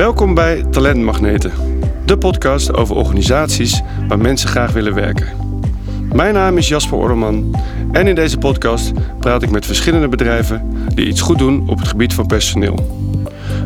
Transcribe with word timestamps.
Welkom 0.00 0.34
bij 0.34 0.64
Talentmagneten, 0.70 1.52
de 2.04 2.18
podcast 2.18 2.74
over 2.74 2.96
organisaties 2.96 3.82
waar 4.08 4.18
mensen 4.18 4.48
graag 4.48 4.72
willen 4.72 4.94
werken. 4.94 5.26
Mijn 6.12 6.34
naam 6.34 6.56
is 6.58 6.68
Jasper 6.68 6.98
Orleman 6.98 7.56
en 7.92 8.06
in 8.06 8.14
deze 8.14 8.38
podcast 8.38 8.92
praat 9.18 9.42
ik 9.42 9.50
met 9.50 9.66
verschillende 9.66 10.08
bedrijven 10.08 10.86
die 10.94 11.06
iets 11.06 11.20
goed 11.20 11.38
doen 11.38 11.68
op 11.68 11.78
het 11.78 11.88
gebied 11.88 12.14
van 12.14 12.26
personeel. 12.26 12.74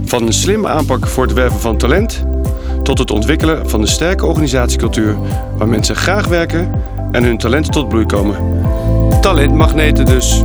Van 0.05 0.27
een 0.27 0.33
slimme 0.33 0.69
aanpak 0.69 1.07
voor 1.07 1.25
het 1.25 1.33
werven 1.33 1.61
van 1.61 1.77
talent 1.77 2.25
tot 2.83 2.99
het 2.99 3.11
ontwikkelen 3.11 3.71
van 3.71 3.81
een 3.81 3.87
sterke 3.87 4.27
organisatiecultuur 4.27 5.17
waar 5.57 5.69
mensen 5.69 5.97
graag 5.97 6.27
werken 6.27 6.73
en 7.13 7.25
hun 7.25 7.39
talenten 7.39 7.73
tot 7.73 7.89
bloei 7.89 8.07
komen. 8.07 8.37
Talentmagneten 9.21 10.05
dus. 10.05 10.45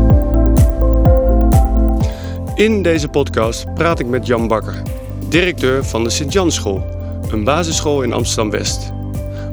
In 2.56 2.84
deze 2.84 3.08
podcast 3.08 3.74
praat 3.74 4.00
ik 4.00 4.08
met 4.08 4.28
Jan 4.28 4.47
Bakker, 4.47 4.82
directeur 5.29 5.86
van 5.86 6.04
de 6.04 6.10
Sint-Jan 6.10 6.51
School, 6.51 6.86
een 7.32 7.43
basisschool 7.43 8.01
in 8.01 8.14
Amsterdam-West. 8.14 8.92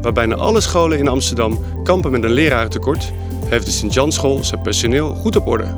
Waar 0.02 0.12
bijna 0.12 0.34
alle 0.34 0.60
scholen 0.60 0.98
in 0.98 1.08
Amsterdam 1.08 1.58
kampen 1.82 2.10
met 2.10 2.24
een 2.24 2.32
lerarentekort, 2.32 3.12
heeft 3.44 3.66
de 3.66 3.72
Sint-Jan 3.72 4.12
School 4.12 4.44
zijn 4.44 4.62
personeel 4.62 5.14
goed 5.14 5.36
op 5.36 5.46
orde. 5.46 5.76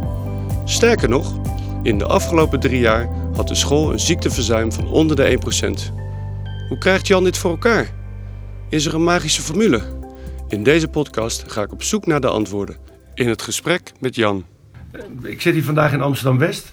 Sterker 0.64 1.08
nog, 1.08 1.34
in 1.82 1.98
de 1.98 2.04
afgelopen 2.04 2.60
drie 2.60 2.80
jaar 2.80 3.08
had 3.34 3.48
de 3.48 3.54
school 3.54 3.92
een 3.92 4.00
ziekteverzuim 4.00 4.72
van 4.72 4.88
onder 4.88 5.16
de 5.16 5.38
1%. 5.88 5.94
Hoe 6.68 6.78
krijgt 6.78 7.06
Jan 7.06 7.24
dit 7.24 7.38
voor 7.38 7.50
elkaar? 7.50 7.90
Is 8.68 8.86
er 8.86 8.94
een 8.94 9.04
magische 9.04 9.42
formule? 9.42 9.82
In 10.48 10.62
deze 10.62 10.88
podcast 10.88 11.44
ga 11.46 11.62
ik 11.62 11.72
op 11.72 11.82
zoek 11.82 12.06
naar 12.06 12.20
de 12.20 12.28
antwoorden 12.28 12.76
in 13.14 13.28
het 13.28 13.42
gesprek 13.42 13.92
met 14.00 14.14
Jan. 14.14 14.44
Ik 15.22 15.40
zit 15.40 15.54
hier 15.54 15.64
vandaag 15.64 15.92
in 15.92 16.00
Amsterdam-West 16.00 16.72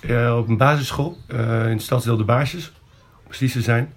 uh, 0.00 0.36
op 0.38 0.48
een 0.48 0.56
basisschool 0.56 1.16
uh, 1.32 1.64
in 1.64 1.70
het 1.70 1.82
stadsdeel 1.82 2.16
De 2.16 2.24
Baarsjes, 2.24 2.72
om 3.16 3.24
precies 3.26 3.52
te 3.52 3.60
zijn. 3.60 3.92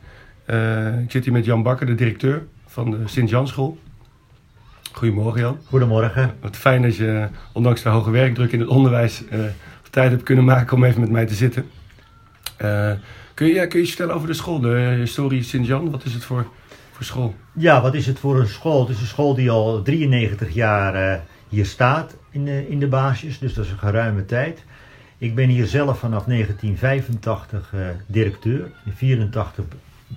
Uh, 0.47 0.99
ik 0.99 1.11
zit 1.11 1.23
hier 1.23 1.33
met 1.33 1.45
Jan 1.45 1.63
Bakker, 1.63 1.85
de 1.85 1.95
directeur 1.95 2.43
van 2.67 2.91
de 2.91 2.97
Sint-Janschool. 3.05 3.77
Goedemorgen 4.91 5.41
Jan. 5.41 5.57
Goedemorgen. 5.65 6.35
Wat 6.41 6.55
fijn 6.55 6.81
dat 6.81 6.95
je, 6.95 7.27
ondanks 7.53 7.81
de 7.81 7.89
hoge 7.89 8.11
werkdruk 8.11 8.51
in 8.51 8.59
het 8.59 8.69
onderwijs, 8.69 9.23
tijd 9.89 10.11
hebt 10.11 10.23
kunnen 10.23 10.45
maken 10.45 10.77
om 10.77 10.83
even 10.83 11.01
met 11.01 11.09
mij 11.09 11.25
te 11.25 11.33
zitten. 11.33 11.69
kun, 13.33 13.47
je, 13.47 13.67
kun 13.67 13.79
je 13.79 13.85
iets 13.85 13.89
vertellen 13.89 14.15
over 14.15 14.27
de 14.27 14.33
school, 14.33 14.59
de 14.59 14.95
historie 14.99 15.43
Sint-Jan? 15.43 15.91
Wat 15.91 16.05
is 16.05 16.13
het 16.13 16.23
voor, 16.23 16.47
voor 16.91 17.05
school? 17.05 17.35
Ja, 17.53 17.81
wat 17.81 17.93
is 17.93 18.05
het 18.05 18.19
voor 18.19 18.39
een 18.39 18.47
school? 18.47 18.79
Het 18.79 18.95
is 18.95 19.01
een 19.01 19.07
school 19.07 19.35
die 19.35 19.49
al 19.49 19.81
93 19.81 20.53
jaar 20.53 21.21
hier 21.49 21.65
staat 21.65 22.15
in 22.29 22.45
de, 22.45 22.69
in 22.69 22.79
de 22.79 22.87
basis, 22.87 23.39
dus 23.39 23.53
dat 23.53 23.65
is 23.65 23.71
een 23.71 23.77
geruime 23.77 24.25
tijd. 24.25 24.63
Ik 25.21 25.35
ben 25.35 25.49
hier 25.49 25.65
zelf 25.65 25.99
vanaf 25.99 26.23
1985 26.23 27.73
uh, 27.73 27.79
directeur. 28.05 28.59
In 28.59 28.93
1984 28.97 29.65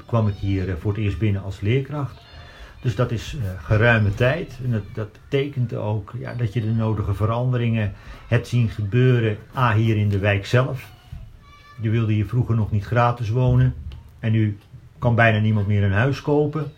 kwam 0.07 0.29
ik 0.29 0.35
hier 0.35 0.69
uh, 0.69 0.75
voor 0.75 0.93
het 0.93 1.01
eerst 1.01 1.19
binnen 1.19 1.43
als 1.43 1.61
leerkracht. 1.61 2.21
Dus 2.83 2.95
dat 2.95 3.11
is 3.11 3.35
uh, 3.35 3.43
geruime 3.63 4.15
tijd. 4.15 4.59
En 4.65 4.71
dat, 4.71 4.83
dat 4.95 5.09
betekent 5.29 5.75
ook 5.75 6.13
ja, 6.19 6.35
dat 6.35 6.53
je 6.53 6.61
de 6.61 6.73
nodige 6.73 7.15
veranderingen 7.15 7.93
hebt 8.29 8.49
zien 8.49 8.69
gebeuren. 8.69 9.37
A, 9.57 9.75
hier 9.75 9.97
in 9.97 10.09
de 10.09 10.19
wijk 10.19 10.47
zelf. 10.47 10.91
Je 11.81 11.91
wilde 11.91 12.13
hier 12.13 12.27
vroeger 12.27 12.55
nog 12.55 12.71
niet 12.71 12.85
gratis 12.85 13.29
wonen. 13.29 13.75
En 14.19 14.33
nu 14.33 14.59
kan 14.99 15.15
bijna 15.15 15.39
niemand 15.39 15.67
meer 15.67 15.83
een 15.83 15.93
huis 15.93 16.23
kopen. 16.23 16.73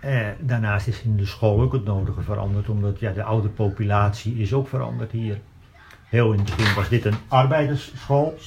Eh, 0.00 0.26
daarnaast 0.40 0.86
is 0.86 1.02
in 1.02 1.16
de 1.16 1.26
school 1.26 1.60
ook 1.60 1.72
het 1.72 1.84
nodige 1.84 2.22
veranderd, 2.22 2.68
omdat 2.68 3.00
ja, 3.00 3.12
de 3.12 3.22
oude 3.22 3.48
populatie 3.48 4.34
is 4.34 4.52
ook 4.52 4.68
veranderd 4.68 5.12
hier. 5.12 5.38
Heel 6.08 6.32
in 6.32 6.38
het 6.38 6.56
begin 6.56 6.74
was 6.74 6.88
dit 6.88 7.04
een 7.04 7.14
arbeidersschool. 7.28 8.38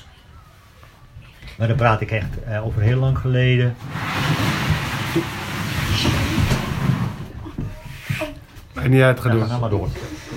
Maar 1.57 1.67
dan 1.67 1.77
praat 1.77 2.01
ik 2.01 2.11
echt 2.11 2.29
uh, 2.47 2.65
over 2.65 2.81
heel 2.81 2.97
lang 2.99 3.17
geleden. 3.17 3.75
Maakt 8.73 8.89
niet 8.89 9.01
uit, 9.01 9.19
ga 9.19 9.29
Ja, 9.29 9.35
door. 9.35 9.45
ga 9.45 9.57
maar 9.57 9.69
door. 9.69 9.87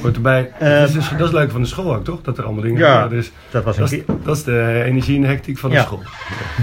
Hoort 0.02 0.16
erbij. 0.16 0.52
Eh, 0.58 0.78
dat, 0.78 0.88
is 0.88 0.94
dus, 0.94 1.08
dat 1.08 1.20
is 1.28 1.32
leuk 1.34 1.50
van 1.50 1.60
de 1.60 1.66
school 1.66 1.94
ook, 1.94 2.04
toch? 2.04 2.22
Dat 2.22 2.38
er 2.38 2.44
allemaal 2.44 2.62
dingen 2.62 2.78
Ja. 2.78 3.08
Dus 3.08 3.32
dat 3.50 3.64
was 3.64 3.76
een 3.76 3.82
dat, 3.82 3.92
is, 3.92 4.02
dat 4.24 4.36
is 4.36 4.42
de 4.44 4.82
energie 4.84 5.16
en 5.16 5.24
hectiek 5.24 5.58
van 5.58 5.70
de 5.70 5.76
Ja. 5.76 5.82
school. 5.82 6.02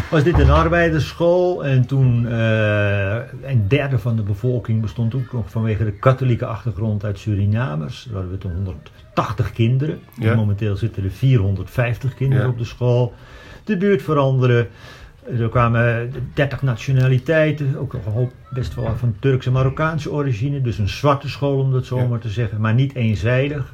was 0.09 0.23
dit 0.23 0.39
een 0.39 0.49
arbeidersschool 0.49 1.66
en 1.66 1.85
toen 1.85 2.28
eh, 2.28 3.16
een 3.43 3.66
derde 3.67 3.99
van 3.99 4.16
de 4.16 4.22
bevolking 4.23 4.81
bestond 4.81 5.16
ook 5.16 5.31
nog 5.31 5.49
vanwege 5.49 5.83
de 5.85 5.91
katholieke 5.91 6.45
achtergrond 6.45 7.03
uit 7.05 7.19
Surinamers. 7.19 8.03
Daar 8.03 8.13
hadden 8.13 8.31
we 8.31 8.38
toen 8.38 8.75
180 9.13 9.51
kinderen. 9.51 9.99
Ja. 10.19 10.35
Momenteel 10.35 10.75
zitten 10.75 11.03
er 11.03 11.11
450 11.11 12.13
kinderen 12.13 12.44
Ja. 12.45 12.49
op 12.51 12.57
de 12.57 12.63
school. 12.63 13.13
De 13.63 13.77
buurt 13.77 14.01
veranderde. 14.01 14.67
Er 15.39 15.49
kwamen 15.49 16.11
30 16.33 16.61
nationaliteiten, 16.61 17.75
ook 17.77 17.94
nog 17.94 18.05
een 18.05 18.11
hoop 18.11 18.31
best 18.49 18.75
wel 18.75 18.95
van 18.95 19.16
Turkse 19.19 19.47
en 19.47 19.53
Marokkaanse 19.53 20.11
origine. 20.11 20.61
Dus 20.61 20.77
een 20.77 20.89
zwarte 20.89 21.29
school 21.29 21.59
om 21.59 21.72
dat 21.72 21.85
zo 21.85 21.97
Ja. 21.97 22.07
maar 22.07 22.19
te 22.19 22.29
zeggen, 22.29 22.61
maar 22.61 22.73
niet 22.73 22.95
eenzijdig. 22.95 23.73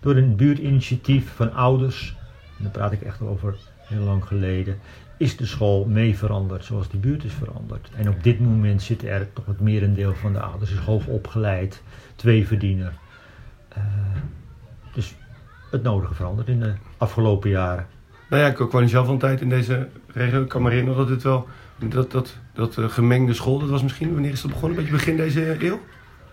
Door 0.00 0.16
een 0.16 0.36
buurtinitiatief 0.36 1.32
van 1.34 1.52
ouders, 1.54 2.16
en 2.56 2.62
dan 2.62 2.70
praat 2.72 2.92
ik 2.92 3.02
echt 3.02 3.20
over 3.20 3.54
heel 3.80 4.02
lang 4.02 4.24
geleden, 4.24 4.78
is 5.18 5.36
de 5.36 5.46
school 5.46 5.84
mee 5.84 6.16
veranderd 6.16 6.64
zoals 6.64 6.88
die 6.88 7.00
buurt 7.00 7.24
is 7.24 7.32
veranderd. 7.32 7.88
En 7.96 8.08
op 8.08 8.22
dit 8.22 8.40
moment 8.40 8.82
zit 8.82 9.04
er 9.04 9.32
toch 9.32 9.46
het 9.46 9.60
merendeel 9.60 10.14
van 10.14 10.32
de 10.32 10.40
ouders 10.40 10.70
is 10.72 10.78
hoog 10.78 11.06
opgeleid, 11.06 11.82
twee 12.16 12.46
verdiener. 12.46 12.92
Eh, 13.68 13.82
het 15.76 15.84
nodige 15.84 16.14
veranderd 16.14 16.48
in 16.48 16.60
de 16.60 16.72
afgelopen 16.96 17.50
jaren. 17.50 17.86
Nou 18.30 18.42
ja, 18.42 18.48
ik 18.48 18.58
woon 18.58 18.88
zelf 18.88 19.06
al 19.06 19.12
een 19.12 19.18
tijd 19.18 19.40
in 19.40 19.48
deze 19.48 19.88
regio. 20.12 20.42
Ik 20.42 20.48
kan 20.48 20.62
me 20.62 20.70
herinneren 20.70 20.98
dat 21.00 21.08
het 21.08 21.22
wel... 21.22 21.48
Dat, 21.88 22.10
dat, 22.10 22.36
dat 22.54 22.76
eh, 22.78 22.88
gemengde 22.88 23.34
school, 23.34 23.58
dat 23.58 23.68
was 23.68 23.82
misschien... 23.82 24.12
Wanneer 24.12 24.30
is 24.32 24.42
dat 24.42 24.50
begonnen? 24.50 24.78
Een 24.78 24.84
beetje 24.84 24.98
begin 24.98 25.16
deze 25.16 25.64
eeuw? 25.66 25.80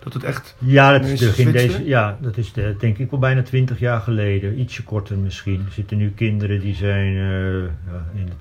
Dat 0.03 0.13
het 0.13 0.23
echt... 0.23 0.55
Ja, 0.59 0.91
dat 0.99 1.07
is, 1.09 1.19
de, 1.19 1.25
begin 1.25 1.51
deze, 1.51 1.85
ja, 1.85 2.17
dat 2.21 2.37
is 2.37 2.53
de, 2.53 2.75
denk 2.79 2.97
ik 2.97 3.09
wel 3.09 3.19
bijna 3.19 3.41
twintig 3.43 3.79
jaar 3.79 4.01
geleden. 4.01 4.59
Ietsje 4.59 4.83
korter 4.83 5.17
misschien. 5.17 5.63
Er 5.65 5.71
zitten 5.71 5.97
nu 5.97 6.11
kinderen 6.15 6.59
die 6.59 6.75
zijn 6.75 7.15
eh, 7.15 8.19
in 8.19 8.27
het 8.27 8.35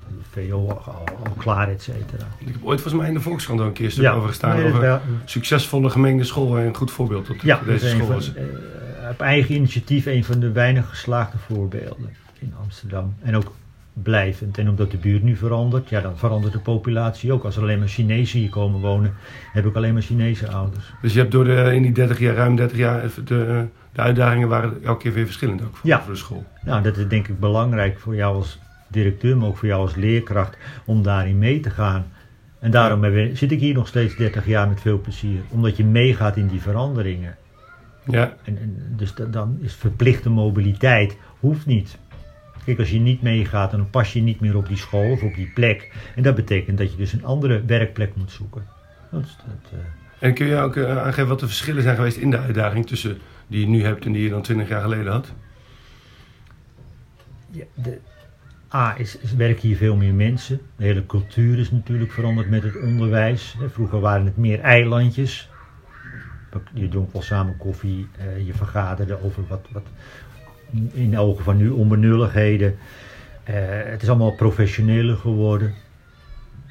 VO 0.49 0.67
al, 0.69 1.03
klaar, 1.37 1.69
et 1.69 1.81
cetera. 1.81 2.27
Ik 2.37 2.47
heb 2.47 2.55
ooit 2.63 2.81
volgens 2.81 2.93
mij 3.01 3.07
in 3.07 3.13
de 3.13 3.21
Volkskrant 3.21 3.59
al 3.59 3.65
een 3.65 3.73
keer 3.73 3.91
stuk 3.91 4.03
Ja, 4.03 4.13
over 4.13 4.27
gestaan. 4.27 4.53
nee, 4.55 4.63
dat 4.63 4.71
over 4.71 4.81
wel- 4.83 5.01
succesvolle 5.25 5.89
gemengde 5.89 6.23
school. 6.23 6.57
En 6.57 6.65
een 6.65 6.75
goed 6.75 6.91
voorbeeld 6.91 7.27
dat 7.27 7.41
Ja, 7.41 7.59
deze 7.65 7.87
school 7.87 8.05
van, 8.05 8.15
was. 8.15 8.31
Op 9.13 9.21
eigen 9.21 9.55
initiatief 9.55 10.05
een 10.05 10.23
van 10.23 10.39
de 10.39 10.51
weinig 10.51 10.89
geslaagde 10.89 11.37
voorbeelden 11.37 12.09
in 12.39 12.53
Amsterdam. 12.61 13.13
En 13.21 13.35
ook 13.35 13.53
blijvend. 13.93 14.57
En 14.57 14.69
omdat 14.69 14.91
de 14.91 14.97
buurt 14.97 15.23
nu 15.23 15.35
verandert, 15.35 15.89
ja, 15.89 16.01
dan 16.01 16.17
verandert 16.17 16.53
de 16.53 16.59
populatie 16.59 17.31
ook. 17.33 17.43
Als 17.43 17.55
er 17.55 17.61
alleen 17.61 17.79
maar 17.79 17.87
Chinezen 17.87 18.39
hier 18.39 18.49
komen 18.49 18.79
wonen, 18.79 19.13
heb 19.51 19.65
ik 19.65 19.75
alleen 19.75 19.93
maar 19.93 20.01
Chinese 20.01 20.47
ouders. 20.47 20.93
Dus 21.01 21.13
je 21.13 21.19
hebt 21.19 21.31
door 21.31 21.43
de, 21.43 21.71
in 21.75 21.81
die 21.81 21.91
30 21.91 22.19
jaar, 22.19 22.35
ruim 22.35 22.55
30 22.55 22.77
jaar, 22.77 23.01
de, 23.25 23.65
de 23.93 24.01
uitdagingen 24.01 24.47
waren 24.47 24.83
elke 24.83 25.01
keer 25.01 25.13
weer 25.13 25.25
verschillend 25.25 25.61
ook 25.61 25.75
voor, 25.75 25.89
Ja. 25.89 26.01
voor 26.01 26.13
de 26.13 26.19
school. 26.19 26.45
Nou, 26.63 26.83
dat 26.83 26.97
is 26.97 27.07
denk 27.07 27.27
ik 27.27 27.39
belangrijk 27.39 27.99
voor 27.99 28.15
jou 28.15 28.35
als 28.35 28.59
directeur, 28.87 29.37
maar 29.37 29.47
ook 29.47 29.57
voor 29.57 29.67
jou 29.67 29.81
als 29.81 29.95
leerkracht, 29.95 30.57
om 30.85 31.03
daarin 31.03 31.37
mee 31.37 31.59
te 31.59 31.69
gaan. 31.69 32.05
En 32.59 32.71
daarom 32.71 33.35
zit 33.35 33.51
ik 33.51 33.59
hier 33.59 33.73
nog 33.73 33.87
steeds 33.87 34.15
30 34.15 34.45
jaar 34.45 34.67
met 34.67 34.81
veel 34.81 34.99
plezier. 35.01 35.39
Omdat 35.49 35.77
je 35.77 35.85
meegaat 35.85 36.37
in 36.37 36.47
die 36.47 36.61
veranderingen. 36.61 37.35
Ja, 38.07 38.35
En, 38.43 38.57
en 38.57 38.93
dus 38.95 39.13
da- 39.15 39.25
dan 39.25 39.57
is 39.61 39.73
verplichte 39.73 40.29
mobiliteit, 40.29 41.17
hoeft 41.39 41.65
niet. 41.65 41.97
Kijk, 42.65 42.79
als 42.79 42.91
je 42.91 42.99
niet 42.99 43.21
meegaat, 43.21 43.71
dan 43.71 43.89
pas 43.89 44.13
je 44.13 44.21
niet 44.21 44.39
meer 44.39 44.55
op 44.57 44.67
die 44.67 44.77
school 44.77 45.11
of 45.11 45.21
op 45.23 45.35
die 45.35 45.51
plek. 45.53 45.91
En 46.15 46.23
dat 46.23 46.35
betekent 46.35 46.77
dat 46.77 46.91
je 46.91 46.97
dus 46.97 47.13
een 47.13 47.25
andere 47.25 47.63
werkplek 47.65 48.15
moet 48.15 48.31
zoeken. 48.31 48.63
Dat 49.11 49.21
is 49.23 49.37
dat, 49.45 49.71
eh, 49.71 50.27
en 50.27 50.33
kun 50.33 50.45
je 50.45 50.57
ook 50.57 50.75
eh, 50.75 50.97
aangeven 50.97 51.27
wat 51.27 51.39
de 51.39 51.45
verschillen 51.47 51.83
zijn 51.83 51.95
geweest 51.95 52.17
in 52.17 52.29
de 52.29 52.37
uitdaging 52.39 52.87
tussen 52.87 53.17
die 53.47 53.59
je 53.59 53.67
nu 53.67 53.83
hebt 53.83 54.05
en 54.05 54.11
die 54.11 54.23
je 54.23 54.29
dan 54.29 54.41
20 54.41 54.69
jaar 54.69 54.81
geleden 54.81 55.11
had? 55.11 55.33
Ja, 57.51 57.63
de, 57.73 57.99
A 58.73 58.95
is, 58.97 59.17
is 59.17 59.33
werken 59.35 59.67
hier 59.67 59.77
veel 59.77 59.95
meer 59.95 60.13
mensen. 60.13 60.59
De 60.75 60.83
hele 60.83 61.05
cultuur 61.05 61.59
is 61.59 61.71
natuurlijk 61.71 62.11
veranderd 62.11 62.49
met 62.49 62.63
het 62.63 62.81
onderwijs. 62.81 63.55
Vroeger 63.71 63.99
waren 63.99 64.25
het 64.25 64.37
meer 64.37 64.59
eilandjes. 64.59 65.49
Je 66.73 66.87
dronk 66.87 67.13
wel 67.13 67.21
samen 67.21 67.57
koffie, 67.57 68.07
eh, 68.17 68.45
je 68.45 68.53
vergaderde 68.53 69.23
over 69.23 69.43
wat, 69.47 69.67
wat 69.71 69.85
in 70.91 71.11
de 71.11 71.19
ogen 71.19 71.43
van 71.43 71.57
nu 71.57 71.69
onbenulligheden. 71.69 72.77
Eh, 73.43 73.55
het 73.67 74.01
is 74.01 74.09
allemaal 74.09 74.35
professioneler 74.35 75.17
geworden. 75.17 75.73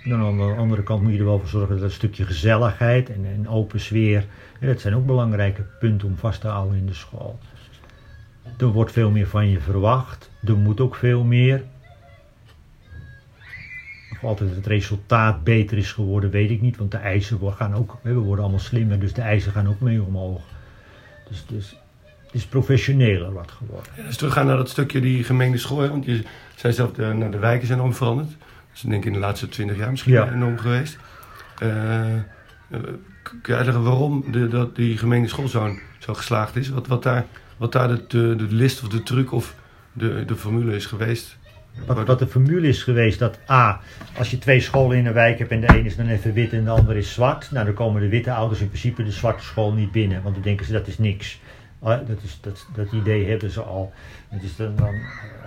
Dan 0.04 0.20
aan 0.20 0.36
de 0.36 0.54
andere 0.58 0.82
kant 0.82 1.02
moet 1.02 1.12
je 1.12 1.18
er 1.18 1.24
wel 1.24 1.38
voor 1.38 1.48
zorgen 1.48 1.74
dat 1.74 1.84
een 1.84 1.90
stukje 1.90 2.24
gezelligheid 2.24 3.10
en 3.10 3.24
een 3.24 3.48
open 3.48 3.80
sfeer. 3.80 4.26
En 4.60 4.66
dat 4.66 4.80
zijn 4.80 4.94
ook 4.94 5.06
belangrijke 5.06 5.62
punten 5.80 6.08
om 6.08 6.16
vast 6.16 6.40
te 6.40 6.48
houden 6.48 6.78
in 6.78 6.86
de 6.86 6.94
school. 6.94 7.38
Er 8.58 8.66
wordt 8.66 8.92
veel 8.92 9.10
meer 9.10 9.26
van 9.26 9.48
je 9.48 9.60
verwacht. 9.60 10.30
Er 10.44 10.56
moet 10.56 10.80
ook 10.80 10.94
veel 10.94 11.24
meer. 11.24 11.64
Of 14.22 14.28
altijd 14.28 14.54
het 14.54 14.66
resultaat 14.66 15.44
beter 15.44 15.78
is 15.78 15.92
geworden, 15.92 16.30
weet 16.30 16.50
ik 16.50 16.60
niet. 16.60 16.76
Want 16.76 16.90
de 16.90 16.96
eisen 16.96 17.38
gaan 17.56 17.74
ook, 17.74 17.96
we 18.02 18.12
worden 18.14 18.44
allemaal 18.44 18.60
slimmer, 18.62 19.00
dus 19.00 19.12
de 19.12 19.22
eisen 19.22 19.52
gaan 19.52 19.68
ook 19.68 19.80
mee 19.80 20.02
omhoog. 20.02 20.40
Dus, 21.28 21.44
dus 21.48 21.76
het 22.24 22.34
is 22.34 22.46
professioneler 22.46 23.32
wat 23.32 23.50
geworden. 23.50 23.92
Ja, 23.96 24.02
dus 24.06 24.16
teruggaan 24.16 24.46
naar 24.46 24.56
dat 24.56 24.68
stukje 24.68 25.00
die 25.00 25.24
gemengde 25.24 25.58
school, 25.58 25.80
hè, 25.80 25.88
want 25.88 26.04
je 26.04 26.22
zei 26.54 26.72
zelf, 26.72 26.92
de, 26.92 27.04
nou, 27.06 27.30
de 27.30 27.38
wijken 27.38 27.66
zijn 27.66 27.78
enorm 27.78 27.94
veranderd. 27.94 28.28
Dat 28.28 28.38
is 28.74 28.80
denk 28.80 28.94
ik 28.94 29.04
in 29.04 29.12
de 29.12 29.18
laatste 29.18 29.48
twintig 29.48 29.76
jaar 29.76 29.90
misschien 29.90 30.12
Ja. 30.12 30.32
enorm 30.32 30.58
geweest. 30.58 30.98
Eh, 31.58 32.14
eh, 32.16 32.22
kun 33.22 33.40
je 33.42 33.54
uitleggen 33.54 33.82
waarom 33.84 34.24
de, 34.32 34.48
dat 34.48 34.76
die 34.76 34.98
gemengde 34.98 35.28
school 35.28 35.48
zo, 35.48 35.76
zo 35.98 36.14
geslaagd 36.14 36.56
is? 36.56 36.68
Wat, 36.68 36.86
wat 36.86 37.02
daar, 37.02 37.24
wat 37.56 37.72
daar 37.72 37.88
de, 37.88 38.04
de, 38.08 38.36
de 38.36 38.54
list 38.54 38.82
of 38.82 38.88
de 38.88 39.02
truc 39.02 39.32
of 39.32 39.54
de, 39.92 40.24
de 40.24 40.36
formule 40.36 40.74
is 40.74 40.86
geweest? 40.86 41.38
Wat, 41.86 42.06
wat 42.06 42.18
de 42.18 42.26
formule 42.26 42.68
is 42.68 42.82
geweest 42.82 43.18
dat 43.18 43.38
A, 43.50 43.80
als 44.18 44.30
je 44.30 44.38
twee 44.38 44.60
scholen 44.60 44.98
in 44.98 45.06
een 45.06 45.12
wijk 45.12 45.38
hebt 45.38 45.50
en 45.50 45.60
de 45.60 45.68
een 45.68 45.84
is 45.84 45.96
dan 45.96 46.06
even 46.08 46.32
wit 46.32 46.52
en 46.52 46.64
de 46.64 46.70
ander 46.70 46.96
is 46.96 47.12
zwart, 47.12 47.50
nou 47.50 47.64
dan 47.64 47.74
komen 47.74 48.00
de 48.00 48.08
witte 48.08 48.32
ouders 48.32 48.60
in 48.60 48.68
principe 48.68 49.04
de 49.04 49.10
zwarte 49.10 49.42
school 49.44 49.72
niet 49.72 49.92
binnen, 49.92 50.22
want 50.22 50.34
dan 50.34 50.44
denken 50.44 50.66
ze 50.66 50.72
dat 50.72 50.86
is 50.86 50.98
niks. 50.98 51.40
Ah, 51.80 52.06
Dat, 52.08 52.22
is, 52.22 52.38
dat, 52.40 52.66
dat 52.74 52.92
idee 52.92 53.28
hebben 53.30 53.50
ze 53.50 53.60
al. 53.62 53.92
Is 54.40 54.56
dan, 54.56 54.74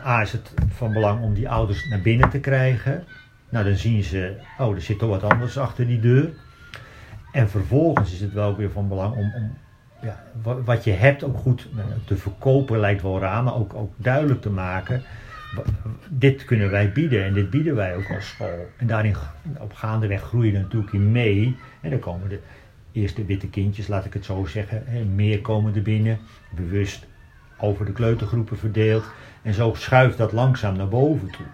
A 0.06 0.22
is 0.22 0.32
het 0.32 0.54
van 0.76 0.94
belang 0.94 1.22
om 1.24 1.34
die 1.34 1.50
ouders 1.50 1.88
naar 1.90 2.02
binnen 2.02 2.30
te 2.30 2.40
krijgen. 2.40 3.04
Nou 3.50 3.66
dan 3.66 3.76
zien 3.76 4.04
ze, 4.04 4.36
oh 4.58 4.76
er 4.76 4.82
zit 4.82 5.00
toch 5.00 5.10
wat 5.10 5.24
anders 5.24 5.58
achter 5.58 5.88
die 5.88 6.00
deur. 6.00 6.30
En 7.32 7.50
vervolgens 7.50 8.14
is 8.14 8.22
het 8.22 8.34
wel 8.34 8.56
weer 8.56 8.72
van 8.72 8.88
belang 8.88 9.16
om, 9.16 9.34
om 9.36 9.58
ja, 10.02 10.24
wa- 10.42 10.62
wat 10.62 10.84
je 10.84 10.92
hebt 10.92 11.24
ook 11.24 11.38
goed 11.38 11.68
nou, 11.72 11.88
te 12.06 12.18
verkopen, 12.18 12.80
lijkt 12.80 13.02
wel 13.02 13.20
raar, 13.20 13.44
maar 13.44 13.56
ook, 13.56 13.74
ook 13.74 13.94
duidelijk 13.98 14.42
te 14.42 14.50
maken. 14.50 15.04
Dit 16.10 16.46
kunnen 16.46 16.70
wij 16.72 16.92
bieden 16.92 17.24
en 17.24 17.34
dit 17.34 17.50
bieden 17.50 17.76
wij 17.76 17.96
ook 17.96 18.12
als 18.12 18.28
school. 18.28 18.72
En 18.78 18.88
daarin 18.88 19.16
op 19.60 19.74
gaandeweg 19.74 20.22
groei 20.22 20.48
je 20.48 20.56
er 20.56 20.62
natuurlijk 20.62 20.94
in 20.94 21.12
mee. 21.12 21.56
En 21.82 21.90
dan 21.90 22.00
komen 22.00 22.30
de 22.30 22.40
eerste 22.92 23.26
witte 23.26 23.50
kindjes, 23.50 23.88
laat 23.88 24.06
ik 24.06 24.14
het 24.14 24.26
zo 24.26 24.46
zeggen, 24.46 25.16
meer 25.16 25.42
komen 25.42 25.76
er 25.76 25.82
binnen, 25.82 26.20
bewust 26.50 27.08
over 27.58 27.86
de 27.86 27.92
kleutergroepen 27.92 28.58
verdeeld. 28.58 29.06
En 29.42 29.54
zo 29.54 29.74
schuift 29.74 30.18
dat 30.18 30.32
langzaam 30.32 30.76
naar 30.78 30.88
boven 30.88 31.30
toe. 31.30 31.46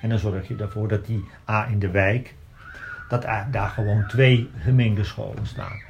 En 0.00 0.08
dan 0.08 0.18
zorg 0.18 0.48
je 0.48 0.56
ervoor 0.56 0.88
dat 0.88 1.06
die 1.06 1.24
A 1.48 1.68
in 1.68 1.78
de 1.78 1.90
wijk, 1.90 2.34
dat 3.08 3.22
daar 3.50 3.68
gewoon 3.68 4.06
twee 4.06 4.50
gemengde 4.58 5.04
scholen 5.04 5.46
staan. 5.46 5.80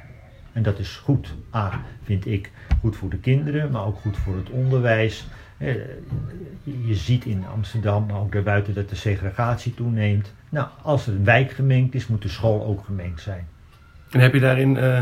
En 0.53 0.63
dat 0.63 0.79
is 0.79 0.95
goed. 0.95 1.33
A, 1.55 1.81
vind 2.03 2.25
ik 2.25 2.51
goed 2.79 2.95
voor 2.95 3.09
de 3.09 3.17
kinderen, 3.17 3.71
maar 3.71 3.85
ook 3.85 3.97
goed 3.97 4.17
voor 4.17 4.35
het 4.35 4.49
onderwijs. 4.49 5.27
Eh, 5.57 5.73
Je 6.63 6.95
ziet 6.95 7.25
in 7.25 7.43
Amsterdam, 7.53 8.05
maar 8.05 8.19
ook 8.19 8.31
daarbuiten, 8.31 8.73
dat 8.73 8.89
de 8.89 8.95
segregatie 8.95 9.73
toeneemt. 9.73 10.33
Nou, 10.49 10.67
als 10.81 11.07
een 11.07 11.23
wijk 11.23 11.51
gemengd 11.51 11.95
is, 11.95 12.07
moet 12.07 12.21
de 12.21 12.29
school 12.29 12.65
ook 12.65 12.85
gemengd 12.85 13.21
zijn. 13.21 13.47
En 14.11 14.19
heb 14.19 14.33
je 14.33 14.39
daarin 14.39 14.77
eh, 14.77 15.01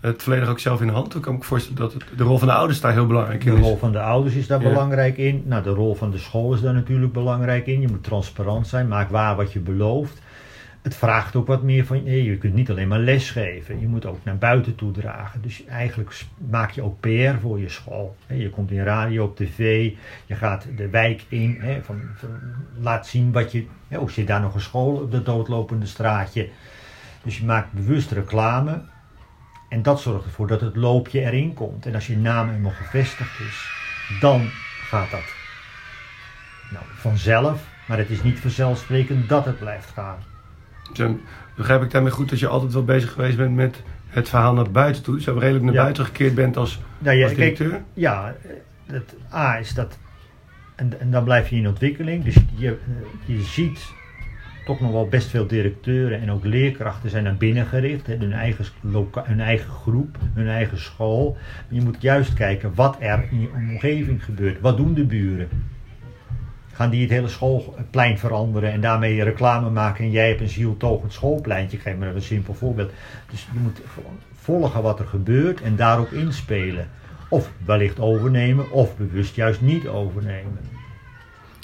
het 0.00 0.22
volledig 0.22 0.48
ook 0.48 0.58
zelf 0.58 0.80
in 0.80 0.86
de 0.86 0.92
hand? 0.92 1.12
Dan 1.12 1.20
kan 1.20 1.32
ik 1.34 1.38
me 1.38 1.44
voorstellen 1.44 1.78
dat 1.78 1.92
het, 1.92 2.04
de 2.16 2.24
rol 2.24 2.38
van 2.38 2.48
de 2.48 2.54
ouders 2.54 2.80
daar 2.80 2.92
heel 2.92 3.06
belangrijk 3.06 3.44
De 3.44 3.50
in 3.50 3.56
is. 3.56 3.62
rol 3.62 3.76
van 3.76 3.92
de 3.92 4.00
ouders 4.00 4.34
is 4.34 4.46
daar 4.46 4.62
Ja. 4.62 4.68
belangrijk 4.68 5.16
in. 5.16 5.42
Nou, 5.46 5.62
de 5.62 5.70
rol 5.70 5.94
van 5.94 6.10
de 6.10 6.18
school 6.18 6.54
is 6.54 6.60
daar 6.60 6.74
natuurlijk 6.74 7.12
belangrijk 7.12 7.66
in. 7.66 7.80
Je 7.80 7.88
moet 7.88 8.04
transparant 8.04 8.66
zijn, 8.66 8.88
maak 8.88 9.10
waar 9.10 9.36
wat 9.36 9.52
je 9.52 9.60
belooft. 9.60 10.20
Het 10.84 10.96
vraagt 10.96 11.36
ook 11.36 11.46
wat 11.46 11.62
meer 11.62 11.86
van 11.86 12.04
je. 12.04 12.24
Je 12.24 12.38
kunt 12.38 12.54
niet 12.54 12.70
alleen 12.70 12.88
maar 12.88 12.98
lesgeven. 12.98 13.80
Je 13.80 13.88
moet 13.88 14.06
ook 14.06 14.24
naar 14.24 14.38
buiten 14.38 14.74
toe 14.74 14.92
dragen. 14.92 15.42
Dus 15.42 15.64
eigenlijk 15.64 16.24
maak 16.50 16.70
je 16.70 16.82
ook 16.82 17.00
PR 17.00 17.40
voor 17.40 17.58
je 17.58 17.68
school. 17.68 18.16
Je 18.26 18.50
komt 18.50 18.70
in 18.70 18.82
radio, 18.82 19.24
op 19.24 19.36
tv. 19.36 19.92
Je 20.26 20.34
gaat 20.34 20.66
de 20.76 20.88
wijk 20.88 21.24
in. 21.28 21.62
Van, 21.82 22.00
laat 22.80 23.06
zien 23.06 23.32
wat 23.32 23.52
je... 23.52 23.66
Oh, 23.90 24.08
zit 24.08 24.26
daar 24.26 24.40
nog 24.40 24.54
een 24.54 24.60
school 24.60 24.94
op 24.94 25.12
dat 25.12 25.26
doodlopende 25.26 25.86
straatje? 25.86 26.48
Dus 27.22 27.38
je 27.38 27.44
maakt 27.44 27.72
bewust 27.72 28.10
reclame. 28.10 28.82
En 29.68 29.82
dat 29.82 30.00
zorgt 30.00 30.24
ervoor 30.24 30.46
dat 30.46 30.60
het 30.60 30.76
loopje 30.76 31.20
erin 31.20 31.54
komt. 31.54 31.86
En 31.86 31.94
als 31.94 32.06
je 32.06 32.16
naam 32.16 32.50
eenmaal 32.50 32.72
gevestigd 32.72 33.40
is, 33.40 33.68
dan 34.20 34.48
gaat 34.88 35.10
dat 35.10 35.34
nou, 36.70 36.84
vanzelf. 36.94 37.66
Maar 37.86 37.98
het 37.98 38.10
is 38.10 38.22
niet 38.22 38.40
vanzelfsprekend 38.40 39.28
dat 39.28 39.44
het 39.44 39.58
blijft 39.58 39.90
gaan. 39.90 40.32
Dan 40.92 41.20
begrijp 41.56 41.82
ik 41.82 41.90
daarmee 41.90 42.10
goed 42.10 42.30
dat 42.30 42.38
je 42.38 42.46
altijd 42.46 42.72
wel 42.72 42.84
bezig 42.84 43.12
geweest 43.12 43.36
bent 43.36 43.54
met 43.54 43.82
het 44.06 44.28
verhaal 44.28 44.54
naar 44.54 44.70
buiten 44.70 45.02
toe. 45.02 45.20
Zo 45.20 45.36
redelijk 45.38 45.64
naar 45.64 45.74
Ja. 45.74 45.82
buiten 45.82 46.04
gekeerd 46.04 46.34
bent 46.34 46.56
als, 46.56 46.80
Nou, 46.98 47.16
ja, 47.16 47.24
als 47.24 47.34
kijk, 47.34 47.56
directeur. 47.56 47.82
ja, 47.94 48.34
het 48.86 49.14
A 49.34 49.58
is 49.58 49.74
dat. 49.74 49.98
En, 50.74 51.00
en 51.00 51.10
dan 51.10 51.24
blijf 51.24 51.48
je 51.48 51.56
in 51.56 51.68
ontwikkeling. 51.68 52.24
Dus 52.24 52.36
je, 52.54 52.76
je 53.24 53.42
ziet 53.42 53.92
toch 54.64 54.80
nog 54.80 54.92
wel 54.92 55.08
best 55.08 55.28
veel 55.28 55.46
directeuren 55.46 56.20
en 56.20 56.30
ook 56.30 56.44
leerkrachten 56.44 57.10
zijn 57.10 57.24
naar 57.24 57.36
binnen 57.36 57.66
gericht. 57.66 58.06
Hè, 58.06 58.16
hun, 58.16 58.32
eigen 58.32 58.64
loka- 58.80 59.24
hun 59.26 59.40
eigen 59.40 59.70
groep, 59.70 60.16
hun 60.34 60.48
eigen 60.48 60.78
school. 60.78 61.36
Je 61.68 61.80
moet 61.82 62.02
juist 62.02 62.34
kijken 62.34 62.72
wat 62.74 62.96
er 63.00 63.24
in 63.30 63.40
je 63.40 63.48
omgeving 63.54 64.24
gebeurt. 64.24 64.60
Wat 64.60 64.76
doen 64.76 64.94
de 64.94 65.04
buren? 65.04 65.48
Gaan 66.74 66.90
die 66.90 67.00
het 67.00 67.10
hele 67.10 67.28
schoolplein 67.28 68.18
veranderen 68.18 68.72
en 68.72 68.80
daarmee 68.80 69.22
reclame 69.22 69.70
maken 69.70 70.04
en 70.04 70.10
jij 70.10 70.28
hebt 70.28 70.40
een 70.40 70.48
zieltogend 70.48 71.12
schoolpleintje? 71.12 71.76
Ik 71.76 71.82
geef 71.82 71.96
maar 71.96 72.14
een 72.14 72.22
simpel 72.22 72.54
voorbeeld. 72.54 72.90
Dus 73.30 73.48
je 73.52 73.58
moet 73.58 73.80
volgen 74.34 74.82
wat 74.82 75.00
er 75.00 75.06
gebeurt 75.06 75.60
en 75.60 75.76
daarop 75.76 76.12
inspelen. 76.12 76.88
Of 77.28 77.50
wellicht 77.64 78.00
overnemen 78.00 78.70
of 78.70 78.96
bewust 78.96 79.34
juist 79.34 79.60
niet 79.60 79.86
overnemen. 79.86 80.58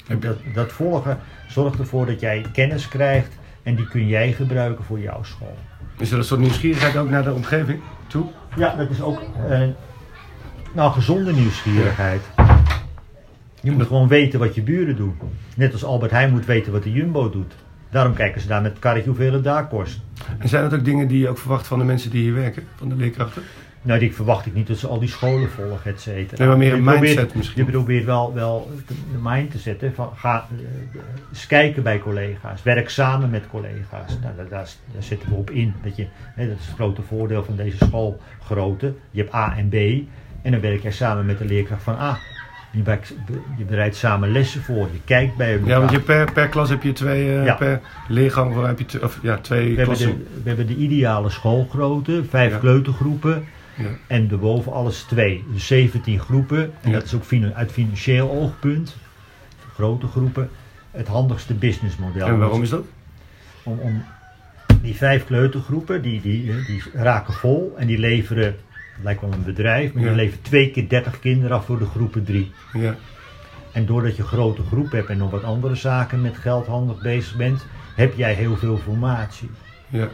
En 0.07 0.19
dat, 0.19 0.37
dat 0.53 0.71
volgen 0.71 1.19
zorgt 1.47 1.79
ervoor 1.79 2.05
dat 2.05 2.19
jij 2.19 2.45
kennis 2.53 2.87
krijgt 2.87 3.37
en 3.63 3.75
die 3.75 3.87
kun 3.87 4.07
jij 4.07 4.31
gebruiken 4.31 4.83
voor 4.83 4.99
jouw 4.99 5.23
school. 5.23 5.57
Is 5.97 6.11
er 6.11 6.17
een 6.17 6.23
soort 6.23 6.39
nieuwsgierigheid 6.39 6.97
ook 6.97 7.09
naar 7.09 7.23
de 7.23 7.33
omgeving 7.33 7.81
toe? 8.07 8.25
Ja, 8.55 8.75
dat 8.75 8.89
is 8.89 9.01
ook 9.01 9.21
eh, 9.49 9.61
nou, 10.73 10.91
gezonde 10.91 11.33
nieuwsgierigheid. 11.33 12.21
Je 13.61 13.71
moet 13.71 13.87
gewoon 13.87 14.07
weten 14.07 14.39
wat 14.39 14.55
je 14.55 14.61
buren 14.61 14.95
doen. 14.95 15.15
Net 15.55 15.73
als 15.73 15.83
Albert 15.83 16.11
Heijn 16.11 16.31
moet 16.31 16.45
weten 16.45 16.71
wat 16.71 16.83
de 16.83 16.91
Jumbo 16.91 17.29
doet. 17.29 17.53
Daarom 17.89 18.13
kijken 18.13 18.41
ze 18.41 18.47
daar 18.47 18.61
met 18.61 18.71
het 18.71 18.79
karretje 18.79 19.09
hoeveel 19.09 19.33
het 19.33 19.43
daar 19.43 19.67
kost. 19.67 19.99
En 20.37 20.49
zijn 20.49 20.69
dat 20.69 20.79
ook 20.79 20.85
dingen 20.85 21.07
die 21.07 21.19
je 21.19 21.29
ook 21.29 21.37
verwacht 21.37 21.67
van 21.67 21.79
de 21.79 21.85
mensen 21.85 22.11
die 22.11 22.21
hier 22.21 22.33
werken, 22.33 22.63
van 22.75 22.89
de 22.89 22.95
leerkrachten? 22.95 23.41
Nou, 23.83 23.99
die 23.99 24.13
verwacht 24.15 24.45
ik 24.45 24.53
niet 24.53 24.67
dat 24.67 24.77
ze 24.77 24.87
al 24.87 24.99
die 24.99 25.09
scholen 25.09 25.49
volgen, 25.49 25.91
et 25.91 26.01
cetera. 26.01 26.37
Nee, 26.37 26.47
maar 26.47 26.57
meer 26.57 26.73
een 26.73 26.83
probeert- 26.83 27.01
mindset 27.01 27.35
misschien. 27.35 27.65
Je 27.65 27.71
probeert 27.71 28.05
wel, 28.05 28.33
wel 28.33 28.71
de 28.87 28.93
mind 29.21 29.51
te 29.51 29.57
zetten 29.57 29.93
van 29.93 30.09
ga 30.15 30.47
eh, 30.51 30.99
eens 31.29 31.47
kijken 31.47 31.83
bij 31.83 31.99
collega's. 31.99 32.63
Werk 32.63 32.89
samen 32.89 33.29
met 33.29 33.47
collega's. 33.49 34.17
Nou, 34.21 34.35
daar, 34.35 34.47
daar, 34.49 34.69
daar 34.93 35.03
zetten 35.03 35.29
we 35.29 35.35
op 35.35 35.49
in. 35.49 35.73
Dat, 35.83 35.95
je, 35.95 36.07
hè, 36.35 36.47
dat 36.47 36.57
is 36.57 36.65
het 36.65 36.75
grote 36.75 37.01
voordeel 37.01 37.43
van 37.43 37.55
deze 37.55 37.77
schoolgrootte. 37.77 38.93
Je 39.11 39.21
hebt 39.21 39.33
A 39.33 39.57
en 39.57 39.69
B. 39.69 39.73
En 40.41 40.51
dan 40.51 40.61
werk 40.61 40.81
jij 40.81 40.91
samen 40.91 41.25
met 41.25 41.37
de 41.37 41.45
leerkracht 41.45 41.83
van 41.83 41.95
A. 41.95 42.17
Je, 42.71 42.83
je 43.57 43.63
bereidt 43.63 43.95
samen 43.95 44.31
lessen 44.31 44.61
voor. 44.61 44.89
Je 44.93 44.99
kijkt 45.05 45.35
bij 45.35 45.51
elkaar. 45.53 45.67
Ja, 45.67 45.79
want 45.79 45.91
je 45.91 45.99
per, 45.99 46.31
per 46.31 46.47
klas 46.47 46.69
heb 46.69 46.83
je 46.83 46.91
twee, 46.93 47.25
Ja. 47.25 47.53
per 47.53 47.81
leergang 48.07 48.65
heb 48.65 48.79
je 48.89 49.03
of, 49.03 49.19
ja, 49.21 49.37
twee 49.37 49.61
we, 49.61 49.67
hebben 49.67 49.85
klassen. 49.85 50.17
de, 50.17 50.41
we 50.43 50.47
hebben 50.47 50.67
de 50.67 50.75
ideale 50.75 51.29
schoolgrootte. 51.29 52.23
Vijf 52.29 52.51
Ja. 52.51 52.57
kleutergroepen. 52.57 53.45
Ja. 53.77 53.85
En 54.07 54.27
boven 54.37 54.71
alles 54.71 55.01
twee. 55.03 55.43
Dus 55.53 55.67
17 55.67 56.19
groepen. 56.19 56.71
En 56.81 56.91
dat 56.91 57.03
is 57.03 57.13
ook 57.15 57.23
uit 57.53 57.71
financieel 57.71 58.29
oogpunt. 58.31 58.97
Grote 59.73 60.07
groepen. 60.07 60.49
Het 60.91 61.07
handigste 61.07 61.53
businessmodel. 61.53 62.27
En 62.27 62.37
waarom 62.39 62.61
is 62.61 62.69
dat? 62.69 62.85
Om, 63.63 63.79
om 63.79 64.03
die 64.81 64.95
vijf 64.95 65.25
kleutergroepen, 65.25 66.01
die, 66.01 66.21
die, 66.21 66.63
die 66.65 66.83
raken 66.93 67.33
vol. 67.33 67.75
En 67.77 67.87
die 67.87 67.97
leveren, 67.97 68.55
het 68.93 69.03
lijkt 69.03 69.21
wel 69.21 69.31
een 69.31 69.43
bedrijf, 69.43 69.93
maar 69.93 70.03
Ja. 70.03 70.07
die 70.09 70.17
leveren 70.17 70.43
twee 70.43 70.71
keer 70.71 70.89
30 70.89 71.19
kinderen 71.19 71.57
af 71.57 71.65
voor 71.65 71.79
de 71.79 71.85
groepen 71.85 72.23
drie. 72.23 72.51
Ja. 72.73 72.95
En 73.71 73.85
doordat 73.85 74.15
je 74.15 74.21
een 74.21 74.27
grote 74.27 74.63
groep 74.63 74.91
hebt 74.91 75.09
en 75.09 75.17
nog 75.17 75.31
wat 75.31 75.43
andere 75.43 75.75
zaken 75.75 76.21
met 76.21 76.37
geld 76.37 76.67
handig 76.67 77.01
bezig 77.01 77.35
bent, 77.35 77.65
heb 77.95 78.15
jij 78.15 78.33
heel 78.33 78.55
veel 78.57 78.77
formatie. 78.77 79.49
Ja. 79.89 80.07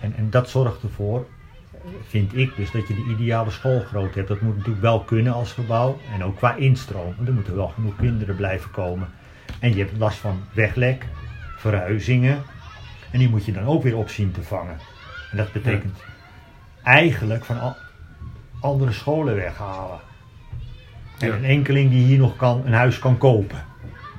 En, 0.00 0.14
en 0.16 0.30
dat 0.30 0.48
zorgt 0.48 0.82
ervoor, 0.82 1.26
vind 2.06 2.36
ik 2.36 2.56
dus, 2.56 2.70
dat 2.70 2.88
je 2.88 2.94
de 2.94 3.14
ideale 3.18 3.50
schoolgrootte 3.50 4.18
hebt. 4.18 4.28
Dat 4.28 4.40
moet 4.40 4.56
natuurlijk 4.56 4.82
wel 4.82 5.00
kunnen 5.00 5.32
als 5.32 5.52
gebouw. 5.52 5.98
En 6.14 6.24
ook 6.24 6.36
qua 6.36 6.54
instroom. 6.54 7.14
Want 7.16 7.28
er 7.28 7.34
moeten 7.34 7.56
wel 7.56 7.68
genoeg 7.68 7.96
kinderen 7.96 8.36
blijven 8.36 8.70
komen. 8.70 9.08
En 9.58 9.74
je 9.74 9.78
hebt 9.78 9.98
last 9.98 10.18
van 10.18 10.40
weglek, 10.52 11.06
verhuizingen. 11.56 12.42
En 13.10 13.18
die 13.18 13.28
moet 13.28 13.44
je 13.44 13.52
dan 13.52 13.64
ook 13.64 13.82
weer 13.82 13.96
op 13.96 14.08
zien 14.08 14.30
te 14.32 14.42
vangen. 14.42 14.76
En 15.30 15.36
dat 15.36 15.52
betekent 15.52 15.98
eigenlijk 16.82 17.44
van 17.44 17.60
al, 17.60 17.76
andere 18.60 18.92
scholen 18.92 19.34
weghalen. 19.34 19.98
En 21.18 21.28
Ja. 21.28 21.34
een 21.34 21.44
enkeling 21.44 21.90
die 21.90 22.04
hier 22.04 22.18
nog 22.18 22.36
kan, 22.36 22.62
een 22.66 22.72
huis 22.72 22.98
kan 22.98 23.18
kopen. 23.18 23.64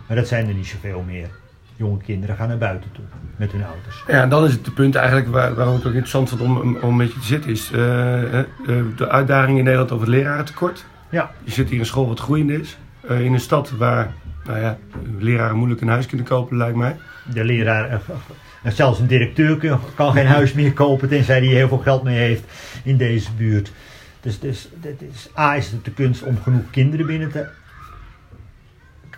Maar 0.08 0.18
dat 0.18 0.28
zijn 0.28 0.48
er 0.48 0.54
niet 0.54 0.68
zoveel 0.68 1.04
meer. 1.08 1.28
Jonge 1.76 1.98
kinderen 2.04 2.36
gaan 2.36 2.48
naar 2.48 2.58
buiten 2.58 2.92
toe 2.92 3.04
met 3.36 3.52
hun 3.52 3.64
ouders. 3.66 4.04
Ja, 4.08 4.22
en 4.22 4.30
dan 4.30 4.46
is 4.46 4.52
het 4.52 4.66
de 4.66 4.72
punt 4.72 4.96
eigenlijk 4.96 5.28
waar, 5.28 5.54
waarom 5.56 5.74
het 5.76 5.84
ook 5.86 5.92
interessant 5.92 6.30
vond 6.30 6.42
om, 6.42 6.78
om, 6.82 6.96
met 6.96 7.14
je 7.14 7.20
te 7.20 7.26
zitten, 7.26 7.52
is 7.52 7.72
eh, 7.72 8.40
eh, 8.40 8.46
de 8.96 9.10
uitdaging 9.10 9.58
in 9.58 9.64
Nederland 9.64 9.92
over 9.92 10.08
het 10.08 10.16
lerarentekort. 10.16 10.86
Ja, 11.10 11.32
Je 11.44 11.52
zit 11.52 11.66
hier 11.66 11.74
in 11.74 11.80
een 11.80 11.86
school 11.86 12.08
wat 12.08 12.20
groeiend 12.20 12.50
is, 12.50 12.78
eh, 13.08 13.22
in 13.22 13.34
een 13.34 13.40
stad 13.40 13.72
waar 13.72 14.14
nou 14.46 14.60
ja, 14.60 14.78
leraren 15.20 15.56
moeilijk 15.56 15.82
een 15.82 15.88
huis 15.88 16.06
kunnen 16.06 16.26
kopen, 16.26 16.58
lijkt 16.58 16.76
mij. 16.78 16.96
de 17.34 17.44
leraar, 17.44 17.90
eh, 17.90 17.98
eh, 18.64 18.72
zelfs 18.72 19.00
een 19.00 19.08
directeur 19.08 19.78
kan 19.96 20.12
geen 20.14 20.26
huis 20.28 20.54
meer 20.54 20.74
kopen 20.74 21.10
tenzij 21.10 21.38
hij 21.38 21.48
heel 21.48 21.68
veel 21.68 21.78
geld 21.78 22.04
mee 22.04 22.18
heeft 22.18 22.44
in 22.84 22.98
deze 22.98 23.32
buurt. 23.38 23.72
Dus, 24.22 24.40
dus 24.40 24.70
dit 24.82 25.02
is, 25.02 25.30
A 25.38 25.56
is 25.56 25.72
het 25.72 25.86
de 25.86 25.92
kunst 25.92 26.24
om 26.24 26.42
genoeg 26.42 26.70
kinderen 26.70 27.06
binnen 27.06 27.32
te 27.32 27.48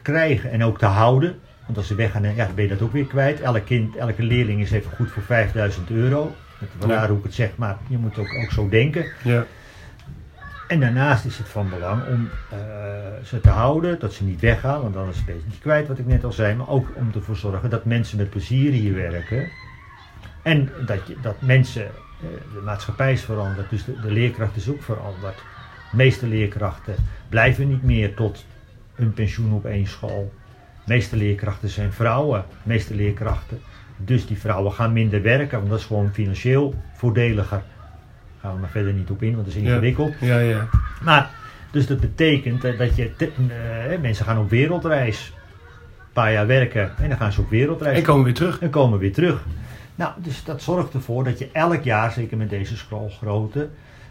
krijgen 0.01 0.51
en 0.51 0.63
ook 0.63 0.77
te 0.77 0.85
houden. 0.85 1.39
Want 1.65 1.77
als 1.77 1.87
ze 1.87 1.95
weggaan, 1.95 2.35
ja, 2.35 2.45
dan 2.45 2.55
ben 2.55 2.63
je 2.63 2.69
dat 2.69 2.81
ook 2.81 2.91
weer 2.91 3.05
kwijt. 3.07 3.41
Elk 3.41 3.65
kind, 3.65 3.95
elke 3.95 4.23
leerling 4.23 4.61
is 4.61 4.71
even 4.71 4.91
goed 4.91 5.11
voor 5.11 5.23
5000 5.23 5.89
euro. 5.89 6.35
Het 6.59 6.69
is 6.79 6.85
Ja. 6.87 6.93
raar 6.93 7.07
hoe 7.07 7.17
ik 7.17 7.23
het 7.23 7.33
zeg, 7.33 7.49
maar 7.55 7.77
je 7.87 7.97
moet 7.97 8.17
ook, 8.17 8.33
ook 8.43 8.51
zo 8.51 8.69
denken. 8.69 9.05
Ja. 9.23 9.45
En 10.67 10.79
daarnaast 10.79 11.25
is 11.25 11.37
het 11.37 11.47
van 11.47 11.69
belang 11.69 12.07
om 12.07 12.29
eh, 12.49 12.57
ze 13.23 13.39
te 13.41 13.49
houden, 13.49 13.99
dat 13.99 14.13
ze 14.13 14.23
niet 14.23 14.39
weggaan, 14.39 14.81
want 14.81 14.93
dan 14.93 15.09
is 15.09 15.15
het 15.15 15.25
beetje 15.25 15.41
niet 15.49 15.59
kwijt 15.59 15.87
wat 15.87 15.99
ik 15.99 16.05
net 16.05 16.23
al 16.23 16.31
zei. 16.31 16.55
Maar 16.55 16.67
ook 16.69 16.87
om 16.95 17.11
ervoor 17.15 17.33
te 17.35 17.39
zorgen 17.41 17.69
dat 17.69 17.85
mensen 17.85 18.17
met 18.17 18.29
plezier 18.29 18.71
hier 18.71 18.93
werken. 18.93 19.49
En 20.41 20.69
dat, 20.85 21.07
je, 21.07 21.15
dat 21.21 21.41
mensen, 21.41 21.87
de 22.53 22.61
maatschappij 22.63 23.11
is 23.11 23.21
veranderd, 23.21 23.69
dus 23.69 23.85
de, 23.85 23.99
de 24.01 24.11
leerkracht 24.11 24.55
is 24.55 24.69
ook 24.69 24.83
veranderd. 24.83 25.35
De 25.91 25.95
meeste 25.97 26.27
leerkrachten 26.27 26.95
blijven 27.29 27.67
niet 27.69 27.83
meer 27.83 28.13
tot 28.15 28.45
hun 28.95 29.13
pensioen 29.13 29.53
op 29.53 29.65
één 29.65 29.87
school. 29.87 30.33
De 30.85 30.93
meeste 30.93 31.17
leerkrachten 31.17 31.69
zijn 31.69 31.91
vrouwen, 31.93 32.45
de 32.49 32.55
meeste 32.69 32.95
leerkrachten. 32.95 33.61
Dus 33.97 34.27
die 34.27 34.37
vrouwen 34.37 34.71
gaan 34.73 34.93
minder 34.93 35.21
werken, 35.21 35.57
want 35.57 35.69
dat 35.69 35.79
is 35.79 35.85
gewoon 35.85 36.13
financieel 36.13 36.75
voordeliger. 36.95 37.57
Daar 37.57 38.41
gaan 38.41 38.53
we 38.53 38.59
maar 38.59 38.69
verder 38.69 38.93
niet 38.93 39.09
op 39.09 39.21
in, 39.23 39.33
want 39.35 39.45
dat 39.45 39.55
is 39.55 39.61
ingewikkeld. 39.61 40.13
Ja, 40.19 40.39
ja. 40.39 40.67
Maar, 41.01 41.29
dus 41.71 41.87
dat 41.87 41.99
betekent 41.99 42.63
eh, 42.63 42.77
dat 42.77 42.95
je, 42.95 43.15
te- 43.15 43.31
eh, 43.91 43.99
mensen 43.99 44.25
gaan 44.25 44.37
op 44.39 44.49
wereldreis. 44.49 45.33
Een 45.99 46.13
paar 46.13 46.31
jaar 46.31 46.47
werken 46.47 46.91
en 46.97 47.09
dan 47.09 47.17
gaan 47.17 47.31
ze 47.31 47.41
op 47.41 47.49
wereldreis. 47.49 47.97
En 47.97 48.03
komen 48.03 48.23
weer 48.23 48.33
terug. 48.33 48.59
En 48.59 48.69
komen 48.69 48.99
weer 48.99 49.13
terug. 49.13 49.43
Nou, 49.95 50.11
dus 50.17 50.43
dat 50.43 50.61
zorgt 50.61 50.93
ervoor 50.93 51.23
dat 51.23 51.39
je 51.39 51.49
elk 51.51 51.83
jaar, 51.83 52.11
zeker 52.11 52.37
met 52.37 52.49
deze 52.49 52.77
schoolgrootte, 52.77 53.69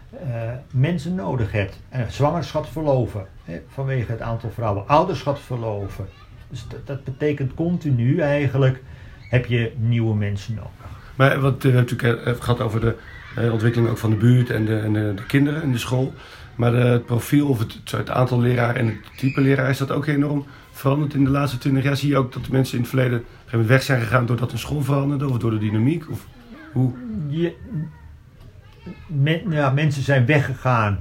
eh, 0.09 0.51
mensen 0.71 1.15
nodig 1.15 1.51
hebt. 1.51 1.79
En 1.89 2.11
zwangerschapsverloven, 2.11 3.25
hè, 3.43 3.61
vanwege 3.67 4.11
het 4.11 4.21
aantal 4.21 4.49
vrouwen, 4.49 4.87
ouderschapsverloven. 4.87 6.05
Dus 6.49 6.65
dat, 6.85 7.03
betekent 7.03 7.53
continu 7.53 8.19
eigenlijk, 8.19 8.81
heb 9.29 9.45
je 9.45 9.73
nieuwe 9.77 10.15
mensen 10.15 10.53
nodig. 10.53 10.71
Maar 11.15 11.39
wat 11.39 11.63
we 11.63 11.69
hebben 11.69 11.81
natuurlijk 11.81 12.25
eh, 12.25 12.33
gehad 12.39 12.61
over 12.61 12.79
de 12.79 12.95
eh, 13.35 13.51
ontwikkeling 13.51 13.89
ook 13.89 13.97
van 13.97 14.09
de 14.09 14.15
buurt 14.15 14.49
en 14.49 14.65
de, 14.65 14.79
en 14.79 14.93
de, 14.93 15.13
de 15.15 15.25
kinderen 15.25 15.63
in 15.63 15.71
de 15.71 15.77
school. 15.77 16.13
Maar 16.55 16.73
eh, 16.73 16.91
het 16.91 17.05
profiel 17.05 17.47
of 17.47 17.59
het, 17.59 17.91
het 17.91 18.09
aantal 18.09 18.39
leraren 18.39 18.75
en 18.75 18.87
het 18.87 19.17
type 19.17 19.41
leraar 19.41 19.69
is 19.69 19.77
dat 19.77 19.91
ook 19.91 20.05
enorm 20.05 20.45
veranderd 20.73 21.13
in 21.13 21.23
de 21.23 21.29
laatste 21.29 21.57
twintig 21.57 21.83
jaar. 21.83 21.97
Zie 21.97 22.09
je 22.09 22.17
ook 22.17 22.33
dat 22.33 22.45
de 22.45 22.51
mensen 22.51 22.73
in 22.75 22.81
het 22.81 22.89
verleden 22.89 23.17
op 23.17 23.23
een 23.23 23.29
gegeven 23.29 23.51
moment 23.51 23.69
weg 23.69 23.83
zijn 23.83 24.01
gegaan 24.01 24.25
doordat 24.25 24.51
een 24.51 24.57
school 24.57 24.81
veranderde 24.81 25.29
of 25.29 25.37
door 25.37 25.51
de 25.51 25.57
dynamiek? 25.57 26.09
Of 26.09 26.25
hoe? 26.71 26.91
je, 27.27 27.53
men- 29.07 29.51
ja, 29.51 29.69
mensen 29.69 30.03
zijn 30.03 30.25
weggegaan. 30.25 30.99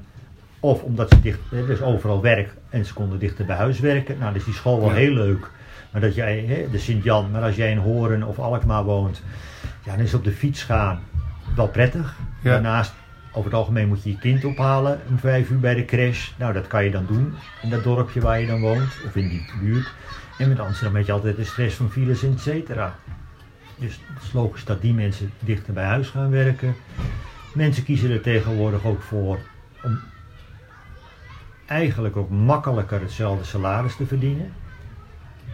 Of 0.61 0.83
omdat 0.83 1.09
ze 1.11 1.21
dicht, 1.21 1.39
er 1.53 1.71
is 1.71 1.81
overal 1.83 2.23
werk 2.23 2.55
en 2.71 2.85
ze 2.87 2.93
konden 2.95 3.19
dichter 3.19 3.45
bij 3.45 3.57
huis 3.57 3.81
werken. 3.81 4.19
Nou, 4.19 4.35
is 4.35 4.45
die 4.45 4.55
school 4.55 4.81
wel 4.81 4.89
Ja. 4.89 4.95
heel 4.95 5.13
leuk. 5.13 5.51
Maar 5.93 6.01
dat 6.01 6.15
jij, 6.15 6.45
hè, 6.49 6.71
de 6.71 6.79
Sint-Jan, 6.79 7.31
maar 7.31 7.43
als 7.43 7.57
jij 7.57 7.71
in 7.71 7.77
Horen 7.79 8.23
of 8.23 8.39
Alkmaar 8.39 8.85
woont, 8.85 9.23
ja, 9.85 9.97
dan 9.97 10.05
is 10.05 10.15
op 10.15 10.25
de 10.25 10.31
fiets 10.33 10.63
gaan 10.63 11.01
wel 11.57 11.69
prettig. 11.69 12.17
Ja. 12.43 12.51
Daarnaast, 12.51 12.93
over 13.33 13.51
het 13.51 13.59
algemeen 13.59 13.89
moet 13.89 14.03
je 14.03 14.11
je 14.11 14.19
kind 14.19 14.45
ophalen 14.45 15.01
om 15.09 15.19
vijf 15.19 15.51
uur 15.51 15.61
bij 15.61 15.75
de 15.75 15.85
crash. 15.85 16.31
Nou, 16.39 16.53
dat 16.53 16.67
kan 16.67 16.85
je 16.85 16.91
dan 16.91 17.07
doen 17.07 17.35
in 17.63 17.71
dat 17.71 17.85
dorpje 17.85 18.21
waar 18.21 18.41
je 18.41 18.47
dan 18.47 18.61
woont, 18.61 18.91
of 19.07 19.17
in 19.17 19.29
die 19.29 19.47
buurt. 19.61 19.93
En 20.39 20.49
met 20.49 20.61
Amsterdam 20.61 20.97
heb 20.97 21.07
je 21.07 21.13
altijd 21.13 21.37
de 21.37 21.45
stress 21.45 21.77
van 21.77 21.91
files, 21.91 22.23
et 22.23 22.41
cetera. 22.41 22.99
Dus 23.77 24.01
het 24.15 24.23
is 24.23 24.33
logisch 24.33 24.65
dat 24.65 24.81
die 24.81 24.95
mensen 24.95 25.33
dichter 25.39 25.73
bij 25.73 25.85
huis 25.85 26.09
gaan 26.09 26.31
werken. 26.31 26.75
Mensen 27.55 27.85
kiezen 27.85 28.11
er 28.11 28.21
tegenwoordig 28.21 28.85
ook 28.85 29.03
voor 29.03 29.39
om 29.83 30.01
eigenlijk 31.67 32.17
ook 32.17 32.31
makkelijker 32.31 33.01
hetzelfde 33.01 33.45
salaris 33.45 33.97
te 33.97 34.07
verdienen. 34.07 34.53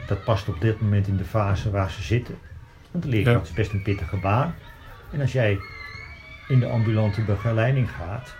Dat 0.07 0.25
past 0.25 0.49
op 0.49 0.61
dit 0.61 0.81
moment 0.81 1.07
in 1.07 1.17
de 1.17 1.25
fase 1.25 1.71
waar 1.71 1.91
ze 1.91 2.03
zitten. 2.03 2.35
Want 2.91 3.05
de 3.05 3.11
leerkracht 3.11 3.49
is 3.49 3.53
best 3.53 3.73
een 3.73 3.83
pittige 3.83 4.17
baan. 4.17 4.55
En 5.11 5.21
als 5.21 5.33
jij 5.33 5.59
in 6.49 6.61
de 6.61 6.67
ambulante 6.67 7.21
begeleiding 7.21 7.91
gaat, 7.91 8.35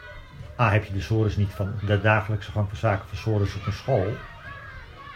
A 0.61 0.73
heb 0.73 0.85
je 0.85 0.93
de 0.93 1.01
sores 1.01 1.37
niet 1.37 1.53
van 1.53 1.73
de 1.81 2.01
dagelijkse 2.01 2.51
gang 2.51 2.69
van 2.69 2.79
zaken 2.79 3.09
van 3.09 3.19
sores 3.19 3.55
op 3.55 3.67
een 3.67 3.73
school. 3.73 4.17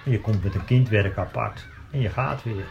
En 0.04 0.10
je 0.10 0.20
komt 0.20 0.42
met 0.42 0.54
een 0.54 0.64
kindwerk 0.64 1.16
apart 1.16 1.66
en 1.90 2.00
je 2.00 2.08
gaat 2.08 2.42
weer. 2.42 2.66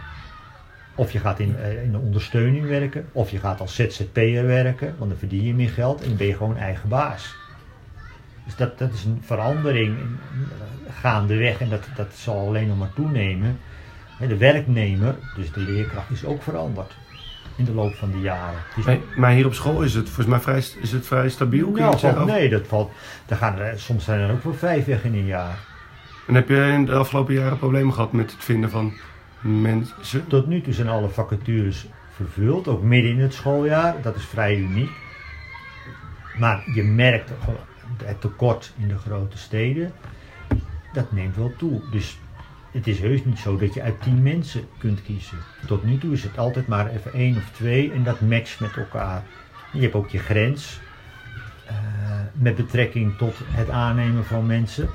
Of 0.95 1.11
je 1.11 1.19
gaat 1.19 1.39
in, 1.39 1.55
eh, 1.55 1.83
in 1.83 1.91
de 1.91 1.97
ondersteuning 1.97 2.67
werken, 2.67 3.09
of 3.11 3.31
je 3.31 3.39
gaat 3.39 3.59
als 3.59 3.75
ZZP'er 3.75 4.45
werken, 4.45 4.95
want 4.97 5.09
dan 5.09 5.19
verdien 5.19 5.43
je 5.43 5.53
meer 5.53 5.69
geld 5.69 6.01
en 6.01 6.17
ben 6.17 6.27
je 6.27 6.35
gewoon 6.35 6.57
eigen 6.57 6.89
baas. 6.89 7.35
Dus 8.43 8.55
dat, 8.55 8.77
dat 8.77 8.93
is 8.93 9.03
een 9.03 9.21
verandering 9.21 9.99
in- 9.99 10.19
eh, 10.51 10.93
gaandeweg 10.93 11.59
en 11.59 11.69
dat, 11.69 11.89
dat 11.93 12.13
zal 12.13 12.47
alleen 12.47 12.67
nog 12.67 12.77
maar 12.77 12.93
toenemen. 12.93 13.59
De 14.17 14.37
werknemer, 14.37 15.15
dus 15.33 15.51
de 15.51 15.59
leerkracht, 15.59 16.09
is 16.09 16.25
ook 16.25 16.41
veranderd 16.41 16.97
in 17.61 17.67
de 17.67 17.81
loop 17.81 17.95
van 17.95 18.11
de 18.11 18.19
jaren. 18.19 18.59
Maar, 19.15 19.31
hier 19.31 19.45
op 19.45 19.53
school 19.53 19.81
is 19.81 19.93
het 19.93 20.05
volgens 20.05 20.27
mij 20.27 20.39
vrij, 20.39 20.57
is 20.81 20.91
het 20.91 21.07
vrij 21.07 21.29
stabiel. 21.29 21.71
Kun 21.71 21.81
nou, 21.81 21.97
zeggen? 21.97 22.25
nee, 22.25 22.49
dat 22.49 22.67
valt. 22.67 22.91
Daar 23.25 23.37
gaan 23.37 23.59
er, 23.59 23.79
soms 23.79 24.03
zijn 24.03 24.19
er 24.19 24.31
ook 24.31 24.43
wel 24.43 24.53
vijf 24.53 24.85
weg 24.85 25.03
in 25.03 25.13
een 25.13 25.25
jaar. 25.25 25.57
En 26.27 26.35
heb 26.35 26.49
je 26.49 26.55
in 26.55 26.85
de 26.85 26.93
afgelopen 26.93 27.33
jaren 27.33 27.57
problemen 27.57 27.93
gehad 27.93 28.11
met 28.11 28.31
het 28.31 28.43
vinden 28.43 28.69
van 28.69 28.93
mensen? 29.41 30.27
Tot 30.27 30.47
nu 30.47 30.61
toe 30.61 30.73
zijn 30.73 30.87
alle 30.87 31.09
vacatures 31.09 31.87
vervuld, 32.15 32.67
ook 32.67 32.81
midden 32.81 33.11
in 33.11 33.19
het 33.19 33.33
schooljaar. 33.33 34.01
Dat 34.01 34.15
is 34.15 34.25
vrij 34.25 34.57
uniek. 34.57 34.91
Maar 36.37 36.63
je 36.73 36.83
merkt 36.83 37.31
het 38.03 38.21
tekort 38.21 38.73
in 38.77 38.87
de 38.87 38.97
grote 38.97 39.37
steden, 39.37 39.91
dat 40.93 41.11
neemt 41.11 41.35
wel 41.35 41.53
toe. 41.57 41.81
Dus 41.91 42.19
het 42.71 42.87
is 42.87 42.99
heus 42.99 43.25
niet 43.25 43.39
zo 43.39 43.57
dat 43.57 43.73
je 43.73 43.81
uit 43.81 44.01
tien 44.01 44.23
mensen 44.23 44.63
kunt 44.77 45.03
kiezen. 45.03 45.37
Tot 45.65 45.83
nu 45.83 45.97
toe 45.97 46.13
is 46.13 46.23
het 46.23 46.37
altijd 46.37 46.67
maar 46.67 46.89
even 46.89 47.13
één 47.13 47.37
of 47.37 47.49
twee 47.51 47.91
en 47.91 48.03
dat 48.03 48.21
matcht 48.21 48.59
met 48.59 48.77
elkaar. 48.77 49.23
Je 49.73 49.81
hebt 49.81 49.93
ook 49.93 50.09
je 50.09 50.19
grens 50.19 50.79
eh, 51.65 51.75
met 52.33 52.55
betrekking 52.55 53.17
tot 53.17 53.35
het 53.43 53.69
aannemen 53.69 54.25
van 54.25 54.45
mensen. 54.45 54.89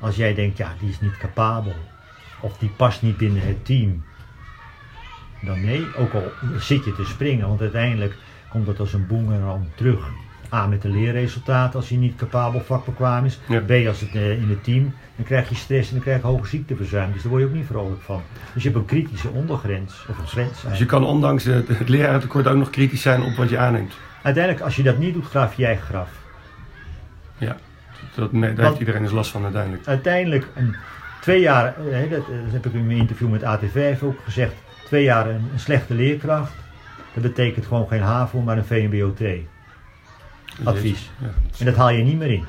Als 0.00 0.16
jij 0.16 0.34
denkt, 0.34 0.56
ja, 0.56 0.74
die 0.80 0.88
is 0.88 1.00
niet 1.00 1.16
capabel 1.16 1.74
of 2.40 2.58
die 2.58 2.70
past 2.76 3.02
niet 3.02 3.16
binnen 3.16 3.46
het 3.46 3.64
team, 3.64 4.02
dan 5.40 5.60
nee. 5.60 5.86
Ook 5.96 6.12
al 6.12 6.32
zit 6.58 6.84
je 6.84 6.94
te 6.94 7.04
springen, 7.04 7.48
want 7.48 7.60
uiteindelijk 7.60 8.16
komt 8.48 8.66
dat 8.66 8.80
als 8.80 8.92
een 8.92 9.06
boemerang 9.06 9.64
terug. 9.74 10.10
A 10.52 10.66
met 10.66 10.82
de 10.82 10.88
leerresultaten 10.88 11.78
als 11.80 11.88
hij 11.88 11.98
niet 11.98 12.16
capabel 12.16 12.60
vakbekwaam 12.60 13.24
is. 13.24 13.40
Ja. 13.48 13.60
B 13.60 13.70
als 13.86 14.00
het 14.00 14.14
eh, 14.14 14.30
in 14.30 14.48
het 14.48 14.64
team. 14.64 14.94
Dan 15.16 15.24
krijg 15.24 15.48
je 15.48 15.54
stress 15.54 15.88
en 15.88 15.94
dan 15.94 16.02
krijg 16.04 16.20
je 16.20 16.26
hoge 16.26 16.46
ziekteverzuim. 16.46 17.12
Dus 17.12 17.22
daar 17.22 17.30
word 17.30 17.42
je 17.42 17.48
ook 17.48 17.54
niet 17.54 17.66
vrolijk 17.66 18.02
van. 18.02 18.22
Dus 18.54 18.62
je 18.62 18.68
hebt 18.68 18.80
een 18.80 18.86
kritische 18.88 19.28
ondergrens. 19.28 20.06
Of 20.10 20.18
een 20.18 20.26
grens. 20.26 20.62
Dus 20.68 20.78
je 20.78 20.86
kan 20.86 21.04
ondanks 21.04 21.44
het, 21.44 21.68
het 21.68 21.88
lerarentekort 21.88 22.46
ook 22.46 22.56
nog 22.56 22.70
kritisch 22.70 23.02
zijn 23.02 23.22
op 23.22 23.34
wat 23.36 23.48
je 23.50 23.58
aanneemt. 23.58 23.92
Uiteindelijk 24.22 24.64
als 24.64 24.76
je 24.76 24.82
dat 24.82 24.98
niet 24.98 25.14
doet, 25.14 25.26
graaf 25.26 25.54
je 25.54 25.60
je 25.62 25.66
eigen 25.68 25.86
graf. 25.86 26.08
Ja, 27.38 27.56
dat, 28.14 28.32
nee, 28.32 28.40
daar 28.40 28.54
Want- 28.54 28.66
heeft 28.68 28.78
iedereen 28.78 29.02
dus 29.02 29.12
last 29.12 29.30
van 29.30 29.42
uiteindelijk. 29.44 29.86
Uiteindelijk 29.86 30.46
een, 30.54 30.76
twee 31.20 31.40
jaar, 31.40 31.66
eh, 31.66 32.10
dat, 32.10 32.20
eh, 32.20 32.26
dat 32.44 32.52
heb 32.52 32.66
ik 32.66 32.72
in 32.72 32.86
mijn 32.86 32.98
interview 32.98 33.30
met 33.30 33.44
ATV 33.44 33.94
ook 34.02 34.18
gezegd. 34.24 34.52
Twee 34.84 35.02
jaar 35.02 35.26
een, 35.28 35.48
een 35.52 35.60
slechte 35.60 35.94
leerkracht. 35.94 36.52
Dat 37.14 37.22
betekent 37.22 37.66
gewoon 37.66 37.88
geen 37.88 38.00
HAVO, 38.02 38.40
maar 38.40 38.56
een 38.56 38.64
VMBO 38.64 39.12
2. 39.12 39.48
Advies. 40.64 41.10
En 41.58 41.64
dat 41.64 41.76
haal 41.76 41.90
je 41.90 42.02
niet 42.04 42.18
meer 42.18 42.30
in. 42.32 42.44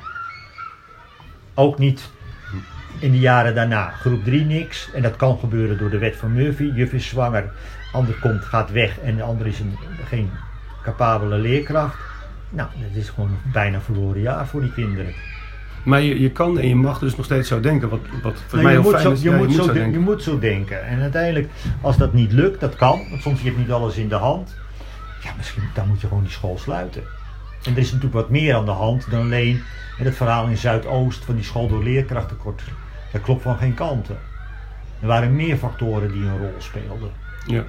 Ook 1.53 1.77
niet 1.77 2.09
in 2.99 3.11
de 3.11 3.19
jaren 3.19 3.55
daarna. 3.55 3.89
Groep 3.89 4.23
3 4.23 4.45
niks. 4.45 4.89
En 4.93 5.01
dat 5.01 5.15
kan 5.15 5.39
gebeuren 5.39 5.77
door 5.77 5.89
de 5.89 5.97
wet 5.97 6.15
van 6.15 6.33
Murphy. 6.33 6.71
Juf 6.75 6.93
is 6.93 7.07
zwanger, 7.07 7.51
ander 7.91 8.15
komt, 8.15 8.43
gaat 8.43 8.71
weg 8.71 8.99
en 8.99 9.15
de 9.15 9.23
ander 9.23 9.47
is 9.47 9.59
een, 9.59 9.77
geen 10.07 10.29
capabele 10.83 11.37
leerkracht. 11.37 11.97
Nou, 12.49 12.69
dat 12.81 12.95
is 13.03 13.09
gewoon 13.09 13.29
een 13.29 13.51
bijna 13.51 13.81
verloren 13.81 14.21
jaar 14.21 14.47
voor 14.47 14.61
die 14.61 14.73
kinderen. 14.73 15.13
Maar 15.83 16.01
je, 16.01 16.19
je 16.19 16.31
kan 16.31 16.59
en 16.59 16.67
je 16.67 16.75
mag 16.75 16.99
dus 16.99 17.15
nog 17.15 17.25
steeds 17.25 17.47
zo 17.47 17.59
denken. 17.59 17.89
Wat, 17.89 17.99
wat 18.23 18.33
voor 18.47 18.59
Nou, 18.59 18.63
mij 18.63 18.73
je, 18.73 18.79
heel 18.81 18.91
moet 18.91 18.91
fijn 19.01 19.03
zo, 19.03 19.11
is. 19.11 19.21
je, 19.21 19.29
Ja, 19.29 19.35
moet 19.37 19.53
zo, 19.53 19.65
de- 19.67 19.73
denken. 19.73 19.91
je 19.91 19.99
moet 19.99 20.23
zo 20.23 20.39
denken. 20.39 20.85
En 20.85 20.99
uiteindelijk, 21.01 21.49
als 21.81 21.97
dat 21.97 22.13
niet 22.13 22.31
lukt, 22.31 22.59
dat 22.59 22.75
kan. 22.75 23.01
Want 23.09 23.21
soms 23.21 23.41
heb 23.41 23.53
je 23.53 23.59
niet 23.59 23.71
alles 23.71 23.95
in 23.97 24.07
de 24.07 24.15
hand. 24.15 24.55
Ja, 25.23 25.29
misschien 25.37 25.63
dan 25.73 25.87
moet 25.87 26.01
je 26.01 26.07
gewoon 26.07 26.23
die 26.23 26.31
school 26.31 26.57
sluiten. 26.57 27.03
En 27.65 27.71
er 27.71 27.77
is 27.77 27.85
natuurlijk 27.91 28.13
wat 28.13 28.29
meer 28.29 28.55
aan 28.55 28.65
de 28.65 28.71
hand 28.71 29.11
dan 29.11 29.19
alleen 29.21 29.61
en 29.97 30.05
het 30.05 30.15
verhaal 30.15 30.47
in 30.47 30.57
Zuidoost 30.57 31.25
van 31.25 31.35
die 31.35 31.43
school 31.43 31.67
door 31.67 31.83
leerkrachttekort. 31.83 32.61
Dat 33.11 33.21
klopt 33.21 33.41
van 33.41 33.57
geen 33.57 33.73
kanten. 33.73 34.17
Er 34.99 35.07
waren 35.07 35.35
meer 35.35 35.57
factoren 35.57 36.11
die 36.11 36.21
een 36.21 36.37
rol 36.37 36.53
speelden. 36.57 37.09
Ja. 37.45 37.63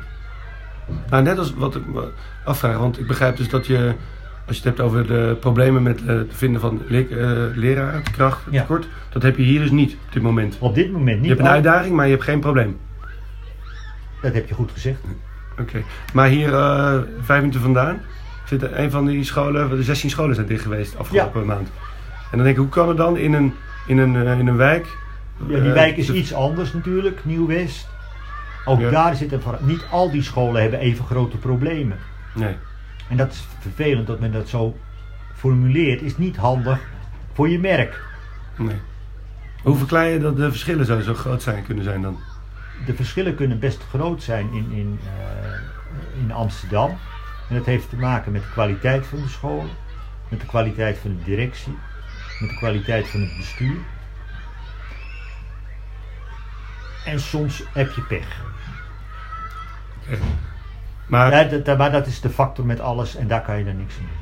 Nou, 1.10 1.22
net 1.22 1.38
als 1.38 1.54
wat 1.54 1.74
ik 1.76 1.86
me 1.86 2.08
afvraag, 2.44 2.76
want 2.78 2.98
ik 2.98 3.06
begrijp 3.06 3.36
dus 3.36 3.48
dat 3.48 3.66
je, 3.66 3.94
als 4.46 4.56
je 4.56 4.62
het 4.62 4.64
hebt 4.64 4.80
over 4.80 5.06
de 5.06 5.36
problemen 5.40 5.82
met 5.82 6.00
eh, 6.00 6.06
het 6.06 6.30
vinden 6.34 6.60
van 6.60 6.82
le 6.88 7.06
eh 7.08 7.56
lerarenkracht, 7.56 8.42
Ja. 8.50 8.60
tekort, 8.60 8.88
dat 9.12 9.22
heb 9.22 9.36
je 9.36 9.42
hier 9.42 9.60
dus 9.60 9.70
niet 9.70 9.92
op 10.06 10.12
dit 10.12 10.22
moment. 10.22 10.56
Op 10.58 10.74
dit 10.74 10.92
moment 10.92 11.14
Je 11.14 11.20
niet. 11.20 11.28
hebt 11.30 11.40
een 11.40 11.48
uitdaging, 11.48 11.94
maar 11.96 12.04
je 12.04 12.12
hebt 12.12 12.24
geen 12.24 12.40
probleem. 12.40 12.78
Dat 14.22 14.34
heb 14.34 14.48
je 14.48 14.54
goed 14.54 14.70
gezegd. 14.72 15.00
Oké. 15.60 15.82
Maar 16.12 16.28
hier, 16.28 16.54
eh, 16.54 16.98
vijf 17.20 17.40
minuten 17.40 17.60
vandaan, 17.60 18.00
zit 18.44 18.62
er 18.62 18.78
een 18.78 18.90
van 18.90 19.06
die 19.06 19.24
scholen, 19.24 19.70
de 19.70 19.82
16 19.82 20.10
scholen 20.10 20.34
zijn 20.34 20.46
dicht 20.46 20.62
geweest 20.62 20.98
afgelopen 20.98 21.46
maand. 21.46 21.68
En 22.30 22.40
dan 22.40 22.42
denk 22.42 22.48
ik, 22.50 22.56
hoe 22.56 22.68
kan 22.68 22.88
het 22.88 22.96
dan 22.96 23.16
in 23.16 23.32
een, 23.32 23.54
in 23.86 23.98
een, 23.98 24.16
eh, 24.26 24.38
in 24.38 24.46
een 24.46 24.56
wijk... 24.56 24.86
Ja, 25.38 25.46
die 25.46 25.68
eh, 25.68 25.72
wijk 25.72 25.96
is 25.96 26.06
de- 26.06 26.12
iets 26.14 26.34
anders 26.34 26.72
natuurlijk, 26.72 27.24
Nieuw-West. 27.24 27.88
Ook 28.64 28.80
Ja. 28.80 28.90
daar 28.90 29.16
zitten 29.16 29.40
niet 29.60 29.84
al 29.90 30.10
die 30.10 30.22
scholen 30.22 30.62
hebben 30.62 30.80
even 30.80 31.04
grote 31.04 31.36
problemen. 31.36 31.98
Nee. 32.34 32.56
En 33.08 33.16
dat 33.16 33.30
is 33.32 33.44
vervelend 33.60 34.06
dat 34.06 34.20
men 34.20 34.32
dat 34.32 34.48
zo 34.48 34.76
formuleert. 35.34 36.02
Is 36.02 36.16
niet 36.18 36.36
handig 36.36 36.78
voor 37.32 37.48
je 37.48 37.58
merk. 37.58 38.04
nee. 38.56 38.76
Hoe 39.62 39.76
verklaar 39.76 40.08
je 40.08 40.18
dat 40.18 40.36
de 40.36 40.50
verschillen 40.50 40.86
zo, 40.86 41.00
zo 41.00 41.14
groot 41.14 41.42
zijn 41.42 41.64
kunnen 41.64 41.84
zijn 41.84 42.02
dan? 42.02 42.18
De 42.86 42.94
verschillen 42.94 43.34
kunnen 43.34 43.58
best 43.58 43.82
groot 43.88 44.22
zijn 44.22 44.48
in, 44.52 44.66
in, 44.72 44.98
eh, 45.04 46.20
in 46.24 46.32
Amsterdam. 46.32 46.98
En 47.48 47.54
dat 47.56 47.64
heeft 47.66 47.88
te 47.88 47.96
maken 47.96 48.32
met 48.32 48.42
de 48.42 48.48
kwaliteit 48.50 49.06
van 49.06 49.18
de 49.22 49.28
school, 49.28 49.66
met 50.28 50.40
de 50.40 50.46
kwaliteit 50.46 50.98
van 50.98 51.10
de 51.16 51.24
directie, 51.24 51.78
met 52.40 52.50
de 52.50 52.56
kwaliteit 52.56 53.08
van 53.08 53.20
het 53.20 53.36
bestuur. 53.36 53.76
En 57.04 57.20
soms 57.20 57.62
heb 57.72 57.92
je 57.92 58.00
pech. 58.02 58.42
Maar, 61.06 61.30
Ja, 61.32 61.58
dat, 61.58 61.78
maar 61.78 61.92
dat 61.92 62.06
is 62.06 62.20
de 62.20 62.30
factor 62.30 62.66
met 62.66 62.80
alles 62.80 63.16
en 63.16 63.28
daar 63.28 63.42
kan 63.42 63.58
je 63.58 63.64
dan 63.64 63.76
niks 63.76 63.94
aan 63.98 64.00
doen. 64.06 64.12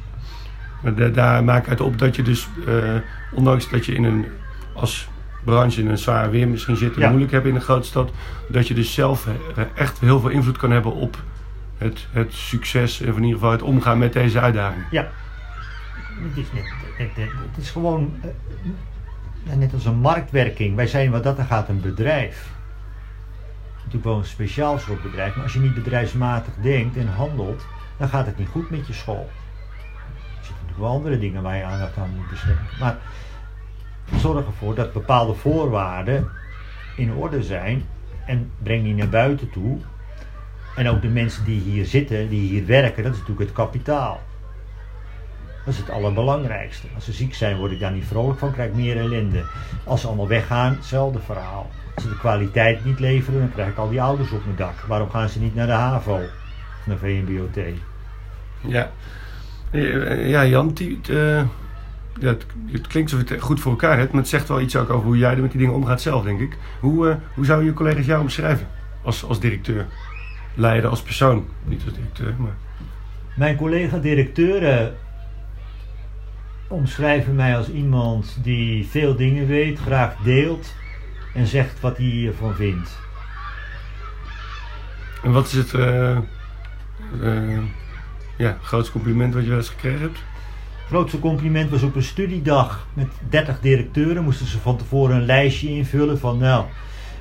maar 0.82 0.94
da- 0.94 1.08
daar 1.14 1.44
maak 1.44 1.62
ik 1.62 1.68
uit 1.68 1.80
op 1.80 1.98
dat 1.98 2.16
je 2.16 2.22
dus, 2.22 2.48
eh, 2.66 2.94
ondanks 3.32 3.68
dat 3.70 3.86
je 3.86 3.94
in 3.94 4.04
een, 4.04 4.26
als 4.74 5.08
branche 5.44 5.80
in 5.80 5.88
een 5.88 5.98
zwaar 5.98 6.30
weer 6.30 6.48
misschien 6.48 6.76
zit 6.76 6.94
en 6.94 7.00
Ja. 7.00 7.08
moeilijk 7.08 7.32
hebt 7.32 7.46
in 7.46 7.54
een 7.54 7.60
grote 7.60 7.86
stad, 7.86 8.10
dat 8.48 8.68
je 8.68 8.74
dus 8.74 8.94
zelf 8.94 9.26
echt 9.74 9.98
heel 9.98 10.20
veel 10.20 10.30
invloed 10.30 10.56
kan 10.56 10.70
hebben 10.70 10.92
op 10.94 11.22
het, 11.82 12.06
het 12.10 12.32
succes 12.32 13.00
en 13.00 13.06
in 13.06 13.14
ieder 13.14 13.32
geval 13.32 13.50
het 13.50 13.62
omgaan 13.62 13.98
met 13.98 14.12
deze 14.12 14.40
uitdaging. 14.40 14.84
Ja, 14.90 15.08
het 16.20 16.36
is, 16.36 16.52
net, 16.52 16.72
het, 16.96 17.56
is 17.56 17.70
gewoon 17.70 18.14
eh, 18.22 18.28
ja, 19.42 19.54
net 19.54 19.72
als 19.72 19.84
een 19.84 19.98
marktwerking. 19.98 20.76
Wij 20.76 20.86
zijn 20.86 21.10
wat 21.10 21.22
dat 21.22 21.38
er 21.38 21.44
gaat 21.44 21.68
een 21.68 21.80
bedrijf. 21.80 22.50
Natuurlijk 23.74 24.04
wel 24.04 24.16
een 24.16 24.24
speciaal 24.24 24.78
soort 24.78 25.02
bedrijf, 25.02 25.34
maar 25.34 25.44
als 25.44 25.52
je 25.52 25.60
niet 25.60 25.74
bedrijfsmatig 25.74 26.54
denkt 26.54 26.96
en 26.96 27.08
handelt, 27.08 27.66
dan 27.96 28.08
gaat 28.08 28.26
het 28.26 28.38
niet 28.38 28.48
goed 28.48 28.70
met 28.70 28.86
je 28.86 28.92
school. 28.92 29.28
Er 29.28 30.44
zitten 30.44 30.54
natuurlijk 30.54 30.78
wel 30.78 30.88
andere 30.88 31.18
dingen 31.18 31.42
waar 31.42 31.56
je 31.56 31.64
aandacht 31.64 31.96
aan 31.96 32.14
moet 32.16 32.30
besteden. 32.30 32.66
Maar 32.80 32.96
zorg 34.16 34.46
ervoor 34.46 34.74
dat 34.74 34.92
bepaalde 34.92 35.34
voorwaarden 35.34 36.28
in 36.96 37.12
orde 37.12 37.42
zijn 37.42 37.84
en 38.26 38.50
breng 38.62 38.84
die 38.84 38.94
naar 38.94 39.08
buiten 39.08 39.50
toe. 39.50 39.78
En 40.76 40.88
ook 40.88 41.02
de 41.02 41.08
mensen 41.08 41.44
die 41.44 41.60
hier 41.60 41.86
zitten, 41.86 42.28
die 42.28 42.48
hier 42.48 42.66
werken, 42.66 43.02
dat 43.02 43.12
is 43.12 43.18
natuurlijk 43.18 43.48
het 43.48 43.56
kapitaal. 43.56 44.20
Dat 45.64 45.74
is 45.74 45.80
het 45.80 45.90
allerbelangrijkste. 45.90 46.86
Als 46.94 47.04
ze 47.04 47.12
ziek 47.12 47.34
zijn, 47.34 47.56
word 47.56 47.72
ik 47.72 47.80
daar 47.80 47.92
niet 47.92 48.04
vrolijk 48.04 48.38
van, 48.38 48.52
krijg 48.52 48.68
ik 48.68 48.74
meer 48.74 48.96
ellende. 48.96 49.44
Als 49.84 50.00
ze 50.00 50.06
allemaal 50.06 50.28
weggaan, 50.28 50.74
hetzelfde 50.76 51.18
verhaal. 51.18 51.70
Als 51.94 52.04
ze 52.04 52.10
de 52.10 52.18
kwaliteit 52.18 52.84
niet 52.84 53.00
leveren, 53.00 53.40
dan 53.40 53.52
krijg 53.52 53.68
ik 53.68 53.76
al 53.76 53.88
die 53.88 54.02
ouders 54.02 54.30
op 54.30 54.44
mijn 54.44 54.56
dak. 54.56 54.80
Waarom 54.88 55.10
gaan 55.10 55.28
ze 55.28 55.40
niet 55.40 55.54
naar 55.54 55.66
de 55.66 55.72
HAVO? 55.72 56.20
Naar 56.84 56.96
VMBOT? 56.98 57.56
Ja, 58.60 58.90
Eh, 59.70 60.28
ja 60.30 60.46
Jan, 60.46 60.72
die, 60.74 61.00
eh, 61.08 61.36
ja, 62.20 62.28
het, 62.28 62.46
het 62.70 62.86
klinkt 62.86 63.12
alsof 63.12 63.28
je 63.28 63.34
het 63.34 63.42
goed 63.42 63.60
voor 63.60 63.72
elkaar 63.72 63.98
hebt, 63.98 64.12
maar 64.12 64.20
het 64.20 64.30
zegt 64.30 64.48
wel 64.48 64.60
iets 64.60 64.76
ook 64.76 64.90
over 64.90 65.06
hoe 65.06 65.18
jij 65.18 65.32
er 65.32 65.40
met 65.40 65.50
die 65.50 65.60
dingen 65.60 65.74
omgaat 65.74 66.00
zelf, 66.00 66.22
denk 66.24 66.40
ik. 66.40 66.56
Hoe, 66.80 67.08
eh, 67.08 67.16
hoe 67.34 67.44
zou 67.44 67.64
je 67.64 67.72
collega's 67.72 68.06
jou 68.06 68.20
omschrijven 68.20 68.66
als, 69.02 69.24
als 69.24 69.40
directeur? 69.40 69.86
Leider 70.54 70.90
als 70.90 71.02
persoon, 71.02 71.46
niet 71.64 71.82
als 71.84 71.94
directeur, 71.94 72.34
maar... 72.38 72.56
Mijn 73.36 73.56
collega-directeuren 73.56 74.94
omschrijven 76.68 77.34
mij 77.34 77.56
als 77.56 77.68
iemand 77.68 78.38
die 78.42 78.86
veel 78.86 79.16
dingen 79.16 79.46
weet, 79.46 79.78
graag 79.78 80.16
deelt 80.16 80.74
en 81.34 81.46
zegt 81.46 81.80
wat 81.80 81.96
hij 81.96 82.26
ervan 82.26 82.54
vindt. 82.54 82.98
En 85.22 85.32
wat 85.32 85.46
is 85.46 85.52
het 85.52 85.74
eh, 85.74 86.16
eh, 87.20 87.58
ja, 88.36 88.58
grootste 88.62 88.92
compliment 88.92 89.34
wat 89.34 89.42
je 89.42 89.48
wel 89.48 89.58
eens 89.58 89.68
gekregen 89.68 90.00
hebt? 90.00 90.18
grootste 90.92 91.18
compliment 91.18 91.70
was 91.70 91.82
op 91.82 91.94
een 91.96 92.02
studiedag 92.02 92.86
met 92.94 93.08
30 93.28 93.60
directeuren. 93.60 94.24
Moesten 94.24 94.46
ze 94.46 94.58
van 94.58 94.76
tevoren 94.76 95.16
een 95.16 95.24
lijstje 95.24 95.68
invullen 95.68 96.18
van 96.18 96.38
nou, 96.38 96.64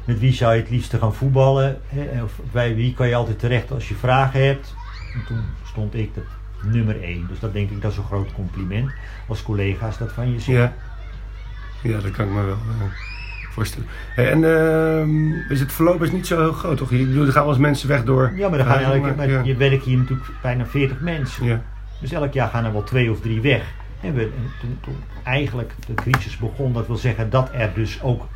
met 0.05 0.19
wie 0.19 0.33
zou 0.33 0.53
je 0.53 0.61
het 0.61 0.69
liefste 0.69 0.97
gaan 0.97 1.13
voetballen? 1.15 1.77
Hè? 1.87 2.23
Of 2.23 2.31
bij 2.51 2.75
wie 2.75 2.93
kan 2.93 3.07
je 3.07 3.15
altijd 3.15 3.39
terecht 3.39 3.71
als 3.71 3.87
je 3.87 3.95
vragen 3.95 4.45
hebt? 4.45 4.75
En 5.13 5.23
toen 5.27 5.41
stond 5.65 5.95
ik 5.95 6.15
dat 6.15 6.23
nummer 6.63 7.03
1. 7.03 7.25
Dus 7.27 7.39
dat 7.39 7.53
denk 7.53 7.69
ik, 7.69 7.81
dat 7.81 7.91
is 7.91 7.97
een 7.97 8.03
groot 8.03 8.33
compliment. 8.33 8.91
Als 9.27 9.43
collega's 9.43 9.97
dat 9.97 10.11
van 10.11 10.31
je 10.31 10.39
zeggen. 10.39 10.73
Ja, 11.83 11.89
ja 11.91 11.99
dat 11.99 12.11
kan 12.11 12.25
ik 12.27 12.31
me 12.33 12.41
wel 12.43 12.53
eh, 12.53 12.91
voorstellen. 13.51 13.87
Hey, 14.15 14.31
en 14.31 14.43
ehm, 14.43 15.31
is 15.51 15.59
het 15.59 15.71
voorlopig 15.71 16.11
niet 16.11 16.27
zo 16.27 16.39
heel 16.39 16.53
groot, 16.53 16.77
toch? 16.77 16.91
Ik 16.91 17.07
bedoel, 17.07 17.25
er 17.25 17.31
gaan 17.31 17.41
wel 17.43 17.51
eens 17.51 17.61
mensen 17.61 17.87
weg 17.87 18.03
door... 18.03 18.31
Ja, 18.35 18.49
maar 18.49 18.57
dan 18.57 18.67
gaan 18.67 18.79
Ja, 18.81 18.85
elke, 18.85 18.99
maar- 18.99 19.15
maar 19.15 19.29
ja. 19.29 19.41
je 19.43 19.55
werkt 19.55 19.83
hier 19.85 19.97
natuurlijk 19.97 20.29
bijna 20.41 20.65
40 20.65 20.99
mensen. 20.99 21.45
Ja, 21.45 21.61
Dus 21.99 22.11
elk 22.11 22.33
jaar 22.33 22.49
gaan 22.49 22.65
er 22.65 22.71
wel 22.71 22.83
twee 22.83 23.11
of 23.11 23.19
drie 23.21 23.41
weg. 23.41 23.63
En 24.01 24.13
we, 24.13 24.21
en 24.21 24.51
toen, 24.59 24.77
toen 24.81 24.95
eigenlijk 25.23 25.73
de 25.87 25.93
crisis 25.93 26.37
begon, 26.37 26.73
dat 26.73 26.87
wil 26.87 26.95
zeggen 26.95 27.29
dat 27.29 27.49
er 27.53 27.69
dus 27.73 28.01
ook 28.01 28.27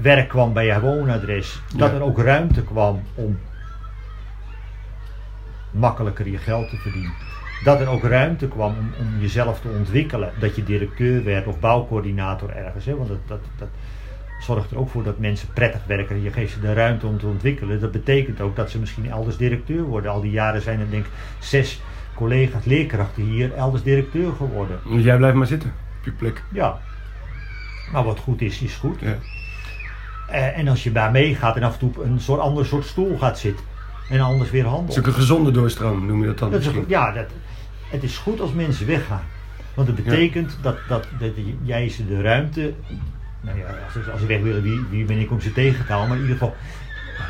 werk 0.00 0.28
kwam 0.28 0.52
bij 0.52 0.66
je 0.66 0.80
woonadres. 0.80 1.62
Dat 1.76 1.90
Ja. 1.90 1.96
er 1.96 2.02
ook 2.02 2.18
ruimte 2.18 2.62
kwam 2.62 3.02
om 3.14 3.38
makkelijker 5.70 6.28
je 6.28 6.38
geld 6.38 6.70
te 6.70 6.76
verdienen. 6.76 7.12
Dat 7.64 7.80
er 7.80 7.88
ook 7.88 8.02
ruimte 8.02 8.48
kwam 8.48 8.70
om, 8.78 8.92
om 8.98 9.20
jezelf 9.20 9.60
te 9.60 9.68
ontwikkelen. 9.68 10.32
Dat 10.40 10.56
je 10.56 10.64
directeur 10.64 11.24
werd 11.24 11.46
of 11.46 11.60
bouwcoördinator 11.60 12.50
ergens. 12.50 12.84
Hè? 12.84 12.96
Want 12.96 13.08
dat, 13.08 13.18
dat, 13.26 13.40
dat 13.58 13.68
zorgt 14.40 14.70
er 14.70 14.78
ook 14.78 14.90
voor 14.90 15.02
dat 15.02 15.18
mensen 15.18 15.48
prettig 15.52 15.80
werken. 15.86 16.22
Je 16.22 16.32
geeft 16.32 16.52
ze 16.52 16.60
de 16.60 16.72
ruimte 16.72 17.06
om 17.06 17.18
te 17.18 17.26
ontwikkelen. 17.26 17.80
Dat 17.80 17.92
betekent 17.92 18.40
ook 18.40 18.56
dat 18.56 18.70
ze 18.70 18.78
misschien 18.78 19.10
elders 19.10 19.36
directeur 19.36 19.82
worden. 19.82 20.10
Al 20.10 20.20
die 20.20 20.30
jaren 20.30 20.62
zijn 20.62 20.80
er 20.80 20.90
denk 20.90 21.04
ik 21.04 21.10
zes 21.38 21.80
collega's, 22.14 22.64
leerkrachten 22.64 23.22
hier 23.22 23.54
elders 23.54 23.82
directeur 23.82 24.32
geworden. 24.32 24.78
Dus 24.88 25.04
jij 25.04 25.16
blijft 25.16 25.36
maar 25.36 25.46
zitten 25.46 25.72
op 25.98 26.04
je 26.04 26.10
plek. 26.12 26.42
Ja. 26.52 26.78
Maar 27.92 28.04
wat 28.04 28.18
goed 28.18 28.40
is, 28.40 28.62
is 28.62 28.74
goed. 28.74 29.00
Ja. 29.00 29.16
Eh, 30.28 30.58
en 30.58 30.68
als 30.68 30.82
je 30.82 30.92
daar 30.92 31.10
meegaat 31.10 31.56
en 31.56 31.62
af 31.62 31.72
en 31.72 31.78
toe 31.78 31.88
op 31.88 31.98
een 31.98 32.20
soort 32.20 32.40
ander 32.40 32.66
soort 32.66 32.84
stoel 32.86 33.18
gaat 33.18 33.38
zitten. 33.38 33.64
En 34.08 34.20
anders 34.20 34.50
weer 34.50 34.70
Het 34.70 34.88
is 34.88 34.98
ook 34.98 35.06
een 35.06 35.12
gezonde 35.12 35.50
doorstroom, 35.50 36.06
noem 36.06 36.20
je 36.20 36.26
dat 36.26 36.38
dan 36.38 36.50
Dat 36.50 36.60
misschien? 36.60 36.84
ja, 36.88 37.12
dat, 37.12 37.26
het 37.90 38.02
is 38.02 38.16
goed 38.18 38.40
als 38.40 38.52
mensen 38.52 38.86
weggaan. 38.86 39.22
Want 39.74 39.88
het 39.88 40.04
betekent 40.04 40.58
dat, 40.62 40.76
dat, 40.88 41.08
dat 41.18 41.30
jij 41.62 41.88
ze 41.88 42.06
de 42.06 42.20
ruimte. 42.20 42.74
Nou 43.40 43.58
ja, 43.58 43.64
als 43.84 43.92
ze, 43.92 44.10
als 44.10 44.20
ze 44.20 44.26
weg 44.26 44.40
willen, 44.40 44.62
wie, 44.62 44.80
wie 44.90 45.04
ben 45.04 45.18
ik 45.18 45.30
om 45.30 45.40
ze 45.40 45.52
tegen 45.52 45.86
te 45.86 45.92
houden? 45.92 46.08
Maar 46.08 46.18
in 46.18 46.22
ieder 46.28 46.38
geval 46.38 46.56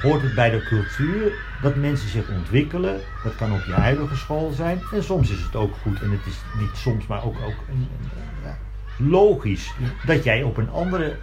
hoort 0.02 0.22
het 0.22 0.34
bij 0.34 0.50
de 0.50 0.62
cultuur 0.62 1.32
dat 1.62 1.74
mensen 1.76 2.08
zich 2.08 2.28
ontwikkelen. 2.28 3.00
Dat 3.24 3.36
kan 3.36 3.52
op 3.52 3.62
je 3.66 3.72
huidige 3.72 4.16
school 4.16 4.52
zijn. 4.52 4.80
En 4.92 5.04
soms 5.04 5.30
is 5.30 5.42
het 5.42 5.56
ook 5.56 5.74
goed, 5.82 6.02
en 6.02 6.10
het 6.10 6.26
is 6.26 6.38
niet 6.60 6.76
soms, 6.76 7.06
maar 7.06 7.24
ook, 7.24 7.36
ook 7.46 7.54
een, 7.70 7.88
een- 8.00 8.10
ja, 8.44 8.56
logisch 8.96 9.72
dat 10.06 10.24
jij 10.24 10.42
op 10.42 10.56
een 10.56 10.70
andere 10.70 11.16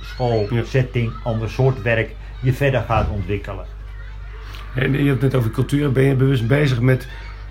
Ja. 0.00 0.06
schoolsetting, 0.06 1.12
ander 1.22 1.50
soort 1.50 1.82
werk, 1.82 2.10
je 2.40 2.52
verder 2.52 2.80
gaat 2.80 3.08
ontwikkelen. 3.08 3.64
En 4.74 4.92
je 4.92 4.98
hebt 5.08 5.10
het 5.10 5.32
net 5.32 5.34
over 5.34 5.50
cultuur. 5.50 5.92
Ben 5.92 6.04
je 6.04 6.14
bewust 6.14 6.46
bezig 6.46 6.80
met 6.80 7.08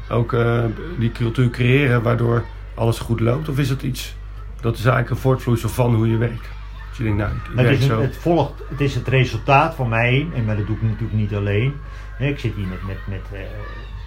ook 0.09 0.33
eh, 0.33 0.63
die 0.99 1.11
cultuur 1.11 1.49
creëren 1.49 2.01
waardoor 2.01 2.43
alles 2.75 2.99
goed 2.99 3.19
loopt? 3.19 3.49
Of 3.49 3.57
is 3.59 3.69
het 3.69 3.81
iets 3.81 4.15
dat 4.61 4.73
is 4.73 4.79
eigenlijk 4.79 5.09
een 5.09 5.21
voortvloeisel 5.21 5.69
van 5.69 5.95
hoe 5.95 6.09
je 6.09 6.17
werkt? 6.17 6.47
Dus 6.89 6.97
je 6.97 7.03
denkt, 7.03 7.17
nou, 7.17 7.31
ik, 7.31 7.39
Het 7.45 7.55
werk 7.55 7.69
is, 7.77 7.81
een- 7.81 7.87
zo. 7.89 8.01
het, 8.01 8.17
volgt, 8.17 8.53
het 8.69 8.81
is 8.81 8.95
het 8.95 9.07
resultaat 9.07 9.75
van 9.75 9.89
mij, 9.89 10.27
en 10.35 10.45
maar 10.45 10.57
dat 10.57 10.67
doe 10.67 10.75
ik 10.75 10.81
natuurlijk 10.81 11.13
niet 11.13 11.33
alleen. 11.33 11.73
Ik 12.19 12.39
zit 12.39 12.53
hier 12.55 12.67
met, 12.67 12.83
met, 12.87 12.97
met, 13.07 13.21
eh, 13.39 13.39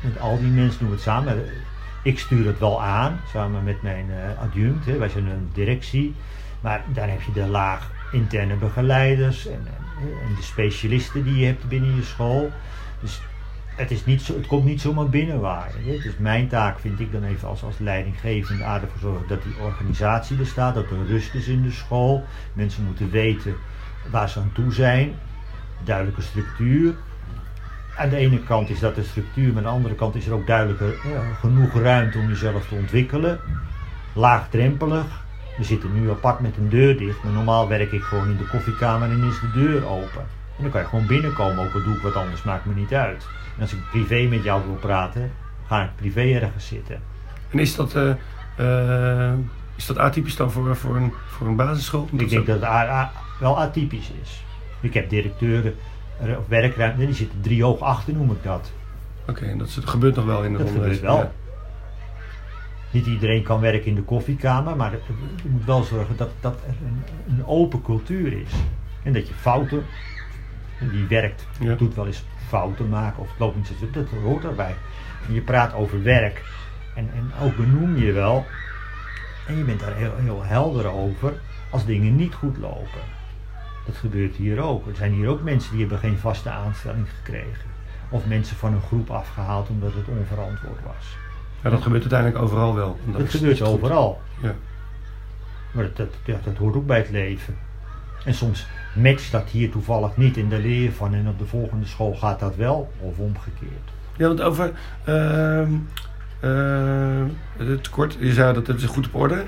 met 0.03 0.21
al 0.21 0.39
die 0.39 0.51
mensen, 0.51 0.79
doen 0.79 0.89
we 0.89 0.95
het 0.95 1.03
samen. 1.05 1.45
Ik 2.03 2.19
stuur 2.19 2.47
het 2.47 2.59
wel 2.59 2.83
aan, 2.83 3.21
samen 3.33 3.65
met 3.65 3.83
mijn 3.83 4.11
eh, 4.11 4.43
adjunct. 4.43 4.87
Hè. 4.87 4.97
Wij 4.99 5.09
zijn 5.09 5.27
een 5.27 5.49
directie. 5.53 6.15
Maar 6.61 6.85
daar 6.93 7.09
heb 7.09 7.21
je 7.23 7.33
de 7.33 7.47
laag 7.47 7.91
interne 8.13 8.55
begeleiders 8.55 9.47
en, 9.47 9.67
en, 10.01 10.35
de 10.37 10.43
specialisten 10.43 11.25
die 11.25 11.37
je 11.37 11.47
hebt 11.47 11.69
binnen 11.69 11.97
je 11.97 12.03
school. 12.03 12.51
Dus 13.01 13.21
het, 13.77 13.91
is 13.91 14.05
niet 14.05 14.23
zo, 14.23 14.35
het 14.35 14.47
komt 14.47 14.65
niet 14.65 14.81
zomaar 14.81 15.09
binnenwaaien. 15.09 15.85
Dus 15.85 16.17
mijn 16.19 16.49
taak 16.49 16.79
vind 16.79 17.01
ik 17.01 17.13
dan 17.13 17.25
even 17.25 17.49
als, 17.49 17.63
als 17.63 17.79
leidinggevende 17.79 18.65
aardig 18.65 18.91
voor 18.91 19.01
zorgen 19.01 19.29
dat 19.29 19.43
die 19.43 19.55
organisatie 19.61 20.39
er 20.39 20.47
staat, 20.47 20.75
dat 20.75 20.91
er 20.91 21.07
rust 21.07 21.35
is 21.35 21.49
in 21.49 21.63
de 21.63 21.71
school. 21.71 22.25
Mensen 22.53 22.85
moeten 22.85 23.11
weten 23.11 23.55
waar 24.11 24.29
ze 24.29 24.39
aan 24.39 24.53
toe 24.55 24.73
zijn. 24.73 25.15
Duidelijke 25.85 26.23
structuur. 26.23 26.95
Aan 27.97 28.09
de 28.09 28.17
ene 28.17 28.43
kant 28.43 28.71
is 28.71 28.79
dat 28.79 28.95
de 28.95 29.03
structuur, 29.03 29.47
maar 29.47 29.57
aan 29.57 29.63
de 29.63 29.69
andere 29.69 29.95
kant 29.95 30.15
is 30.15 30.27
er 30.27 30.33
ook 30.33 30.47
duidelijke, 30.47 30.95
eh, 31.05 31.39
genoeg 31.41 31.73
ruimte 31.73 32.19
om 32.19 32.29
jezelf 32.29 32.69
te 32.69 32.75
ontwikkelen. 32.75 33.41
Laagdrempelig. 34.13 35.22
We 35.59 35.65
zitten 35.65 35.93
nu 36.01 36.11
apart 36.11 36.41
met 36.41 36.57
een 36.57 36.69
deur 36.69 36.97
dicht, 36.99 37.23
maar 37.23 37.33
normaal 37.33 37.69
werk 37.69 37.93
ik 37.93 38.03
gewoon 38.03 38.31
in 38.31 38.37
de 38.37 38.47
koffiekamer 38.49 39.11
en 39.11 39.23
is 39.25 39.41
de 39.41 39.51
deur 39.61 39.87
open. 39.87 40.21
En 40.57 40.63
dan 40.63 40.71
kan 40.71 40.81
je 40.81 40.87
gewoon 40.87 41.07
binnenkomen, 41.07 41.65
ook 41.65 41.75
al 41.75 41.83
doe 41.83 41.95
ik 41.97 42.03
wat 42.03 42.15
anders, 42.15 42.43
maakt 42.43 42.65
me 42.65 42.75
niet 42.75 42.95
uit. 42.95 43.27
En 43.57 43.61
als 43.63 43.73
ik 43.73 43.79
privé 43.91 44.27
met 44.29 44.43
jou 44.43 44.63
wil 44.67 44.75
praten, 44.75 45.31
ga 45.67 45.83
ik 45.83 45.91
privé 45.97 46.21
ergens 46.21 46.67
zitten. 46.67 47.01
En 47.51 47.59
is 47.59 47.75
dat, 47.77 47.95
eh, 47.95 48.11
eh, 49.29 49.33
is 49.77 49.87
dat 49.87 49.99
atypisch 49.99 50.37
dan 50.37 50.51
voor, 50.51 50.77
voor, 50.77 50.97
een, 50.97 51.13
voor 51.29 51.47
een 51.47 51.57
basisschool? 51.57 52.09
Ik 52.13 52.29
denk 52.29 52.47
dat 52.47 52.55
het 52.57 52.65
a- 52.65 52.89
a- 52.91 53.13
wel 53.41 53.59
atypisch 53.61 54.13
is. 54.23 54.45
Ik 54.81 54.95
heb 54.95 55.11
directeuren 55.11 55.75
of 56.21 56.47
werkruimte, 56.49 57.07
die 57.07 57.15
zitten 57.15 57.41
drie 57.41 57.63
hoog 57.63 57.81
achter 57.81 58.15
noem 58.15 58.31
ik 58.31 58.43
dat. 58.43 58.73
Oké, 59.29 59.45
en 59.45 59.59
dat 59.59 59.79
gebeurt 59.85 60.17
nog 60.17 60.25
wel 60.25 60.43
in 60.45 60.53
Dat 60.53 60.61
onderwijs. 60.67 60.97
gebeurt 60.97 61.15
wel. 61.15 61.17
Ja. 61.25 61.33
Niet 62.93 63.07
iedereen 63.07 63.43
kan 63.43 63.61
werken 63.61 63.87
in 63.87 63.95
de 63.95 64.03
koffiekamer, 64.03 64.77
maar 64.77 64.93
je 65.43 65.49
moet 65.49 65.65
wel 65.65 65.83
zorgen 65.83 66.17
dat, 66.17 66.31
dat 66.41 66.55
er 66.67 66.75
een, 66.87 67.03
een 67.29 67.47
open 67.47 67.83
cultuur 67.83 68.33
is. 68.33 68.51
En 69.03 69.13
dat 69.13 69.29
je 69.29 69.35
fouten, 69.35 69.85
die 70.91 71.07
werkt, 71.07 71.47
Ja. 71.61 71.75
doet 71.75 71.95
wel 71.95 72.07
eens 72.07 72.25
fouten 72.49 72.89
maken 72.89 73.23
of 73.23 73.29
het 73.31 73.39
loopt 73.39 73.57
niet 73.57 73.67
zo 73.67 73.75
goed, 73.79 73.95
dat 73.95 74.07
hoort 74.23 74.45
erbij. 74.45 74.75
En 75.29 75.35
je 75.35 75.41
praat 75.41 75.75
over 75.75 76.03
werk 76.03 76.43
en, 76.95 77.11
en 77.15 77.31
ook 77.43 77.57
benoem 77.57 77.97
je 77.97 78.13
wel, 78.13 78.47
en 79.47 79.57
je 79.57 79.65
bent 79.65 79.81
daar 79.81 79.95
heel, 79.95 80.17
heel 80.17 80.43
helder 80.45 80.87
over 80.87 81.33
als 81.71 81.85
dingen 81.85 82.17
niet 82.17 82.35
goed 82.35 82.57
lopen. 82.57 83.01
Dat 83.87 83.97
gebeurt 83.97 84.37
hier 84.37 84.61
ook. 84.61 84.87
Er 84.87 84.97
zijn 84.97 85.13
hier 85.13 85.29
ook 85.29 85.43
mensen 85.43 85.71
die 85.71 85.81
hebben 85.81 85.99
geen 85.99 86.19
vaste 86.19 86.51
aanstelling 86.51 87.07
gekregen. 87.17 87.71
Of 88.09 88.27
mensen 88.27 88.57
van 88.57 88.73
een 88.73 88.81
groep 88.83 89.11
afgehaald 89.11 89.69
omdat 89.69 89.93
het 89.95 90.09
onverantwoord 90.09 90.83
was. 90.85 91.17
Ja, 91.63 91.71
dat 91.71 91.83
gebeurt 91.83 92.01
uiteindelijk 92.03 92.43
overal 92.43 92.75
wel. 92.75 92.99
Dat 93.05 93.31
gebeurt 93.31 93.63
overal. 93.63 94.21
Ja. 94.43 94.55
Maar 95.73 95.85
dat, 95.85 95.97
dat, 95.97 96.09
ja, 96.25 96.37
dat 96.45 96.57
hoort 96.57 96.75
ook 96.75 96.87
bij 96.87 96.99
het 96.99 97.11
leven. 97.11 97.57
En 98.25 98.35
soms 98.35 98.67
matcht 98.95 99.33
dat 99.33 99.49
hier 99.51 99.71
toevallig 99.71 100.17
niet 100.17 100.37
en 100.37 100.49
daar 100.49 100.59
leer 100.59 100.93
van. 100.93 101.15
En 101.15 101.29
op 101.29 101.39
de 101.39 101.47
volgende 101.47 101.87
school 101.87 102.15
gaat 102.15 102.41
dat 102.41 102.57
wel, 102.57 102.93
of 103.01 103.19
omgekeerd. 103.19 103.91
Ja, 104.17 104.27
want 104.27 104.41
over 104.41 104.73
ehm, 105.05 105.73
eh, 106.41 107.23
het 107.57 107.85
tekort, 107.85 108.17
je 108.21 108.33
zei 108.33 108.55
dat 108.55 108.67
het 108.67 108.83
is 108.83 108.89
goed 108.89 109.07
op 109.07 109.15
orde. 109.15 109.45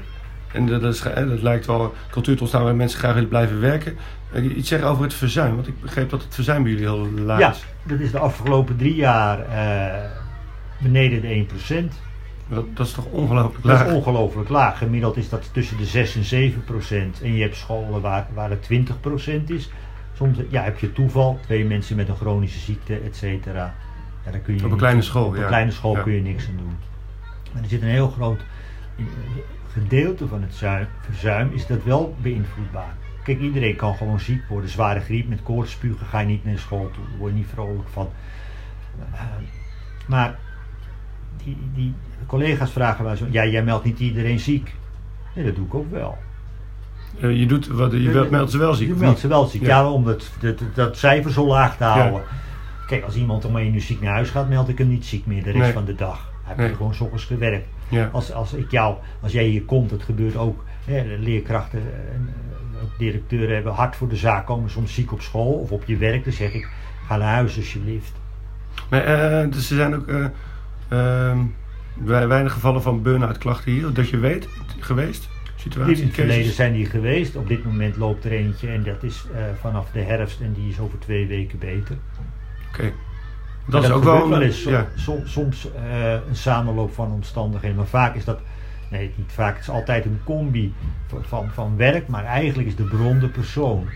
En 0.53 0.67
dat, 0.67 0.83
is, 0.83 1.03
dat 1.03 1.43
lijkt 1.43 1.67
wel 1.67 1.95
cultuur 2.11 2.35
te 2.35 2.41
ontstaan 2.41 2.65
waar 2.65 2.75
mensen 2.75 2.99
graag 2.99 3.15
willen 3.15 3.29
blijven 3.29 3.61
werken. 3.61 3.97
Eh, 4.33 4.57
Iets 4.57 4.69
zeggen 4.69 4.89
over 4.89 5.03
het 5.03 5.15
verzuim, 5.15 5.55
want 5.55 5.67
ik 5.67 5.81
begreep 5.81 6.11
dat 6.11 6.23
het 6.23 6.35
verzuim 6.35 6.63
bij 6.63 6.73
jullie 6.73 6.87
heel 6.87 7.09
laag 7.25 7.39
Ja, 7.39 7.51
is. 7.51 7.65
dat 7.83 7.99
is 8.01 8.11
de 8.11 8.19
afgelopen 8.19 8.77
drie 8.77 8.95
jaar 8.95 9.39
eh, 9.41 10.11
beneden 10.79 11.21
de 11.21 11.47
1%. 11.85 11.89
Dat, 12.49 12.77
dat 12.77 12.87
is 12.87 12.93
toch 12.93 13.05
ongelooflijk 13.05 13.63
Dat 13.65 13.73
laag? 13.73 13.87
is 13.87 13.93
ongelooflijk 13.93 14.49
laag. 14.49 14.79
Gemiddeld 14.79 15.17
is 15.17 15.29
dat 15.29 15.49
tussen 15.53 15.77
de 15.77 15.85
6 15.85 16.17
en 16.17 16.25
7 16.25 16.65
procent. 16.65 17.23
En 17.23 17.35
je 17.35 17.43
hebt 17.43 17.57
scholen 17.57 18.01
waar, 18.01 18.27
waar 18.35 18.51
het 18.51 18.63
20 18.63 19.01
procent 19.01 19.51
is. 19.51 19.71
Soms 20.17 20.39
ja, 20.49 20.63
heb 20.63 20.79
je 20.79 20.93
toeval, 20.93 21.39
twee 21.43 21.65
mensen 21.65 21.97
met 21.97 22.09
een 22.09 22.17
chronische 22.17 22.59
ziekte, 22.59 22.97
et 22.99 23.17
cetera. 23.17 23.75
Ja, 24.25 24.31
dan 24.31 24.43
kun 24.43 24.57
je 24.59 24.65
Op 24.65 24.71
een 24.71 24.77
kleine 24.79 25.03
school, 25.03 25.27
Op 25.27 25.35
een 25.35 25.41
ja. 25.41 25.47
kleine 25.47 25.71
school 25.71 25.97
Ja. 25.97 26.03
kun 26.03 26.13
je 26.13 26.21
niks 26.21 26.49
aan 26.49 26.57
doen. 26.57 26.77
Maar 27.53 27.63
er 27.63 27.69
zit 27.69 27.83
een 27.83 27.89
heel 27.89 28.09
groot 28.11 28.41
eh, 28.99 29.05
gedeelte 29.73 30.29
van 30.29 30.43
het 30.43 30.55
zuim- 30.55 30.87
verzuim 31.01 31.51
is 31.53 31.67
dat 31.67 31.85
wel 31.85 32.17
beïnvloedbaar. 32.23 32.95
Kijk, 33.25 33.41
iedereen 33.41 33.77
kan 33.77 33.95
gewoon 33.95 34.21
ziek 34.21 34.43
worden. 34.49 34.71
Zware 34.71 35.01
griep 35.01 35.29
met 35.29 35.43
koortsspugen 35.43 36.07
ga 36.07 36.21
je 36.21 36.27
niet 36.27 36.45
naar 36.45 36.59
school 36.59 36.91
toe. 36.95 37.05
Daar 37.09 37.19
word 37.19 37.33
je 37.33 37.39
niet 37.39 37.49
vrolijk 37.55 37.89
van. 37.89 38.09
Eh, 39.13 39.21
maar 40.07 40.39
die, 41.45 41.57
die 41.75 41.95
collega's 42.27 42.71
vragen 42.71 43.05
wel 43.05 43.17
zo, 43.17 43.27
ja, 43.31 43.47
jij 43.47 43.63
meldt 43.65 43.85
niet 43.85 43.99
iedereen 43.99 44.39
ziek. 44.41 44.75
Nee, 45.35 45.45
dat 45.45 45.55
doe 45.55 45.67
ik 45.67 45.75
ook 45.75 45.91
wel. 45.91 46.19
Je 47.19 47.47
doet, 47.47 47.67
wat, 47.67 47.93
je 47.93 48.11
wilt- 48.11 48.31
meldt 48.31 48.51
ze 48.51 48.59
wel 48.59 48.75
ziek. 48.75 48.89
Je 48.89 48.95
meldt 48.95 49.19
ze 49.19 49.29
wel 49.29 49.45
ziek. 49.47 49.61
Ja. 49.63 49.69
Ja, 49.69 49.91
om 49.91 50.05
dat, 50.05 50.31
dat, 50.41 50.59
dat 50.75 50.97
cijfer 50.99 51.33
zo 51.33 51.47
laag 51.47 51.77
te 51.77 51.85
houden. 51.85 52.23
Kijk, 52.87 53.05
als 53.05 53.17
iemand 53.17 53.45
om 53.45 53.57
één 53.57 53.75
uur 53.75 53.81
ziek 53.81 54.01
naar 54.01 54.13
huis 54.13 54.31
gaat, 54.31 54.49
meld 54.49 54.69
ik 54.69 54.79
hem 54.79 54.89
niet 54.89 55.05
ziek 55.05 55.27
meer 55.27 55.43
de 55.43 55.51
rest 55.51 55.63
Nee. 55.63 55.73
van 55.73 55.85
de 55.85 55.95
dag. 55.95 56.33
Hij 56.43 56.55
heeft 56.57 56.69
Nee. 56.69 56.77
gewoon 56.77 56.95
s 56.95 57.01
ochtends 57.01 57.25
gewerkt. 57.25 57.67
Ja. 57.89 58.09
Als, 58.13 58.33
als 58.33 58.53
ik 58.53 58.71
jou, 58.71 58.97
als 59.21 59.33
jij 59.33 59.45
hier 59.45 59.63
komt, 59.63 59.91
dat 59.91 60.03
gebeurt 60.03 60.37
ook. 60.37 60.65
Hè, 60.85 61.17
leerkrachten 61.19 61.81
en 62.13 62.29
eh, 62.77 62.83
ook 62.83 62.99
directeuren 62.99 63.55
hebben 63.55 63.73
hard 63.73 63.97
voor 63.97 64.09
de 64.09 64.17
zaak, 64.17 64.47
komen 64.47 64.71
soms 64.71 64.95
ziek 64.95 65.13
op 65.13 65.21
school 65.21 65.53
of 65.53 65.71
op 65.73 65.85
je 65.87 65.97
werk. 65.97 66.25
Dan 66.25 66.33
zeg 66.33 66.53
ik, 66.53 66.69
ga 67.07 67.17
naar 67.17 67.35
huis 67.35 67.57
alsjeblieft. 67.57 68.13
Maar 68.91 69.05
eh, 69.05 69.51
dus 69.51 69.71
er 69.71 69.77
zijn 69.77 69.95
ook 69.95 70.07
eh, 70.07 70.25
ehm, 70.89 71.39
wei- 71.95 72.27
weinig 72.27 72.53
gevallen 72.53 72.83
van 72.83 73.03
burn-out 73.03 73.39
klachten 73.39 73.73
hier, 73.73 73.93
dat 73.93 74.09
je 74.09 74.17
weet, 74.19 74.49
geweest? 74.81 75.29
Situatie, 75.57 75.97
in 75.97 76.05
het 76.07 76.15
verleden 76.15 76.53
zijn 76.53 76.73
die 76.73 76.87
geweest. 76.87 77.37
Op 77.37 77.49
dit 77.49 77.65
moment 77.65 77.97
loopt 77.97 78.25
er 78.25 78.33
eentje 78.33 78.69
en 78.69 78.83
dat 78.83 79.03
is 79.03 79.25
eh, 79.35 79.43
vanaf 79.61 79.91
de 79.91 80.01
herfst 80.01 80.41
en 80.41 80.53
die 80.53 80.69
is 80.71 80.79
over 80.79 80.99
twee 80.99 81.27
weken 81.27 81.59
beter. 81.59 81.97
Oké. 82.69 82.93
Dat 83.67 83.85
is 83.85 83.91
ook 83.91 84.05
wel, 84.05 84.43
eens. 84.43 84.63
Som- 84.63 84.73
ja. 84.73 84.87
som- 84.95 85.27
soms 85.27 85.69
eh, 85.75 86.13
een 86.13 86.37
samenloop 86.37 86.95
van 86.95 87.13
omstandigheden. 87.13 87.77
Maar 87.77 87.87
vaak 87.87 88.15
is 88.15 88.25
dat, 88.25 88.41
nee 88.91 89.13
niet 89.17 89.33
vaak, 89.33 89.53
het 89.55 89.63
is 89.63 89.71
altijd 89.71 90.05
een 90.05 90.21
combi 90.25 90.75
van, 91.07 91.25
van, 91.25 91.51
van 91.53 91.77
werk. 91.77 92.09
Maar 92.09 92.25
eigenlijk 92.25 92.69
is 92.69 92.77
de 92.77 92.83
bron 92.85 93.19
de 93.19 93.29
persoon. 93.29 93.87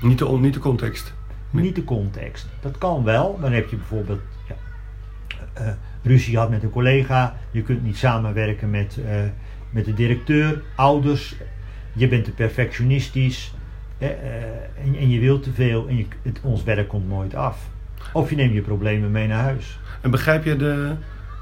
Niet 0.00 0.18
de, 0.18 0.28
niet 0.40 0.54
de 0.54 0.60
context. 0.60 1.14
Nee. 1.50 1.62
Niet 1.64 1.74
de 1.74 1.84
context. 1.84 2.46
Dat 2.60 2.78
kan 2.78 3.04
wel. 3.04 3.38
Dan 3.40 3.52
heb 3.52 3.68
je 3.70 3.76
bijvoorbeeld 3.76 4.20
ja, 4.48 4.54
eh, 5.52 5.68
ruzie 6.06 6.32
gehad 6.32 6.50
met 6.50 6.62
een 6.62 6.70
collega. 6.70 7.36
Je 7.50 7.62
kunt 7.62 7.82
niet 7.82 7.96
samenwerken 7.96 8.70
met, 8.70 8.98
eh, 9.08 9.20
met 9.70 9.84
de 9.84 9.94
directeur, 9.94 10.62
ouders. 10.74 11.34
Je 11.92 12.08
bent 12.08 12.24
te 12.24 12.30
perfectionistisch. 12.30 13.54
eh, 13.98 14.08
eh, 14.08 14.42
en, 14.84 14.96
en 14.98 15.10
je 15.10 15.20
wilt 15.20 15.42
te 15.42 15.52
veel. 15.52 15.88
En 15.88 15.96
je, 15.96 16.06
het, 16.22 16.40
ons 16.42 16.62
werk 16.64 16.88
komt 16.88 17.08
nooit 17.08 17.34
af. 17.34 17.68
Of 18.12 18.30
je 18.30 18.36
neemt 18.36 18.54
je 18.54 18.60
problemen 18.60 19.10
mee 19.10 19.26
naar 19.26 19.42
huis. 19.42 19.78
En 20.00 20.10
begrijp 20.10 20.44
je 20.44 20.56
de, 20.56 20.92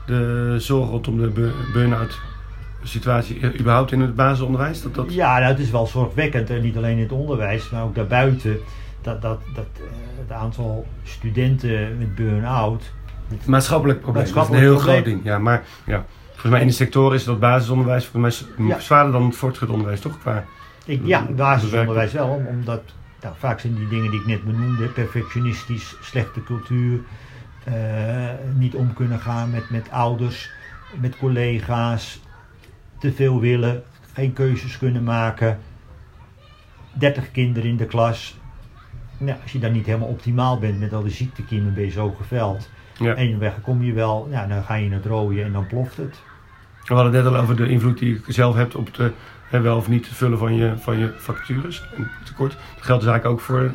de 0.07 0.55
zorg 0.59 0.89
rondom 0.91 1.19
de 1.21 1.29
bu- 1.29 1.53
burn-out 1.73 2.21
situatie 2.83 3.59
überhaupt 3.61 3.93
in 3.93 4.01
het 4.01 4.15
basisonderwijs? 4.15 4.83
Dat, 4.83 4.95
dat... 4.95 5.15
Ja, 5.15 5.39
nou, 5.39 5.51
het 5.51 5.59
is 5.59 5.71
wel 5.71 5.87
zorgwekkend. 5.87 6.51
En 6.51 6.63
niet 6.63 6.77
alleen 6.77 6.97
in 6.97 7.03
het 7.03 7.13
onderwijs, 7.13 7.71
maar 7.71 7.83
ook 7.83 7.95
daarbuiten. 7.95 8.57
Dat, 9.03 9.23
dat, 9.23 9.41
dat 9.55 9.67
het 10.21 10.33
aantal 10.33 10.87
studenten 11.03 11.99
met 11.99 12.15
burn-out. 12.15 12.93
Het 13.29 13.47
maatschappelijk 13.47 14.01
probleem. 14.01 14.23
Maatschappelijk 14.23 14.63
dat 14.65 14.73
is 14.73 14.79
een 14.87 14.89
heel 14.89 14.97
probleem. 14.97 15.15
groot 15.15 15.23
ding. 15.25 15.33
Ja, 15.35 15.39
maar 15.39 15.63
ja, 15.87 16.05
volgens 16.31 16.53
mij 16.53 16.61
in 16.61 16.67
de 16.67 16.73
sector 16.73 17.15
is 17.15 17.25
dat 17.25 17.41
basisonderwijs 17.41 18.07
volgens 18.07 18.47
mij 18.57 18.67
Ja. 18.67 18.81
zwaarder 18.81 19.13
dan 19.13 19.25
het 19.25 19.37
voortgezet 19.37 19.69
onderwijs, 19.75 20.01
toch? 20.01 20.19
Qua, 20.19 20.45
Ik, 20.85 21.01
ja, 21.05 21.23
basisonderwijs 21.37 22.13
wel. 22.13 22.29
om- 22.29 22.47
Omdat 22.47 22.83
nou, 23.23 23.35
vaak 23.39 23.61
zijn 23.61 23.75
die 23.75 23.89
dingen 23.89 24.11
die 24.11 24.21
ik 24.21 24.27
net 24.27 24.45
benoemde. 24.45 24.87
Perfectionistisch, 24.87 25.97
slechte 26.01 26.43
cultuur. 26.43 27.01
eh, 27.65 27.73
niet 28.55 28.75
om 28.75 28.93
kunnen 28.95 29.21
gaan 29.21 29.51
met, 29.51 29.71
met 29.71 29.91
ouders, 29.91 30.51
met 31.01 31.17
collega's. 31.19 32.21
Te 32.99 33.13
veel 33.13 33.41
willen, 33.41 33.83
geen 34.13 34.33
keuzes 34.33 34.79
kunnen 34.79 35.05
maken. 35.05 35.59
30 36.93 37.31
kinderen 37.31 37.69
in 37.71 37.77
de 37.77 37.85
klas. 37.87 38.37
Nou, 39.19 39.39
als 39.43 39.53
je 39.53 39.59
dan 39.59 39.73
niet 39.73 39.87
helemaal 39.87 40.09
optimaal 40.09 40.59
bent 40.59 40.81
met 40.81 40.93
al 40.93 41.03
die 41.03 41.13
ziektekiemen, 41.13 41.75
ben 41.75 41.85
je 41.85 41.91
zo 41.91 42.11
geveld. 42.11 42.69
Ja. 42.99 43.15
En 43.15 43.39
weg 43.39 43.61
kom 43.63 43.83
je 43.83 43.93
wel, 43.93 44.29
ja, 44.31 44.47
dan 44.47 44.63
ga 44.63 44.75
je 44.75 44.91
het 44.91 45.05
rooien 45.07 45.45
en 45.45 45.53
dan 45.53 45.67
ploft 45.67 45.97
het. 45.97 46.17
We 46.85 46.95
hadden 46.95 47.13
het 47.15 47.25
net 47.25 47.33
al 47.33 47.41
over 47.41 47.57
de 47.57 47.69
invloed 47.69 47.99
die 47.99 48.21
je 48.27 48.33
zelf 48.33 48.55
hebt 48.55 48.75
op 48.75 48.87
het 48.87 49.13
eh, 49.51 49.61
wel 49.61 49.77
of 49.77 49.89
niet 49.89 50.07
vullen 50.07 50.39
van 50.39 50.55
je, 50.55 50.73
van 50.77 50.99
je 50.99 51.13
vacatures. 51.17 51.89
En 51.97 52.11
tekort. 52.25 52.51
Dat 52.53 52.85
geldt 52.85 53.03
dus 53.03 53.11
eigenlijk 53.11 53.27
ook 53.27 53.41
voor 53.41 53.71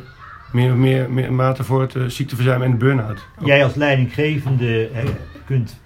meer, 0.52 0.74
meer, 0.76 1.10
meer 1.10 1.32
mate 1.32 1.64
voor 1.64 1.80
het 1.80 1.94
eh, 1.94 2.04
ziekteverzuim 2.06 2.62
en 2.62 2.70
de 2.70 2.76
burn-out. 2.76 3.26
Jij 3.44 3.64
als 3.64 3.74
leidinggevende 3.74 4.88
hè, 4.92 5.04
kunt, 5.46 5.80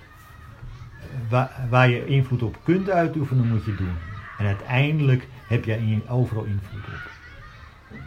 waar, 1.29 1.51
waar 1.71 1.89
je 1.89 2.07
invloed 2.07 2.43
op 2.43 2.57
kunt 2.65 2.91
uitoefenen, 2.91 3.49
moet 3.49 3.65
je 3.65 3.75
doen. 3.75 3.93
En 4.39 4.47
uiteindelijk 4.47 5.29
heb 5.47 5.65
jij 5.65 5.77
in- 5.77 6.09
overal 6.09 6.45
invloed 6.45 6.85
op. 6.87 7.11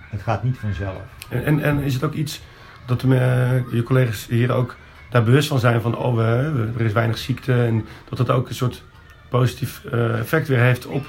Het 0.09 0.21
gaat 0.21 0.43
niet 0.43 0.57
vanzelf. 0.57 1.01
En, 1.29 1.45
en, 1.45 1.63
en 1.63 1.79
is 1.79 1.93
het 1.93 2.03
ook 2.03 2.13
iets 2.13 2.41
dat 2.85 3.01
de, 3.01 3.15
eh, 3.15 3.73
je 3.73 3.83
collega's 3.83 4.27
hier 4.29 4.51
ook 4.51 4.75
daar 5.09 5.23
bewust 5.23 5.47
van 5.47 5.59
zijn 5.59 5.81
van 5.81 5.97
oh, 5.97 6.15
we, 6.15 6.69
er 6.77 6.85
is 6.85 6.93
weinig 6.93 7.17
ziekte 7.17 7.63
en 7.63 7.85
dat 8.09 8.17
dat 8.17 8.29
ook 8.29 8.49
een 8.49 8.55
soort 8.55 8.83
positief 9.29 9.85
eh, 9.91 10.19
effect 10.19 10.47
weer 10.47 10.59
heeft 10.59 10.85
op. 10.85 11.05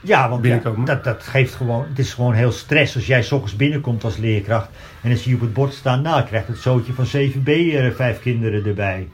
Ja, 0.00 0.28
want 0.28 0.44
ja, 0.44 0.60
dat, 0.84 1.04
dat 1.04 1.22
geeft 1.22 1.54
gewoon, 1.54 1.86
het 1.88 1.98
is 1.98 2.14
gewoon 2.14 2.32
heel 2.32 2.52
stress 2.52 2.94
als 2.94 3.06
jij 3.06 3.22
s 3.22 3.32
ochtends 3.32 3.56
binnenkomt 3.56 4.04
als 4.04 4.16
leerkracht 4.16 4.68
en 5.00 5.08
dan 5.08 5.18
zie 5.18 5.30
je 5.30 5.36
op 5.36 5.42
het 5.42 5.52
bord 5.52 5.72
staan, 5.72 6.02
nou, 6.02 6.20
ik 6.20 6.26
krijg 6.26 6.46
het 6.46 6.58
zootje 6.58 6.92
van 6.92 7.06
7B, 7.06 7.74
er 7.74 7.92
vijf 7.92 8.20
kinderen 8.20 8.66
erbij. 8.66 9.08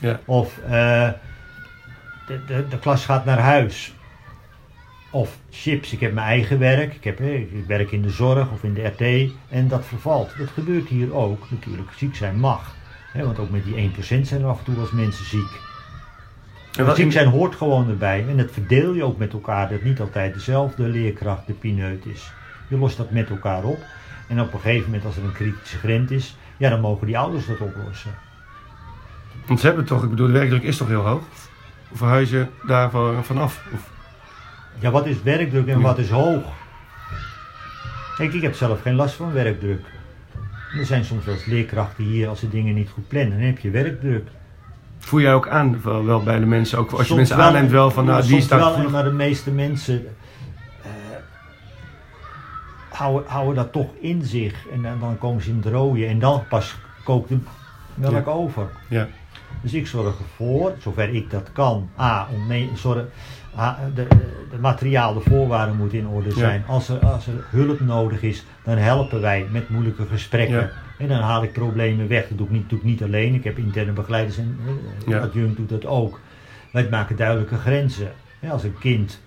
Ja. 0.00 0.20
Of 0.24 0.58
eh, 0.58 1.08
de, 2.26 2.44
de, 2.46 2.68
de 2.68 2.78
klas 2.78 3.04
gaat 3.04 3.24
naar 3.24 3.38
huis. 3.38 3.92
Of 5.10 5.38
chips, 5.50 5.92
ik 5.92 6.00
heb 6.00 6.12
mijn 6.12 6.26
eigen 6.26 6.58
werk. 6.58 6.94
Ik, 6.94 7.04
heb, 7.04 7.20
eh, 7.20 7.40
ik 7.40 7.64
werk 7.66 7.90
in 7.90 8.02
de 8.02 8.10
zorg 8.10 8.50
of 8.50 8.62
in 8.62 8.74
de 8.74 8.86
RT 8.86 9.32
en 9.48 9.68
dat 9.68 9.86
vervalt. 9.86 10.34
Dat 10.38 10.48
gebeurt 10.48 10.88
hier 10.88 11.14
ook 11.14 11.50
natuurlijk. 11.50 11.90
Ziek 11.96 12.16
zijn 12.16 12.38
mag. 12.40 12.76
Want 13.24 13.38
ook 13.38 13.50
met 13.50 13.64
die 13.64 13.90
1% 14.22 14.26
zijn 14.26 14.40
er 14.42 14.46
af 14.48 14.58
en 14.58 14.64
toe 14.64 14.78
als 14.80 14.90
mensen 14.90 15.24
ziek. 15.24 15.60
En 16.76 16.84
wat 16.86 16.96
ziek 16.96 17.12
zijn 17.12 17.28
hoort 17.28 17.54
gewoon 17.54 17.88
erbij. 17.88 18.24
En 18.28 18.36
dat 18.36 18.50
verdeel 18.50 18.92
je 18.92 19.04
ook 19.04 19.18
met 19.18 19.32
elkaar. 19.32 19.68
Dat 19.68 19.82
niet 19.82 20.00
altijd 20.00 20.34
dezelfde 20.34 20.82
leerkracht 20.88 21.46
de 21.46 21.52
pineut 21.52 22.06
is. 22.06 22.32
Je 22.68 22.76
lost 22.78 22.96
dat 22.96 23.10
met 23.10 23.30
elkaar 23.30 23.62
op. 23.64 23.78
En 24.28 24.40
op 24.40 24.52
een 24.52 24.60
gegeven 24.60 24.84
moment 24.84 25.04
als 25.04 25.16
er 25.16 25.24
een 25.24 25.32
kritische 25.32 25.78
grens 25.78 26.10
is. 26.10 26.36
Ja, 26.56 26.70
dan 26.70 26.80
mogen 26.80 27.06
die 27.06 27.18
ouders 27.18 27.46
dat 27.46 27.60
oplossen. 27.60 28.10
Want 29.46 29.60
ze 29.60 29.66
hebben 29.66 29.84
toch, 29.84 30.02
ik 30.02 30.10
bedoel, 30.10 30.26
de 30.26 30.32
werkdruk 30.32 30.62
is 30.62 30.76
toch 30.76 30.88
heel 30.88 31.06
hoog? 31.06 31.22
Of 31.90 31.98
verhuis 31.98 32.30
je 32.30 32.46
daar 32.66 32.90
van- 32.90 33.24
vanaf? 33.24 33.62
Of, 33.74 33.90
Ja, 34.78 34.90
wat 34.90 35.06
is 35.06 35.22
werkdruk 35.22 35.66
en 35.66 35.80
wat 35.80 35.98
is 35.98 36.10
hoog? 36.10 36.42
Kijk, 38.16 38.32
ik 38.32 38.42
heb 38.42 38.54
zelf 38.54 38.82
geen 38.82 38.94
last 38.94 39.14
van 39.14 39.32
werkdruk. 39.32 39.84
Er 40.78 40.86
zijn 40.86 41.04
soms 41.04 41.24
wel 41.24 41.34
leerkrachten 41.46 42.04
hier, 42.04 42.28
als 42.28 42.40
ze 42.40 42.48
dingen 42.48 42.74
niet 42.74 42.88
goed 42.90 43.08
plannen, 43.08 43.30
dan 43.38 43.46
heb 43.46 43.58
je 43.58 43.70
werkdruk. 43.70 44.28
Voel 44.98 45.20
jij 45.20 45.34
ook 45.34 45.48
aan, 45.48 45.80
wel, 45.82 46.04
wel 46.04 46.22
bij 46.22 46.38
de 46.38 46.46
mensen, 46.46 46.78
ook 46.78 46.90
als 46.90 47.08
je 47.08 47.14
mensen 47.14 47.36
wel, 47.36 47.46
aanneemt 47.46 47.70
wel 47.70 47.90
van, 47.90 48.04
nou, 48.04 48.26
die 48.26 48.40
staat 48.40 48.76
wel, 48.76 48.90
maar 48.90 49.04
de 49.04 49.10
meeste 49.10 49.50
mensen 49.50 50.06
eh, 50.82 50.90
houden, 52.88 53.30
houden 53.30 53.54
dat 53.54 53.72
toch 53.72 53.90
in 54.00 54.22
zich. 54.24 54.68
En 54.72 54.82
dan, 54.82 54.98
dan 55.00 55.18
komen 55.18 55.42
ze 55.42 55.50
in 55.50 55.56
het 55.56 55.66
rode 55.66 56.06
en 56.06 56.18
dan 56.18 56.44
pas 56.48 56.76
kookt 57.04 57.28
de 57.28 57.38
melk 57.94 58.26
Ja. 58.26 58.32
over. 58.32 58.68
Ja, 58.88 59.08
Dus 59.60 59.74
ik 59.74 59.86
zorg 59.86 60.18
ervoor, 60.18 60.72
zover 60.78 61.14
ik 61.14 61.30
dat 61.30 61.52
kan, 61.52 61.88
A, 62.00 62.28
om 62.32 62.46
mee, 62.46 62.70
zorg, 62.74 63.04
de, 63.94 64.06
de 64.50 64.58
materiaal, 64.60 65.14
de 65.14 65.20
voorwaarden 65.20 65.76
moeten 65.76 65.98
in 65.98 66.06
orde 66.08 66.32
zijn. 66.32 66.64
Als, 66.66 66.88
er, 66.88 66.98
als 66.98 67.26
er 67.26 67.44
hulp 67.50 67.80
nodig 67.80 68.22
is, 68.22 68.44
dan 68.64 68.76
helpen 68.76 69.20
wij 69.20 69.46
met 69.50 69.68
moeilijke 69.68 70.06
gesprekken. 70.06 70.60
Ja. 70.60 70.70
En 70.98 71.08
dan 71.08 71.20
haal 71.20 71.42
ik 71.42 71.52
problemen 71.52 72.08
weg. 72.08 72.28
Dat 72.28 72.38
doe 72.38 72.46
ik 72.46 72.52
niet, 72.52 72.68
doe 72.68 72.78
ik 72.78 72.84
niet 72.84 73.02
alleen. 73.02 73.34
Ik 73.34 73.44
heb 73.44 73.58
interne 73.58 73.92
begeleiders 73.92 74.38
en 74.38 74.58
eh, 74.66 75.08
Ja. 75.08 75.18
adjunct 75.18 75.56
doet 75.56 75.68
dat 75.68 75.86
ook. 75.86 76.20
Wij 76.72 76.88
maken 76.90 77.16
duidelijke 77.16 77.56
grenzen. 77.56 78.12
Ja, 78.40 78.50
als 78.50 78.62
een 78.64 78.78
kind 78.78 79.20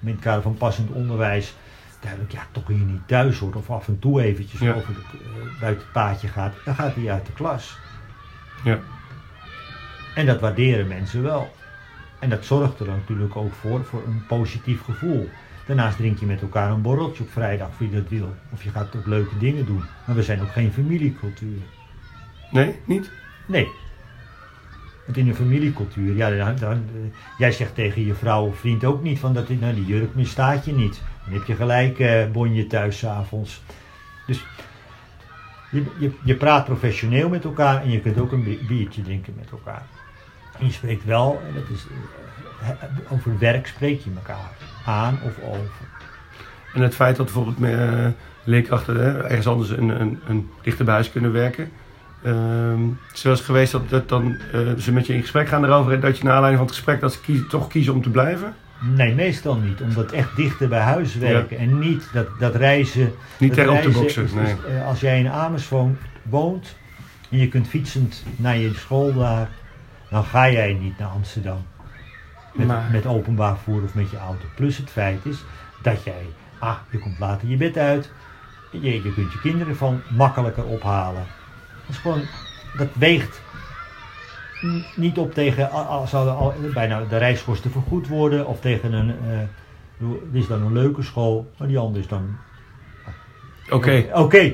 in 0.00 0.08
het 0.08 0.20
kader 0.20 0.42
van 0.42 0.54
passend 0.56 0.90
onderwijs 0.90 1.54
duidelijk 2.00 2.32
ja, 2.32 2.42
toch 2.52 2.66
hier 2.66 2.76
niet 2.76 3.08
thuis 3.08 3.38
hoort 3.38 3.56
of 3.56 3.70
af 3.70 3.88
en 3.88 3.98
toe 3.98 4.22
eventjes 4.22 4.60
over 4.60 4.94
de, 4.94 5.00
eh, 5.18 5.60
buiten 5.60 5.82
het 5.84 5.92
paadje 5.92 6.28
gaat, 6.28 6.54
dan 6.64 6.74
gaat 6.74 6.94
hij 6.94 7.10
uit 7.10 7.26
de 7.26 7.32
klas. 7.32 7.78
ja, 8.64 8.78
En 10.14 10.26
dat 10.26 10.40
waarderen 10.40 10.88
mensen 10.88 11.22
wel. 11.22 11.54
En 12.24 12.30
dat 12.30 12.44
zorgt 12.44 12.80
er 12.80 12.86
natuurlijk 12.86 13.36
ook 13.36 13.52
voor, 13.52 13.84
voor 13.84 14.02
een 14.06 14.26
positief 14.26 14.82
gevoel. 14.82 15.28
Daarnaast 15.66 15.96
drink 15.96 16.18
je 16.18 16.26
met 16.26 16.40
elkaar 16.42 16.70
een 16.70 16.82
borreltje 16.82 17.22
op 17.22 17.30
vrijdag, 17.30 17.68
of 17.68 17.78
je 17.78 17.90
dat 17.90 18.08
wil. 18.08 18.34
Of 18.52 18.62
je 18.64 18.70
gaat 18.70 18.96
ook 18.96 19.06
leuke 19.06 19.38
dingen 19.38 19.66
doen. 19.66 19.82
Maar 20.06 20.16
we 20.16 20.22
zijn 20.22 20.40
ook 20.40 20.52
geen 20.52 20.72
familiecultuur. 20.72 21.58
nee, 22.50 22.74
niet? 22.84 23.10
Nee. 23.46 23.68
Want 25.04 25.16
in 25.16 25.28
een 25.28 25.34
familiecultuur, 25.34 26.16
ja, 26.16 26.30
dan, 26.30 26.56
dan, 26.56 26.72
eh, 26.72 27.10
jij 27.38 27.52
zegt 27.52 27.74
tegen 27.74 28.04
je 28.06 28.14
vrouw 28.14 28.46
of 28.46 28.58
vriend 28.58 28.84
ook 28.84 29.02
niet 29.02 29.18
van 29.18 29.34
dat 29.34 29.48
nou, 29.48 29.74
die 29.74 29.86
jurk 29.86 30.14
misstaat 30.14 30.64
je 30.64 30.72
niet. 30.72 31.02
Dan 31.24 31.34
heb 31.34 31.46
je 31.46 31.54
gelijk 31.54 31.98
eh 31.98 32.30
bonje 32.32 32.66
thuis 32.66 32.98
's 32.98 33.04
avonds. 33.04 33.62
Dus 34.26 34.44
je, 35.70 35.84
je, 35.98 36.10
je 36.24 36.34
praat 36.34 36.64
professioneel 36.64 37.28
met 37.28 37.44
elkaar 37.44 37.82
en 37.82 37.90
je 37.90 38.00
kunt 38.00 38.18
ook 38.18 38.32
een 38.32 38.44
bi- 38.44 38.64
biertje 38.66 39.02
drinken 39.02 39.34
met 39.36 39.50
elkaar. 39.50 39.86
En 40.58 40.66
je 40.66 40.72
spreekt 40.72 41.04
wel, 41.04 41.42
en 41.46 41.54
dat 41.54 41.68
is, 41.68 41.86
eh, 42.62 43.12
over 43.12 43.38
werk 43.38 43.66
spreek 43.66 44.00
je 44.00 44.10
elkaar 44.14 44.50
aan 44.86 45.18
of 45.24 45.38
over. 45.42 45.86
En 46.74 46.80
het 46.80 46.94
feit 46.94 47.16
dat 47.16 47.24
bijvoorbeeld 47.24 47.60
uh, 47.60 48.06
leerkrachten 48.44 48.96
hè, 48.96 49.22
ergens 49.22 49.46
anders 49.46 49.70
een, 49.70 50.00
een, 50.00 50.20
een 50.26 50.50
dichter 50.62 50.84
bij 50.84 50.94
huis 50.94 51.10
kunnen 51.10 51.32
werken. 51.32 51.70
Ehm 52.22 52.80
wel 53.22 53.32
eens 53.32 53.40
geweest 53.40 53.72
dat, 53.72 53.88
dat 53.88 54.08
dan, 54.08 54.36
eh, 54.52 54.60
ze 54.78 54.92
met 54.92 55.06
je 55.06 55.14
in 55.14 55.20
gesprek 55.20 55.48
gaan 55.48 55.64
erover 55.64 55.92
en 55.92 56.00
dat 56.00 56.18
je 56.18 56.24
naar 56.24 56.32
aanleiding 56.32 56.58
van 56.58 56.66
het 56.66 56.76
gesprek 56.76 57.00
dat 57.00 57.12
ze 57.12 57.20
kiezen, 57.20 57.48
toch 57.48 57.68
kiezen 57.68 57.94
om 57.94 58.02
te 58.02 58.10
blijven. 58.10 58.54
Nee, 58.94 59.14
meestal 59.14 59.56
niet. 59.56 59.80
Omdat 59.80 60.12
echt 60.12 60.36
dichter 60.36 60.68
bij 60.68 60.80
huis 60.80 61.14
werken 61.14 61.58
en 61.58 61.78
niet 61.78 62.08
dat, 62.12 62.26
dat 62.38 62.54
reizen. 62.54 63.12
Niet 63.38 63.52
ter 63.52 63.70
op 63.70 63.80
te 63.80 63.90
boksen. 63.90 64.28
Nee. 64.34 64.80
als 64.80 65.00
jij 65.00 65.18
in 65.18 65.28
Amersfoort 65.28 65.96
woont 66.22 66.76
en 67.30 67.38
je 67.38 67.48
kunt 67.48 67.68
fietsend 67.68 68.24
naar 68.36 68.56
je 68.56 68.74
school 68.74 69.14
daar, 69.14 69.48
dan 70.14 70.24
ga 70.24 70.50
jij 70.50 70.72
niet 70.72 70.98
naar 70.98 71.08
Amsterdam. 71.08 71.66
Met, 72.52 72.66
Maar- 72.66 72.88
met 72.92 73.06
openbaar 73.06 73.54
vervoer 73.54 73.82
of 73.82 73.94
met 73.94 74.10
je 74.10 74.16
auto. 74.18 74.44
Plus 74.54 74.76
het 74.76 74.90
feit 74.90 75.24
is 75.24 75.44
dat 75.82 76.02
jij, 76.04 76.26
ah, 76.58 76.76
je 76.90 76.98
komt 76.98 77.18
later 77.18 77.48
je 77.48 77.56
bed 77.56 77.76
uit. 77.76 78.10
Je, 78.70 79.02
je 79.02 79.12
kunt 79.14 79.32
je 79.32 79.40
kinderen 79.40 79.76
van 79.76 80.00
makkelijker 80.08 80.64
ophalen. 80.64 81.24
Dat 81.80 81.88
is 81.88 81.96
gewoon, 81.98 82.22
dat 82.76 82.88
weegt 82.92 83.40
niet 84.96 85.18
op 85.18 85.34
tegen, 85.34 85.70
zouden 86.06 86.36
al, 86.36 86.54
bijna 86.74 87.00
de 87.04 87.16
reiskosten 87.16 87.70
vergoed 87.70 88.08
worden. 88.08 88.46
Of 88.46 88.60
tegen 88.60 88.92
een, 88.92 89.10
eh, 89.10 89.38
dit 90.32 90.42
is 90.42 90.48
dan 90.48 90.62
een 90.62 90.72
leuke 90.72 91.02
school, 91.02 91.50
maar 91.58 91.68
die 91.68 91.78
andere 91.78 92.00
is 92.00 92.08
dan 92.08 92.36
Oké, 93.70 94.04
Oké. 94.12 94.52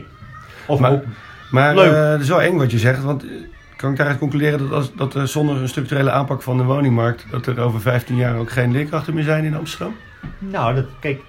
Of 0.66 0.80
Maar- 0.80 0.92
ook, 0.92 1.02
maar 1.50 1.74
Leuk. 1.74 1.92
eh, 1.92 2.10
het 2.10 2.20
is 2.20 2.28
wel 2.28 2.42
eng 2.42 2.56
wat 2.56 2.70
je 2.70 2.78
zegt. 2.78 3.02
Want 3.02 3.22
eh, 3.24 3.30
kan 3.80 3.90
ik 3.90 3.96
daaruit 3.96 4.18
concluderen 4.18 4.58
dat, 4.58 4.72
als, 4.72 4.94
dat 4.94 5.14
er 5.14 5.28
zonder 5.28 5.56
een 5.56 5.68
structurele 5.68 6.10
aanpak 6.10 6.42
van 6.42 6.56
de 6.56 6.64
woningmarkt... 6.64 7.26
dat 7.30 7.46
er 7.46 7.60
over 7.60 7.80
15 7.80 8.16
jaar 8.16 8.36
ook 8.36 8.50
geen 8.50 8.72
leerkrachten 8.72 9.14
meer 9.14 9.24
zijn 9.24 9.44
in 9.44 9.56
Amsterdam? 9.56 9.96
nou, 10.38 10.74
dat, 10.74 10.86
kijk, 10.98 11.22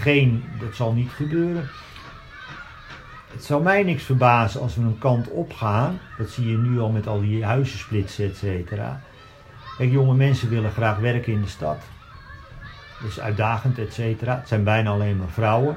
geen, 0.00 0.44
dat 0.60 0.74
zal 0.74 0.92
niet 0.92 1.10
gebeuren. 1.10 1.68
Het 3.32 3.44
zou 3.44 3.62
mij 3.62 3.82
niks 3.82 4.02
verbazen 4.02 4.60
als 4.60 4.76
we 4.76 4.82
een 4.82 4.98
kant 4.98 5.30
op 5.30 5.52
gaan. 5.52 5.98
Dat 6.18 6.30
zie 6.30 6.50
je 6.50 6.56
nu 6.56 6.80
al 6.80 6.90
met 6.90 7.06
al 7.06 7.20
die 7.20 7.44
huizensplitsen, 7.44 8.24
et 8.24 8.36
cetera. 8.36 9.00
Kijk, 9.76 9.90
jonge 9.90 10.14
mensen 10.14 10.48
willen 10.48 10.72
graag 10.72 10.98
werken 10.98 11.32
in 11.32 11.42
de 11.42 11.48
stad. 11.48 11.78
Dat 13.00 13.10
is 13.10 13.20
uitdagend, 13.20 13.78
et 13.78 13.92
cetera. 13.94 14.36
Het 14.36 14.48
zijn 14.48 14.64
bijna 14.64 14.90
alleen 14.90 15.16
maar 15.16 15.28
vrouwen. 15.28 15.76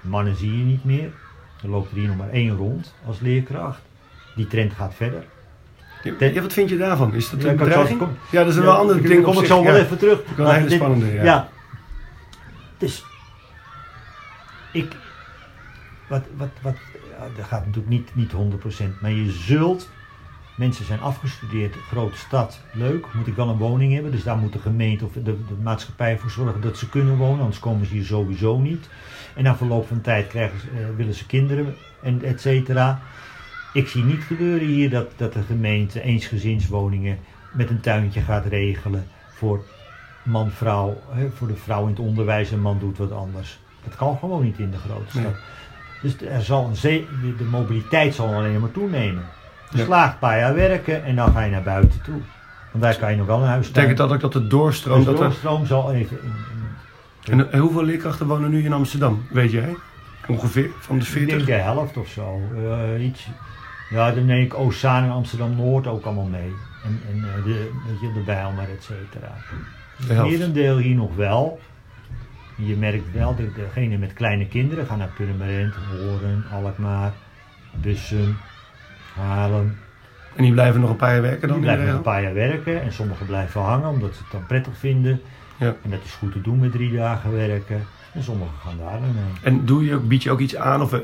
Mannen 0.00 0.36
zie 0.36 0.58
je 0.58 0.64
niet 0.64 0.84
meer. 0.84 1.10
Loopt 1.68 1.90
er 1.90 1.96
hier 1.96 2.06
nog 2.08 2.16
maar 2.16 2.30
één 2.30 2.56
rond 2.56 2.94
als 3.06 3.20
leerkracht. 3.20 3.80
Die 4.34 4.46
trend 4.46 4.72
gaat 4.72 4.94
verder. 4.94 5.24
Ja, 6.18 6.40
wat 6.42 6.52
vind 6.52 6.68
je 6.68 6.76
daarvan? 6.76 7.14
Is 7.14 7.30
dat 7.30 7.44
een 7.44 7.56
bedreiging? 7.56 7.98
kom- 7.98 8.16
Ja, 8.30 8.40
dat 8.42 8.48
is 8.50 8.56
een 8.56 8.62
Ja, 8.62 8.68
wel 8.68 8.76
ander 8.78 8.96
ik- 8.96 9.06
ding 9.06 9.22
Kom 9.24 9.38
ik 9.40 9.46
zo 9.46 9.64
wel 9.64 9.74
ja. 9.76 9.80
even 9.82 9.98
terug. 9.98 10.18
wel 10.24 10.36
een 10.38 10.44
Maar 10.44 10.54
hele 10.54 10.68
dit- 10.68 10.78
spannende, 10.78 11.12
ja. 11.12 11.24
ja. 11.24 11.48
Dus, 12.78 13.04
ik, 14.72 14.96
wat, 16.08 16.22
wat, 16.36 16.48
wat, 16.62 16.74
dat 17.36 17.46
gaat 17.46 17.60
natuurlijk 17.66 17.88
niet, 17.88 18.14
niet 18.14 18.32
100%, 18.32 19.00
maar 19.00 19.10
je 19.10 19.30
zult, 19.30 19.88
mensen 20.56 20.84
zijn 20.84 21.00
afgestudeerd, 21.00 21.74
grote 21.74 22.16
stad, 22.16 22.60
leuk, 22.72 23.06
moet 23.14 23.26
ik 23.26 23.34
wel 23.34 23.48
een 23.48 23.56
woning 23.56 23.92
hebben, 23.92 24.12
dus 24.12 24.22
daar 24.22 24.36
moet 24.36 24.52
de 24.52 24.58
gemeente 24.58 25.04
of 25.04 25.12
de, 25.12 25.22
de 25.22 25.54
maatschappij 25.62 26.18
voor 26.18 26.30
zorgen 26.30 26.60
dat 26.60 26.78
ze 26.78 26.88
kunnen 26.88 27.16
wonen, 27.16 27.40
anders 27.40 27.58
komen 27.58 27.86
ze 27.86 27.92
hier 27.92 28.04
sowieso 28.04 28.58
niet. 28.58 28.88
En 29.34 29.42
na 29.42 29.56
verloop 29.56 29.86
van 29.86 30.00
tijd 30.00 30.28
krijgen 30.28 30.60
ze, 30.60 30.66
eh, 30.66 30.96
willen 30.96 31.14
ze 31.14 31.26
kinderen, 31.26 31.74
en 32.02 32.22
et 32.22 32.40
cetera. 32.40 33.00
Ik 33.72 33.88
zie 33.88 34.04
niet 34.04 34.22
gebeuren 34.22 34.66
hier 34.66 34.90
dat, 34.90 35.12
dat 35.16 35.32
de 35.32 35.42
gemeente 35.42 36.02
eensgezinswoningen 36.02 37.18
met 37.52 37.70
een 37.70 37.80
tuintje 37.80 38.20
gaat 38.20 38.46
regelen 38.46 39.06
voor 39.28 39.64
man-vrouw, 40.22 41.00
voor 41.34 41.46
de 41.46 41.56
vrouw 41.56 41.82
in 41.82 41.88
het 41.88 41.98
onderwijs 41.98 42.50
en 42.50 42.60
man 42.60 42.78
doet 42.78 42.98
wat 42.98 43.12
anders. 43.12 43.58
Dat 43.84 43.96
kan 43.96 44.18
gewoon 44.18 44.42
niet 44.42 44.58
in 44.58 44.70
de 44.70 44.78
grote 44.78 45.10
stad. 45.10 45.22
Nee. 45.22 45.32
Dus 46.02 46.20
er 46.20 46.42
zal 46.42 46.70
een 46.82 47.06
de 47.38 47.44
mobiliteit 47.44 48.14
zal 48.14 48.34
alleen 48.34 48.60
maar 48.60 48.70
toenemen. 48.70 49.24
Slaagt 49.74 50.12
een 50.12 50.18
paar 50.18 50.38
jaar 50.38 50.54
werken 50.54 51.04
en 51.04 51.16
dan 51.16 51.32
ga 51.32 51.40
je 51.42 51.50
naar 51.50 51.62
buiten 51.62 52.02
toe. 52.02 52.20
Want 52.70 52.84
daar 52.84 52.96
kan 52.96 53.10
je 53.10 53.16
nog 53.16 53.26
wel 53.26 53.40
een 53.42 53.48
huis 53.48 53.66
Betekent 53.70 53.96
dat 53.96 54.12
ook 54.12 54.20
dat 54.20 54.34
het 54.34 54.50
doorstroomt? 54.50 54.96
Dus 55.04 55.04
Dat 55.14 55.14
er, 55.22 55.28
doorstroom 55.28 55.66
zal 55.66 55.92
even... 55.92 56.18
in- 56.22 56.28
in- 57.24 57.40
en, 57.40 57.52
en 57.52 57.58
hoeveel 57.58 57.84
leerkrachten 57.84 58.26
wonen 58.26 58.50
nu 58.50 58.64
in 58.64 58.72
Amsterdam? 58.72 59.26
Weet 59.30 59.50
jij? 59.50 59.76
Ongeveer 60.28 60.70
van 60.78 60.98
de 60.98 61.04
ik 61.04 61.12
denk 61.14 61.26
40? 61.28 61.46
de 61.46 61.52
helft 61.52 61.96
of 61.96 62.08
zo. 62.08 62.40
eh, 62.94 63.04
iets. 63.04 63.28
Ja, 63.90 64.10
dan 64.12 64.24
neem 64.24 64.42
ik 64.42 64.54
Oostzaan 64.58 65.04
en 65.04 65.10
Amsterdam-Noord 65.10 65.86
ook 65.86 66.04
allemaal 66.04 66.24
mee. 66.24 66.52
En, 66.84 67.00
en 67.10 67.24
eh, 67.36 67.44
de, 67.44 67.70
weet 67.86 68.00
je, 68.00 68.12
de 68.12 68.20
Bijlmer, 68.24 68.68
et 68.70 68.82
cetera. 68.82 69.32
De 70.06 70.12
helft. 70.14 70.30
Merendeel 70.30 70.76
hier 70.76 70.94
nog 70.94 71.14
wel. 71.16 71.60
Je 72.56 72.76
merkt 72.76 73.12
wel 73.12 73.36
dat 73.36 73.54
degene 73.54 73.98
met 73.98 74.12
kleine 74.12 74.46
kinderen 74.46 74.86
gaan 74.86 74.98
naar 74.98 75.10
Purmerend, 75.16 75.74
Horen, 75.90 76.44
Alkmaar, 76.52 77.12
Bussum, 77.74 78.36
Haarlem. 79.16 79.76
En 80.34 80.42
die 80.42 80.52
blijven 80.52 80.80
nog 80.80 80.90
een 80.90 80.96
paar 80.96 81.12
jaar 81.12 81.22
werken 81.22 81.48
dan? 81.48 81.56
Die 81.56 81.64
blijven 81.66 81.86
nog 81.86 81.94
een 81.96 82.02
paar 82.02 82.22
jaar 82.22 82.34
werken 82.34 82.82
en 82.82 82.92
sommigen 82.92 83.26
blijven 83.26 83.60
hangen 83.60 83.88
omdat 83.88 84.14
ze 84.14 84.22
het 84.22 84.32
dan 84.32 84.46
prettig 84.46 84.76
vinden. 84.78 85.20
Ja. 85.56 85.74
En 85.82 85.90
dat 85.90 86.00
is 86.04 86.12
goed 86.12 86.32
te 86.32 86.40
doen 86.40 86.58
met 86.58 86.72
drie 86.72 86.92
dagen 86.96 87.32
werken. 87.32 87.84
En 88.12 88.22
sommigen 88.22 88.54
gaan 88.64 88.76
daar 88.78 88.98
dan. 89.00 89.14
En 89.42 89.64
doe 89.64 89.84
je, 89.84 89.96
bied 89.96 90.22
je 90.22 90.30
ook 90.30 90.40
iets 90.40 90.56
aan 90.56 90.82
of 90.82 90.92
een, 90.92 91.02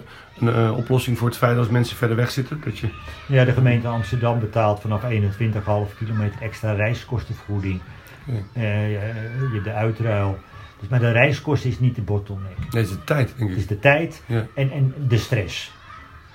eh, 0.48 0.76
oplossing 0.76 1.18
voor 1.18 1.28
het 1.28 1.36
feit 1.36 1.56
als 1.58 1.68
mensen 1.68 1.96
verder 1.96 2.16
weg 2.16 2.30
zitten? 2.30 2.60
Dat 2.64 2.78
je, 2.78 2.88
Ja, 3.26 3.44
de 3.44 3.52
gemeente 3.52 3.88
Amsterdam 3.88 4.40
betaalt 4.40 4.80
vanaf 4.80 5.02
21,5 5.04 5.96
kilometer 5.98 6.42
extra 6.42 6.72
reiskostenvergoeding. 6.72 7.80
Ja. 8.24 8.32
Eh, 8.52 8.90
je- 8.90 9.60
de 9.64 9.72
uitruil. 9.72 10.38
Dus, 10.80 10.88
maar 10.88 11.00
de 11.00 11.10
reiskosten 11.10 11.70
is 11.70 11.78
niet 11.80 11.94
de 11.94 12.02
bottleneck. 12.02 12.58
nee, 12.58 12.82
het 12.82 12.90
is 12.90 12.90
de 12.90 13.04
tijd, 13.04 13.34
denk 13.36 13.48
Het 13.50 13.58
is 13.58 13.62
ik. 13.64 13.68
de 13.68 13.78
tijd 13.78 14.22
Ja. 14.26 14.46
en, 14.54 14.70
en 14.70 14.94
de 15.08 15.18
stress. 15.18 15.72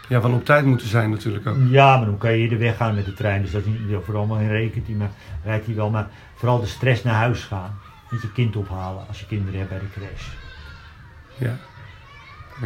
Ja, 0.08 0.22
van 0.22 0.34
op 0.34 0.46
tijd 0.46 0.66
moeten 0.66 0.88
zijn 0.88 1.10
natuurlijk 1.10 1.48
ook. 1.48 1.58
Ja, 1.70 1.98
maar 1.98 2.06
dan 2.06 2.18
kan 2.18 2.38
je 2.38 2.50
er 2.50 2.58
weggaan 2.58 2.96
met 2.96 3.06
de 3.06 3.14
trein. 3.14 3.42
Dus 3.42 3.52
dat 3.52 3.62
is 3.62 3.68
niet 3.68 3.90
ja, 3.90 4.00
vooral 4.00 4.26
maar 4.26 4.42
in 4.42 4.50
rekent 4.50 4.88
hij, 4.88 4.96
maar 4.96 5.10
rijdt 5.44 5.66
hij 5.66 5.76
wel. 5.76 5.90
Maar 5.90 6.08
vooral 6.36 6.60
de 6.60 6.66
stress 6.68 7.04
naar 7.04 7.14
huis 7.16 7.44
gaan. 7.44 7.80
Met 8.10 8.22
je 8.22 8.32
kind 8.32 8.56
ophalen 8.56 9.08
als 9.08 9.20
je 9.20 9.26
kinderen 9.26 9.58
hebt 9.60 9.70
bij 9.70 9.80
de 9.80 9.90
crash. 10.00 10.28
Ja. 11.38 11.56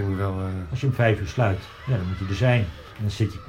Ik 0.01 0.15
wel... 0.17 0.39
eh, 0.39 0.45
Als 0.69 0.81
je 0.81 0.87
om 0.87 0.93
vijf 0.93 1.19
uur 1.19 1.27
sluit, 1.27 1.59
ja, 1.85 1.97
dan 1.97 2.07
moet 2.07 2.17
je 2.17 2.25
er 2.29 2.35
zijn. 2.35 2.59
En 2.95 3.01
dan 3.01 3.09
zit 3.11 3.33
je. 3.33 3.39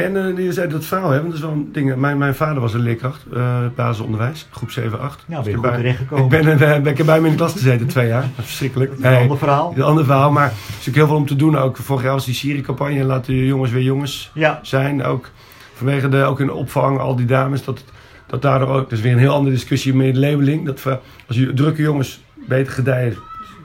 En 0.00 0.14
uh, 0.14 0.44
je 0.44 0.52
zei 0.52 0.68
dat 0.68 0.84
verhaal, 0.84 1.10
hè? 1.10 1.16
Want 1.16 1.26
dat 1.26 1.34
is 1.34 1.40
wel 1.40 1.50
een 1.50 1.68
ding. 1.72 1.96
Mijn, 1.96 2.18
mijn 2.18 2.34
vader 2.34 2.60
was 2.60 2.74
een 2.74 2.80
leerkracht, 2.80 3.24
uh, 3.32 3.58
basisonderwijs, 3.74 4.46
groep 4.50 4.70
7, 4.70 5.00
8. 5.00 5.24
Nou, 5.26 5.42
ben 5.42 5.52
je 5.52 5.58
goed 5.58 5.74
terechtgekomen. 5.74 6.24
Ik 6.24 6.44
ben, 6.44 6.58
uh, 6.58 6.82
ben 6.82 6.98
ik 6.98 7.04
bij 7.04 7.20
me 7.20 7.26
in 7.26 7.32
de 7.32 7.38
klas 7.38 7.52
gezeten, 7.52 7.86
twee 7.86 8.06
jaar. 8.06 8.24
Verschrikkelijk. 8.40 8.90
Dat 8.90 8.98
is 8.98 9.04
een 9.04 9.22
ander 9.22 9.38
verhaal. 9.38 9.72
Een 9.76 9.82
ander 9.82 10.04
verhaal, 10.04 10.30
maar 10.30 10.46
er 10.46 10.50
is 10.50 10.68
natuurlijk 10.68 10.96
heel 10.96 11.06
veel 11.06 11.16
om 11.16 11.26
te 11.26 11.36
doen 11.36 11.58
ook. 11.58 11.76
Vorig 11.76 12.02
jaar 12.02 12.12
was 12.12 12.24
die 12.24 12.34
Syrië-campagne, 12.34 13.04
laat 13.04 13.24
de 13.24 13.46
jongens 13.46 13.70
weer 13.70 13.82
jongens 13.82 14.30
ja. 14.34 14.58
zijn. 14.62 15.04
Ook 15.04 15.30
vanwege 15.74 16.08
de, 16.08 16.22
ook 16.22 16.40
in 16.40 16.46
de 16.46 16.54
opvang, 16.54 16.98
al 16.98 17.16
die 17.16 17.26
dames, 17.26 17.64
dat, 17.64 17.84
dat 18.26 18.42
daardoor 18.42 18.68
ook, 18.68 18.90
dat 18.90 18.98
is 18.98 19.00
weer 19.00 19.12
een 19.12 19.18
heel 19.18 19.34
andere 19.34 19.54
discussie 19.54 19.94
met 19.94 20.16
labeling. 20.16 20.66
Dat 20.66 20.82
we, 20.82 20.98
als 21.28 21.36
je 21.36 21.54
drukke 21.54 21.82
jongens 21.82 22.22
beter 22.48 22.72
gedijen, 22.72 23.16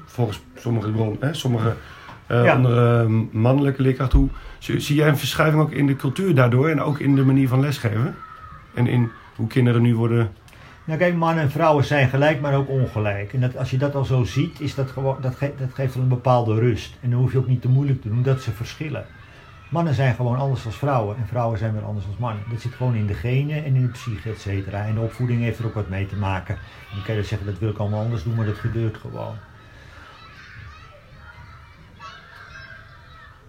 volgens 0.05 0.41
sommige 0.57 0.89
bronnen, 0.89 1.35
sommige 1.35 1.75
uh, 2.27 2.43
Ja. 2.43 2.53
andere 2.53 3.07
mannelijke 3.31 3.81
leerkrachten, 3.81 4.19
hoe, 4.19 4.29
zie, 4.59 4.79
zie 4.79 4.95
jij 4.95 5.07
een 5.07 5.17
verschuiving 5.17 5.63
ook 5.63 5.71
in 5.71 5.87
de 5.87 5.95
cultuur 5.95 6.35
daardoor 6.35 6.69
en 6.69 6.81
ook 6.81 6.99
in 6.99 7.15
de 7.15 7.25
manier 7.25 7.47
van 7.47 7.59
lesgeven? 7.59 8.15
En 8.73 8.87
in 8.87 9.11
hoe 9.35 9.47
kinderen 9.47 9.81
nu 9.81 9.95
worden. 9.95 10.31
Nou 10.83 10.99
kijk, 10.99 11.15
mannen 11.15 11.43
en 11.43 11.51
vrouwen 11.51 11.85
zijn 11.85 12.09
gelijk, 12.09 12.41
maar 12.41 12.55
ook 12.55 12.69
ongelijk. 12.69 13.33
En 13.33 13.39
dat, 13.41 13.57
als 13.57 13.71
je 13.71 13.77
dat 13.77 13.95
al 13.95 14.05
zo 14.05 14.23
ziet, 14.23 14.59
is 14.61 14.75
dat 14.75 14.91
gewoon, 14.91 15.17
dat, 15.21 15.35
ge- 15.35 15.53
dat 15.57 15.73
geeft 15.73 15.93
wel 15.93 16.03
een 16.03 16.09
bepaalde 16.09 16.59
rust. 16.59 16.95
En 17.01 17.09
dan 17.09 17.19
hoef 17.19 17.31
je 17.31 17.37
ook 17.37 17.47
niet 17.47 17.61
te 17.61 17.69
moeilijk 17.69 18.01
te 18.01 18.07
doen 18.09 18.23
dat 18.23 18.41
ze 18.41 18.51
verschillen. 18.51 19.05
Mannen 19.69 19.93
zijn 19.93 20.15
gewoon 20.15 20.37
anders 20.37 20.63
dan 20.63 20.71
vrouwen 20.71 21.15
en 21.17 21.27
vrouwen 21.27 21.57
zijn 21.57 21.73
weer 21.73 21.83
anders 21.83 22.05
dan 22.05 22.15
mannen. 22.19 22.43
Dat 22.51 22.61
zit 22.61 22.73
gewoon 22.73 22.95
in 22.95 23.05
de 23.07 23.13
genen 23.13 23.65
en 23.65 23.75
in 23.75 23.81
de 23.81 23.87
psyche, 23.87 24.29
et 24.29 24.39
cetera. 24.41 24.85
En 24.85 24.93
de 24.93 24.99
opvoeding 25.01 25.41
heeft 25.41 25.59
er 25.59 25.65
ook 25.65 25.73
wat 25.73 25.89
mee 25.89 26.05
te 26.07 26.15
maken. 26.15 26.55
En 26.55 26.95
dan 26.95 27.03
kan 27.03 27.15
je 27.15 27.23
zeggen, 27.23 27.47
dat 27.47 27.59
wil 27.59 27.69
ik 27.69 27.77
allemaal 27.77 28.03
anders 28.03 28.23
doen, 28.23 28.35
maar 28.35 28.45
dat 28.45 28.57
gebeurt 28.57 28.97
gewoon. 28.97 29.33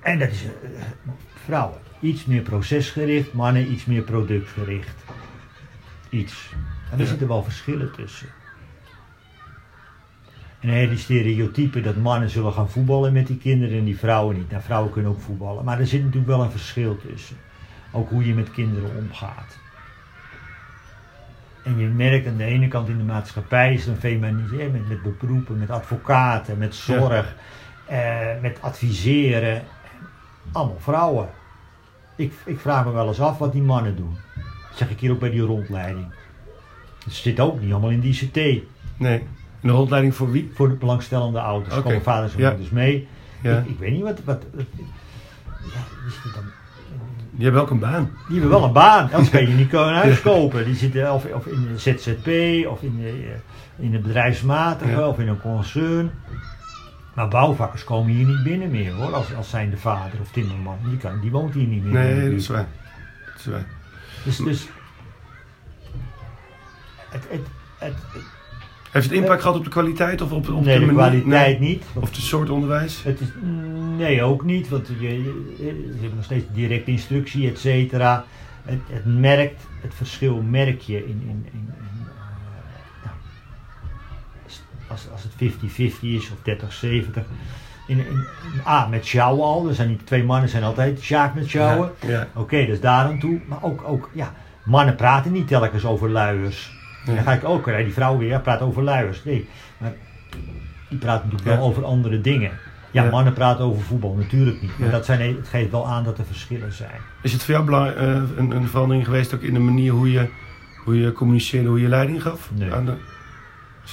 En 0.08 0.18
dat 0.18 0.28
is 0.30 0.44
eh, 0.44 0.50
vrouwen. 1.44 1.78
Iets 2.00 2.24
meer 2.24 2.42
procesgericht, 2.42 3.32
mannen 3.32 3.72
iets 3.72 3.84
meer 3.84 4.02
productgericht. 4.02 5.04
Iets. 6.10 6.50
En 6.90 6.98
er 6.98 7.04
Ja. 7.04 7.08
zitten 7.08 7.28
wel 7.28 7.42
verschillen 7.42 7.92
tussen. 7.92 8.28
En 10.60 10.88
die 10.88 10.98
stereotypen 10.98 11.82
dat 11.82 11.96
mannen 11.96 12.30
zullen 12.30 12.52
gaan 12.52 12.70
voetballen 12.70 13.12
met 13.12 13.26
die 13.26 13.36
kinderen 13.36 13.78
en 13.78 13.84
die 13.84 13.98
vrouwen 13.98 14.36
niet. 14.36 14.50
Nou, 14.50 14.62
vrouwen 14.62 14.92
kunnen 14.92 15.10
ook 15.10 15.20
voetballen. 15.20 15.64
Maar 15.64 15.80
er 15.80 15.86
zit 15.86 16.00
natuurlijk 16.00 16.26
wel 16.26 16.42
een 16.42 16.50
verschil 16.50 16.98
tussen. 16.98 17.36
Ook 17.92 18.10
hoe 18.10 18.26
je 18.26 18.34
met 18.34 18.50
kinderen 18.50 18.90
omgaat. 18.96 19.58
En 21.64 21.78
je 21.78 21.86
merkt 21.86 22.26
aan 22.26 22.36
de 22.36 22.44
ene 22.44 22.68
kant 22.68 22.88
in 22.88 22.96
de 22.98 23.04
maatschappij 23.04 23.74
is 23.74 23.86
er 23.86 23.92
een 23.92 23.98
feminisering 23.98 24.72
met, 24.72 24.88
met 24.88 25.18
beroepen, 25.18 25.58
met 25.58 25.70
advocaten, 25.70 26.58
met 26.58 26.74
zorg, 26.74 27.34
eh, 27.86 28.40
met 28.40 28.62
adviseren. 28.62 29.62
Allemaal 30.52 30.76
vrouwen. 30.78 31.28
Ik, 32.16 32.32
ik 32.44 32.60
vraag 32.60 32.84
me 32.84 32.92
wel 32.92 33.08
eens 33.08 33.20
af 33.20 33.38
wat 33.38 33.52
die 33.52 33.62
mannen 33.62 33.96
doen. 33.96 34.16
Dat 34.68 34.76
zeg 34.78 34.90
ik 34.90 35.00
hier 35.00 35.10
ook 35.10 35.18
bij 35.18 35.30
die 35.30 35.40
rondleiding. 35.40 36.06
Het 37.04 37.12
zit 37.14 37.40
ook 37.40 37.60
niet 37.60 37.70
allemaal 37.72 37.90
in 37.90 38.00
die 38.00 38.12
ICT. 38.20 38.62
Nee. 38.96 39.18
En 39.60 39.68
de 39.68 39.70
rondleiding 39.70 40.14
voor 40.14 40.30
wie? 40.30 40.50
Voor 40.54 40.68
de 40.68 40.74
belangstellende 40.74 41.40
ouders. 41.40 41.74
Oké. 41.74 41.82
Komen 41.82 42.02
vaders 42.02 42.34
en 42.34 42.40
Ja. 42.40 42.48
moeders 42.48 42.70
mee. 42.70 43.08
Ja. 43.42 43.58
Ik, 43.58 43.66
ik 43.66 43.78
weet 43.78 43.92
niet 43.92 44.02
wat. 44.02 44.20
wat, 44.24 44.42
wat 44.54 44.64
ja, 45.62 46.32
dan, 46.34 46.44
Die 47.30 47.44
hebben 47.44 47.62
ook 47.62 47.70
een 47.70 47.78
baan. 47.78 48.10
die 48.28 48.40
hebben 48.40 48.58
wel 48.58 48.64
een 48.68 48.72
baan, 48.72 49.02
anders 49.12 49.30
kan 49.30 49.40
je 49.40 49.54
niet 49.54 49.72
een 49.72 49.94
huis 49.94 50.20
kopen. 50.20 50.64
Die 50.64 50.74
zitten 50.74 51.12
of, 51.12 51.24
of 51.32 51.46
in 51.46 51.68
de 51.72 51.78
ZZP, 51.78 52.26
of 52.68 52.82
in 52.82 52.96
de, 52.96 53.08
eh, 53.08 53.84
in 53.84 53.90
de 53.90 53.98
bedrijfsmatige, 53.98 54.90
Ja. 54.90 55.08
of 55.08 55.18
in 55.18 55.28
een 55.28 55.40
concern. 55.40 56.10
Maar 57.18 57.28
bouwvakkers 57.28 57.84
komen 57.84 58.12
hier 58.12 58.26
niet 58.26 58.42
binnen 58.42 58.70
meer 58.70 58.92
hoor, 58.92 59.14
als, 59.14 59.34
als 59.34 59.50
zijn 59.50 59.70
de 59.70 59.76
vader 59.76 60.20
of 60.20 60.30
timmerman. 60.30 60.78
Die, 60.88 60.96
kan, 60.96 61.20
die 61.20 61.30
woont 61.30 61.54
hier 61.54 61.66
niet 61.66 61.82
meer. 61.82 61.92
Nee, 61.92 62.30
dat 62.30 62.38
is 62.38 62.48
waar. 62.48 62.66
Dat 63.26 63.38
is 63.38 63.46
waar. 63.46 63.66
Dus, 64.24 64.36
dus 64.36 64.68
het, 67.08 67.26
het, 67.30 67.40
het, 67.78 67.94
Heeft 68.90 69.06
het 69.06 69.18
impact 69.18 69.40
gehad 69.40 69.56
op 69.56 69.64
de 69.64 69.70
kwaliteit 69.70 70.20
of 70.20 70.32
op, 70.32 70.48
op 70.48 70.64
nee, 70.64 70.78
de 70.78 70.86
kwaliteit 70.86 71.60
Nee. 71.60 71.68
niet. 71.68 71.84
Of 71.94 72.10
de 72.10 72.20
soort 72.20 72.50
onderwijs? 72.50 73.02
Het 73.02 73.20
is, 73.20 73.28
nee, 73.96 74.22
ook 74.22 74.44
niet, 74.44 74.68
want 74.68 74.86
je, 74.86 75.22
je, 75.22 75.96
hebben 76.00 76.16
nog 76.16 76.24
steeds 76.24 76.46
directe 76.52 76.90
instructie, 76.90 77.50
et 77.50 77.58
cetera. 77.58 78.24
Het, 78.62 78.80
het 78.90 79.04
merkt, 79.04 79.62
het 79.80 79.94
verschil 79.94 80.42
merk 80.42 80.80
je 80.80 80.96
in, 80.96 81.22
in, 81.26 81.46
in, 81.52 81.68
als, 84.88 85.06
als 85.12 85.22
het 85.22 85.52
50-50 85.52 86.00
is 86.00 86.30
of 86.30 86.38
30-70. 87.22 87.22
In, 87.86 88.04
ah, 88.64 88.88
met 88.88 89.06
sjouwen 89.06 89.44
al, 89.44 89.68
er 89.68 89.74
zijn 89.74 89.88
niet 89.88 90.06
twee 90.06 90.24
mannen 90.24 90.48
zijn 90.48 90.62
altijd 90.62 91.00
sjaak 91.00 91.34
met 91.34 91.48
sjouwen. 91.48 91.90
Ja. 92.00 92.10
ja. 92.10 92.26
Oké, 92.34 92.56
is 92.56 92.80
daar 92.80 93.04
aan 93.04 93.18
toe. 93.18 93.40
Maar 93.46 93.62
ook, 93.62 93.82
ook, 93.86 94.10
ja, 94.12 94.32
mannen 94.64 94.94
praten 94.94 95.32
niet 95.32 95.48
telkens 95.48 95.84
over 95.84 96.10
luiers. 96.10 96.76
Dan 97.04 97.18
ga 97.18 97.32
ik 97.32 97.44
ook, 97.44 97.64
die 97.64 97.92
vrouw 97.92 98.18
weer, 98.18 98.40
praat 98.40 98.60
over 98.60 98.82
luiers. 98.82 99.24
Nee, 99.24 99.48
maar 99.78 99.92
die 100.88 100.98
praten 100.98 101.28
natuurlijk 101.28 101.56
wel 101.56 101.68
over 101.68 101.84
andere 101.84 102.20
dingen. 102.20 102.50
Ja, 102.90 103.10
mannen 103.10 103.32
praten 103.32 103.64
over 103.64 103.82
voetbal, 103.82 104.14
natuurlijk 104.14 104.62
niet. 104.62 104.78
Maar 104.78 104.90
dat 104.90 105.04
zijn, 105.04 105.36
het 105.36 105.48
geeft 105.48 105.70
wel 105.70 105.86
aan 105.86 106.04
dat 106.04 106.18
er 106.18 106.24
verschillen 106.24 106.72
zijn. 106.72 107.00
Is 107.22 107.32
het 107.32 107.42
voor 107.42 107.54
jou 107.54 107.94
eh, 107.94 108.06
een, 108.36 108.50
een 108.50 108.68
verandering 108.68 109.04
geweest 109.04 109.34
ook 109.34 109.40
in 109.40 109.54
de 109.54 109.60
manier 109.60 109.92
hoe 109.92 110.12
je, 110.12 110.28
hoe 110.84 111.00
je 111.00 111.12
communiceerde, 111.12 111.68
hoe 111.68 111.80
je 111.80 111.88
leiding 111.88 112.22
gaf? 112.22 112.50
Nee. 112.54 112.72
Aan 112.72 112.84
de, 112.84 112.94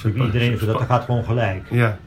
Iedereen, 0.04 0.58
dat 0.66 0.80
gaat 0.80 1.04
gewoon 1.04 1.24
gelijk. 1.24 1.66
Ja. 1.70 1.98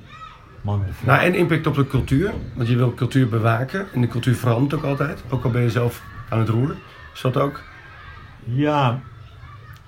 Mannen 0.61 0.87
en 0.87 0.93
vrouwen. 0.93 1.23
Nou, 1.23 1.33
en 1.33 1.39
impact 1.39 1.67
op 1.67 1.75
de 1.75 1.87
cultuur. 1.87 2.33
Want 2.53 2.67
je 2.67 2.75
wil 2.75 2.93
cultuur 2.93 3.29
bewaken. 3.29 3.87
En 3.93 4.01
de 4.01 4.07
cultuur 4.07 4.35
verandert 4.35 4.73
ook 4.73 4.83
altijd. 4.83 5.23
Ook 5.29 5.43
al 5.43 5.51
ben 5.51 5.61
je 5.61 5.69
zelf 5.69 6.01
aan 6.29 6.39
het 6.39 6.49
roeren. 6.49 6.77
Is 7.13 7.21
dat 7.21 7.37
ook? 7.37 7.61
Ja, 8.43 8.99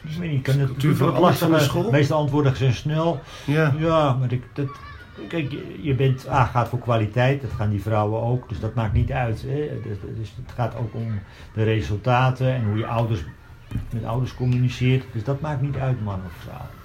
ik 0.03 0.17
weet 0.19 0.31
niet, 0.31 0.41
kan 0.41 0.59
het 0.59 0.67
Cultuur 0.67 0.95
van 0.95 1.51
de 1.51 1.59
school? 1.59 1.83
De 1.83 1.91
meeste 1.91 2.13
antwoorden 2.13 2.55
zijn 2.55 2.73
snel. 2.73 3.21
Ja. 3.45 3.73
Ja, 3.77 4.13
maar 4.13 4.31
ik, 4.31 4.43
dat, 4.53 4.67
kijk, 5.27 5.55
je, 5.81 5.95
bent, 5.95 6.29
A, 6.29 6.45
gaat 6.45 6.69
voor 6.69 6.79
kwaliteit, 6.79 7.41
dat 7.41 7.51
gaan 7.51 7.69
die 7.69 7.81
vrouwen 7.81 8.21
ook, 8.21 8.49
dus 8.49 8.59
dat 8.59 8.73
maakt 8.73 8.93
niet 8.93 9.11
uit. 9.11 9.41
Hè. 9.41 9.81
Dus, 9.83 9.97
dus 10.17 10.33
het 10.45 10.51
gaat 10.55 10.75
ook 10.75 10.93
om 10.93 11.19
de 11.53 11.63
resultaten 11.63 12.53
en 12.53 12.65
hoe 12.65 12.77
je 12.77 12.85
ouders 12.85 13.23
met 13.89 14.05
ouders 14.05 14.35
communiceert. 14.35 15.05
Dus 15.13 15.23
dat 15.23 15.41
maakt 15.41 15.61
niet 15.61 15.75
uit, 15.75 16.03
man 16.03 16.21
of 16.25 16.43
vrouw. 16.43 16.80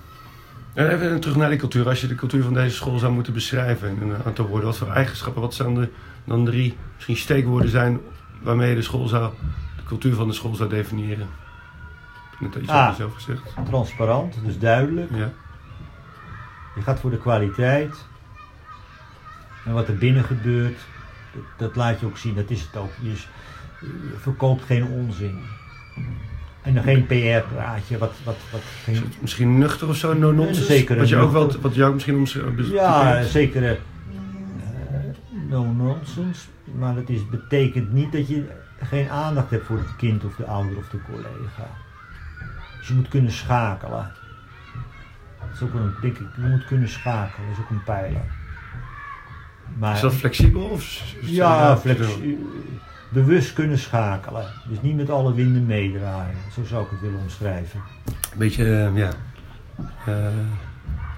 En 0.76 0.90
even 0.90 1.20
terug 1.20 1.36
naar 1.36 1.48
die 1.48 1.58
cultuur. 1.58 1.88
Als 1.88 2.00
je 2.00 2.06
de 2.06 2.14
cultuur 2.14 2.42
van 2.42 2.54
deze 2.54 2.76
school 2.76 2.98
zou 2.98 3.12
moeten 3.12 3.32
beschrijven 3.32 4.00
in 4.00 4.10
een 4.10 4.24
aantal 4.24 4.46
woorden. 4.46 4.66
Wat 4.66 4.78
voor 4.78 4.90
eigenschappen, 4.90 5.42
wat 5.42 5.54
zouden 5.54 5.82
de, 5.82 5.90
dan 6.24 6.44
drie 6.44 6.76
misschien 6.94 7.16
steekwoorden 7.16 7.70
zijn 7.70 8.00
waarmee 8.42 8.68
je 8.68 8.74
de 8.74 8.82
school 8.82 9.06
zou, 9.06 9.32
de 9.76 9.82
cultuur 9.82 10.14
van 10.14 10.26
de 10.28 10.34
school 10.34 10.54
zou 10.54 10.68
definiëren? 10.68 11.28
Net 12.40 12.54
iets 12.54 12.68
Ah. 12.68 12.82
over 12.84 12.96
zelf 12.96 13.14
gezegd. 13.14 13.54
Transparant, 13.64 14.34
dus 14.44 14.58
duidelijk. 14.58 15.10
Ja. 15.14 15.32
Je 16.74 16.82
gaat 16.82 17.00
voor 17.00 17.10
de 17.10 17.18
kwaliteit. 17.18 18.06
En 19.64 19.72
wat 19.72 19.88
er 19.88 19.96
binnen 19.98 20.24
gebeurt, 20.24 20.78
dat, 21.32 21.42
dat 21.56 21.76
laat 21.76 22.00
je 22.00 22.06
ook 22.06 22.18
zien, 22.18 22.34
dat 22.34 22.50
is 22.50 22.60
het 22.60 22.76
ook. 22.76 22.90
Je 23.02 23.16
verkoopt 24.16 24.64
geen 24.64 24.84
onzin. 24.86 25.38
En 26.66 26.82
geen 26.82 27.06
PR-praatje, 27.06 27.98
wat, 27.98 28.12
wat, 28.24 28.36
wat 28.52 28.60
geen, 28.84 29.12
misschien 29.20 29.58
nuchter 29.58 29.88
of 29.88 29.96
zo, 29.96 30.14
no 30.14 30.32
nonsense? 30.32 30.72
Zeker 30.72 30.96
Wat 30.96 31.08
je 31.08 31.16
ook 31.16 31.32
wel, 31.32 31.60
wat 31.60 31.80
ook 31.80 31.94
misschien 31.94 32.14
om 32.14 32.64
Ja, 32.64 33.22
zeker 33.22 33.70
eh, 33.70 33.76
no 35.48 35.64
nonsense. 35.64 36.46
Maar 36.74 36.94
dat 36.94 37.08
is, 37.08 37.28
betekent 37.28 37.92
niet 37.92 38.12
dat 38.12 38.28
je 38.28 38.44
geen 38.82 39.10
aandacht 39.10 39.50
hebt 39.50 39.66
voor 39.66 39.76
het 39.76 39.96
kind 39.96 40.24
of 40.24 40.36
de 40.36 40.44
ouder 40.44 40.76
of 40.76 40.88
de 40.88 40.98
collega. 41.10 41.68
Dus 42.78 42.88
je 42.88 42.94
moet 42.94 43.08
kunnen 43.08 43.32
schakelen. 43.32 44.12
Dat 45.40 45.48
is 45.54 45.62
ook 45.62 45.74
een, 45.74 45.94
denk 46.00 46.18
ik, 46.18 46.26
je 46.36 46.42
moet 46.42 46.64
kunnen 46.64 46.88
schakelen, 46.88 47.48
dat 47.48 47.58
is 47.58 47.64
ook 47.64 47.70
een 47.70 47.84
pijler. 47.84 48.24
Maar, 49.78 49.94
Is 49.94 50.00
dat 50.00 50.14
flexibel? 50.14 50.62
Of 50.62 51.02
ja, 51.20 51.76
flex, 51.76 52.18
bewust 53.08 53.52
kunnen 53.52 53.78
schakelen. 53.78 54.46
Dus 54.68 54.78
niet 54.80 54.96
met 54.96 55.10
alle 55.10 55.34
winden 55.34 55.66
meedraaien. 55.66 56.36
Zo 56.54 56.64
zou 56.64 56.84
ik 56.84 56.90
het 56.90 57.00
willen 57.00 57.20
omschrijven. 57.20 57.80
Een 58.06 58.38
beetje, 58.38 58.64
eh, 58.64 58.96
ja. 58.96 59.10
eh, 60.06 60.14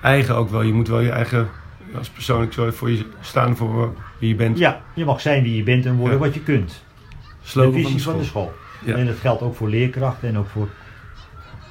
eigen 0.03 0.37
ook 0.37 0.51
wel. 0.51 0.63
Je 0.63 0.73
moet 0.73 0.89
wel 0.89 1.01
je 1.01 1.11
eigen, 1.11 1.49
als 1.97 2.09
persoonlijk 2.11 2.53
zo 2.53 2.71
voor 2.71 2.91
je 2.91 3.07
staan 3.21 3.57
voor 3.57 3.95
wie 4.19 4.29
je 4.29 4.35
bent. 4.35 4.59
Ja, 4.59 4.81
je 4.95 5.05
mag 5.05 5.21
zijn 5.21 5.43
wie 5.43 5.57
je 5.57 5.63
bent 5.63 5.87
en 5.87 5.95
worden 5.97 6.19
Ja. 6.19 6.25
wat 6.25 6.35
je 6.35 6.41
kunt. 6.43 6.83
Slogan 7.43 7.73
de 7.73 7.83
van 7.83 7.91
visie 7.91 8.05
van 8.07 8.19
de 8.19 8.25
school. 8.25 8.53
school. 8.81 8.93
Ja. 8.95 8.99
En 9.01 9.07
dat 9.07 9.17
geldt 9.17 9.43
ook 9.43 9.57
voor 9.57 9.69
leerkrachten 9.69 10.29
en 10.29 10.39
ook 10.39 10.49
voor 10.49 10.69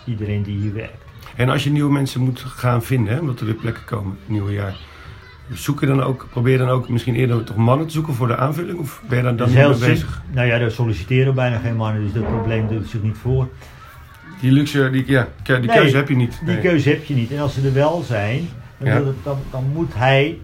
iedereen 0.05 0.43
die 0.43 0.57
hier 0.59 0.73
werkt. 0.73 1.03
En 1.35 1.49
als 1.49 1.63
je 1.63 1.69
nieuwe 1.69 1.91
mensen 1.91 2.21
moet 2.21 2.39
gaan 2.39 2.83
vinden, 2.83 3.13
hè, 3.13 3.19
omdat 3.19 3.39
er 3.39 3.45
weer 3.45 3.55
plekken 3.55 3.85
komen 3.85 4.17
het 4.19 4.29
nieuwe 4.29 4.51
jaar. 4.51 4.75
Zoek 5.53 5.79
je 5.79 5.85
dan 5.85 6.03
ook, 6.03 6.27
probeer 6.29 6.51
je 6.51 6.57
dan 6.57 6.69
ook 6.69 6.89
misschien 6.89 7.15
eerder 7.15 7.43
toch 7.43 7.55
mannen 7.55 7.87
te 7.87 7.93
zoeken 7.93 8.13
voor 8.13 8.27
de 8.27 8.37
aanvulling? 8.37 8.79
Of 8.79 9.01
ben 9.09 9.17
je 9.17 9.23
daar 9.23 9.35
dan 9.35 9.47
niet 9.47 9.57
mee 9.57 9.67
bezig? 9.77 10.21
Nou 10.31 10.47
ja, 10.47 10.53
er 10.59 10.71
solliciteren 10.71 11.35
bijna 11.35 11.57
geen 11.57 11.75
mannen, 11.75 12.03
dus 12.03 12.13
dat 12.13 12.27
probleem 12.27 12.67
doet 12.67 12.87
zich 12.89 13.01
niet 13.01 13.17
voor. 13.17 13.47
Die 14.41 14.51
luxe, 14.51 14.89
die, 14.89 15.03
ja, 15.07 15.27
die 15.43 15.57
Nee, 15.57 15.67
keuze 15.67 15.95
heb 15.95 16.09
je 16.09 16.15
niet. 16.15 16.39
Die 16.39 16.53
Nee. 16.53 16.59
keuze 16.61 16.89
heb 16.89 17.03
je 17.03 17.13
niet. 17.13 17.31
En 17.31 17.39
als 17.39 17.53
ze 17.53 17.67
er 17.67 17.73
wel 17.73 18.01
zijn, 18.01 18.49
dan, 18.77 18.87
Ja. 18.87 18.95
wil 18.97 19.05
het- 19.07 19.23
dan, 19.23 19.37
dan 19.51 19.63
moet 19.73 19.93
hij 19.95 20.39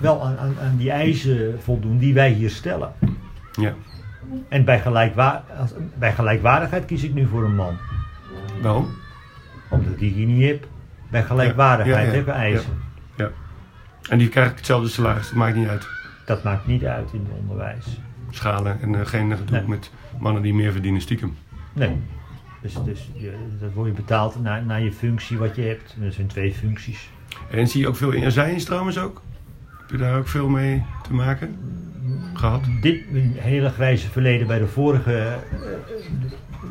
wel 0.00 0.22
aan, 0.24 0.38
aan, 0.38 0.54
aan 0.62 0.76
die 0.76 0.90
eisen 0.90 1.56
voldoen 1.62 1.98
die 1.98 2.14
wij 2.14 2.30
hier 2.30 2.50
stellen. 2.50 2.92
Ja. 3.52 3.74
En 4.48 4.64
bij, 4.64 4.80
gelijkwa 4.80 5.44
als- 5.60 5.72
bij 5.98 6.12
gelijkwaardigheid 6.12 6.84
kies 6.84 7.02
ik 7.02 7.14
nu 7.14 7.26
voor 7.26 7.44
een 7.44 7.54
man. 7.54 7.76
Waarom? 8.62 8.88
Omdat 9.70 9.92
ik 9.98 10.14
die 10.14 10.26
niet 10.26 10.48
heb. 10.48 10.66
Bij 11.10 11.22
gelijkwaardigheid 11.22 11.96
Ja, 11.96 12.02
ja, 12.02 12.08
ja. 12.10 12.14
hebben 12.16 12.34
eisen. 12.34 12.72
En 14.08 14.18
die 14.18 14.28
krijgt 14.28 14.56
hetzelfde 14.56 14.88
salaris, 14.88 15.26
dat 15.26 15.34
maakt 15.36 15.56
niet 15.56 15.68
uit. 15.68 15.88
Dat 16.26 16.42
maakt 16.42 16.66
niet 16.66 16.84
uit 16.84 17.12
in 17.12 17.26
het 17.28 17.38
onderwijs. 17.40 17.86
Schalen 18.30 18.80
en 18.80 18.94
eh, 18.94 19.06
geen 19.06 19.36
gedoe 19.36 19.58
Nee. 19.58 19.68
met 19.68 19.90
mannen 20.18 20.42
die 20.42 20.54
meer 20.54 20.72
verdienen 20.72 21.00
stiekem. 21.00 21.36
Nee. 21.72 21.96
Dus, 22.62 22.74
dus 22.84 23.10
je, 23.14 23.34
dat 23.60 23.72
word 23.72 23.86
je 23.88 23.92
betaald 23.94 24.42
naar, 24.42 24.64
naar 24.64 24.80
je 24.82 24.92
functie 24.92 25.38
wat 25.38 25.56
je 25.56 25.62
hebt. 25.62 25.94
En 25.98 26.04
dat 26.04 26.14
zijn 26.14 26.26
twee 26.26 26.52
functies. 26.54 27.10
En 27.50 27.68
zie 27.68 27.80
je 27.80 27.88
ook 27.88 27.96
veel 27.96 28.10
in 28.10 28.32
zijinstromers 28.32 28.98
ook? 28.98 29.22
Heb 29.78 29.90
je 29.90 29.96
daar 29.96 30.18
ook 30.18 30.28
veel 30.28 30.48
mee 30.48 30.84
te 31.02 31.14
maken 31.14 31.56
gehad? 32.34 32.64
Dit 32.80 33.02
een 33.12 33.34
hele 33.36 33.70
grijze 33.70 34.10
verleden 34.10 34.46
bij 34.46 34.58
de 34.58 34.66
vorige 34.66 35.16
eh, 35.18 35.34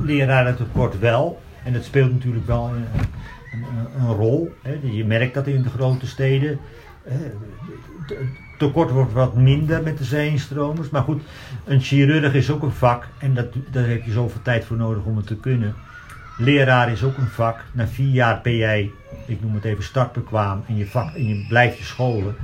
lerarentekort 0.02 1.00
wel. 1.00 1.42
En 1.64 1.74
dat 1.74 1.84
speelt 1.84 2.12
natuurlijk 2.12 2.48
wel 2.48 2.72
een, 2.76 2.86
een, 3.52 4.02
een 4.02 4.14
rol. 4.16 4.54
Hè. 4.62 4.80
Je 4.92 5.06
merkt 5.06 5.34
dat 5.34 5.48
in 5.48 5.62
de 5.62 5.70
grote 5.70 6.08
steden. 6.08 6.60
Eh, 7.08 7.16
het 8.08 8.18
tekort 8.58 8.92
wordt 8.92 9.14
wat 9.14 9.36
minder 9.36 9.84
met 9.84 9.98
de 9.98 10.04
zijinstromers. 10.04 10.90
Maar 10.90 11.02
goed, 11.04 11.22
een 11.66 11.82
chirurg 11.82 12.34
is 12.34 12.52
ook 12.52 12.64
een 12.64 12.72
vak. 12.72 13.08
En 13.20 13.34
dat, 13.34 13.48
daar 13.72 13.88
heb 13.88 14.04
je 14.04 14.12
zoveel 14.12 14.42
tijd 14.42 14.66
voor 14.66 14.78
nodig 14.78 15.04
om 15.04 15.18
het 15.18 15.28
te 15.28 15.36
kunnen. 15.36 15.76
Leraar 16.38 16.92
is 16.92 17.04
ook 17.04 17.18
een 17.18 17.28
vak. 17.28 17.64
Na 17.72 17.88
vier 17.88 18.12
jaar 18.12 18.40
ben 18.44 18.56
jij, 18.56 18.92
ik 19.26 19.42
noem 19.42 19.54
het 19.54 19.64
even, 19.64 19.84
startbekwaam. 19.84 20.64
En 20.68 20.76
je, 20.78 20.88
vak, 20.88 21.16
en 21.16 21.28
je 21.28 21.46
blijft 21.48 21.78
je 21.78 21.84
scholen. 21.84 22.36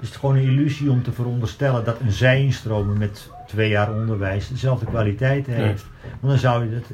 Dus 0.00 0.08
het 0.08 0.16
is 0.16 0.16
gewoon 0.16 0.36
een 0.36 0.42
illusie 0.42 0.90
om 0.90 1.02
te 1.02 1.12
veronderstellen 1.12 1.84
dat 1.84 2.00
een 2.00 2.12
zijinstromer 2.12 2.96
met 2.96 3.30
twee 3.46 3.68
jaar 3.68 3.94
onderwijs 3.94 4.48
dezelfde 4.48 4.86
kwaliteit 4.86 5.46
heeft. 5.46 5.86
Want 6.20 6.32
dan 6.32 6.38
zou, 6.38 6.64
je 6.64 6.70
dat, 6.70 6.84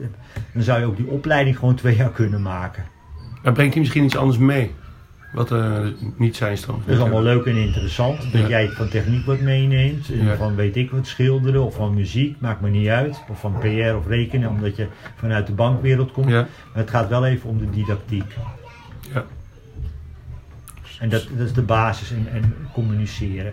dan 0.52 0.62
zou 0.62 0.80
je 0.80 0.86
ook 0.86 0.96
die 0.96 1.08
opleiding 1.08 1.58
gewoon 1.58 1.74
twee 1.74 1.96
jaar 1.96 2.10
kunnen 2.10 2.42
maken. 2.42 2.84
Maar 3.42 3.52
brengt 3.52 3.72
hij 3.72 3.82
misschien 3.82 4.04
iets 4.04 4.16
anders 4.16 4.38
mee? 4.38 4.74
Wat 5.36 5.52
eh, 5.52 5.78
niet 6.16 6.36
zijn 6.36 6.56
stroom. 6.56 6.82
Dat 6.86 6.94
is 6.94 7.00
allemaal 7.00 7.22
leuk 7.22 7.44
en 7.44 7.56
interessant. 7.56 8.32
Dat 8.32 8.40
Ja. 8.40 8.48
jij 8.48 8.68
van 8.68 8.88
techniek 8.88 9.26
wat 9.26 9.40
meeneemt. 9.40 10.06
Ja. 10.06 10.36
van 10.36 10.54
weet 10.54 10.76
ik 10.76 10.90
wat, 10.90 11.06
schilderen 11.06 11.62
of 11.64 11.74
van 11.74 11.94
muziek, 11.94 12.36
maakt 12.40 12.60
me 12.60 12.68
niet 12.68 12.88
uit. 12.88 13.20
Of 13.28 13.40
van 13.40 13.58
PR 13.58 13.94
of 13.96 14.06
rekenen, 14.06 14.48
omdat 14.48 14.76
je 14.76 14.86
vanuit 15.16 15.46
de 15.46 15.52
bankwereld 15.52 16.12
komt. 16.12 16.28
Ja, 16.30 16.40
Maar 16.72 16.82
het 16.82 16.90
gaat 16.90 17.08
wel 17.08 17.26
even 17.26 17.48
om 17.48 17.58
de 17.58 17.70
didactiek. 17.70 18.34
ja. 19.12 19.24
En 21.00 21.08
dat, 21.08 21.26
dat 21.36 21.46
is 21.46 21.52
de 21.52 21.62
basis 21.62 22.10
en, 22.10 22.26
en 22.32 22.54
communiceren. 22.72 23.52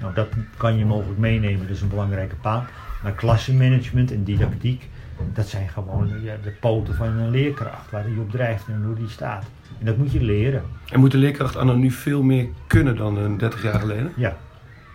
Nou, 0.00 0.14
dat 0.14 0.28
kan 0.56 0.78
je 0.78 0.84
mogelijk 0.84 1.18
meenemen, 1.18 1.66
dat 1.66 1.76
is 1.76 1.82
een 1.82 1.88
belangrijke 1.88 2.34
paal. 2.34 2.64
Maar 3.02 3.12
klassenmanagement 3.12 4.12
en 4.12 4.24
didactiek, 4.24 4.88
dat 5.32 5.48
zijn 5.48 5.68
gewoon 5.68 6.08
de 6.42 6.52
poten 6.60 6.94
van 6.94 7.06
een 7.06 7.30
leerkracht, 7.30 7.90
waar 7.90 8.04
die 8.04 8.20
op 8.20 8.30
drijft 8.30 8.66
en 8.66 8.82
hoe 8.84 8.94
die 8.94 9.08
staat. 9.08 9.44
En 9.78 9.86
dat 9.86 9.96
moet 9.96 10.12
je 10.12 10.22
leren. 10.22 10.62
En 10.90 11.00
moet 11.00 11.10
de 11.10 11.18
leerkracht 11.18 11.56
anno 11.56 11.74
nu 11.74 11.90
veel 11.90 12.22
meer 12.22 12.48
kunnen 12.66 12.96
dan 12.96 13.18
eh, 13.18 13.38
30 13.38 13.62
jaar 13.62 13.80
geleden? 13.80 14.12
Ja, 14.16 14.36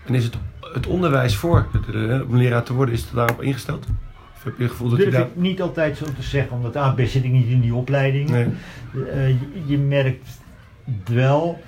En 0.06 0.14
is 0.16 0.24
het, 0.24 0.38
het 0.74 0.88
onderwijs 0.88 1.36
voor 1.36 1.68
het, 1.72 1.96
eh, 1.96 2.30
om 2.30 2.38
leraar 2.38 2.64
te 2.64 2.74
worden, 2.74 2.94
is 2.96 3.02
het 3.02 3.14
daarop 3.14 3.42
ingesteld? 3.42 3.88
Of 4.36 4.44
heb 4.44 4.58
je 4.58 4.64
het 4.64 4.72
gevoel 4.72 4.90
dat 4.90 5.00
je 5.00 5.10
daar... 5.10 5.22
ik 5.22 5.36
niet 5.36 5.62
altijd 5.62 5.98
zo 5.98 6.06
te 6.06 6.24
zeggen, 6.24 6.56
omdat 6.56 6.76
A, 6.76 6.96
zit 6.98 7.24
ik 7.24 7.32
niet 7.32 7.48
in 7.48 7.62
die 7.62 7.74
opleiding. 7.74 8.30
Nee. 8.30 8.48
Eh, 9.12 9.28
je, 9.28 9.64
je 9.66 9.78
merkt 9.78 10.30
wel 11.06 11.62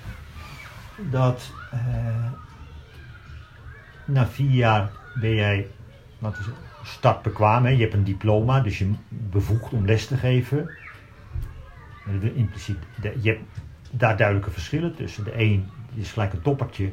dat 1.12 1.52
eh, 1.72 1.80
na 4.06 4.28
vier 4.28 4.52
jaar 4.52 4.90
ben 5.20 5.36
jij 5.36 5.68
laten 6.20 6.38
we 6.38 6.44
zeggen, 6.44 6.64
startbekwaam. 6.86 7.66
Hè? 7.66 7.70
Je 7.72 7.82
hebt 7.82 7.94
een 7.94 8.04
diploma, 8.04 8.60
dus 8.60 8.78
je 8.80 8.92
bevoegd 9.10 9.74
om 9.74 9.86
les 9.86 10.08
te 10.08 10.18
geven. 10.18 10.70
Impliciet, 12.36 12.78
je 13.22 13.30
hebt 13.30 13.42
daar 13.92 14.18
duidelijke 14.18 14.52
verschillen 14.52 14.96
tussen. 14.96 15.24
De 15.24 15.42
een 15.42 15.66
is 15.94 16.12
gelijk 16.12 16.34
een 16.34 16.42
toppertje 16.42 16.90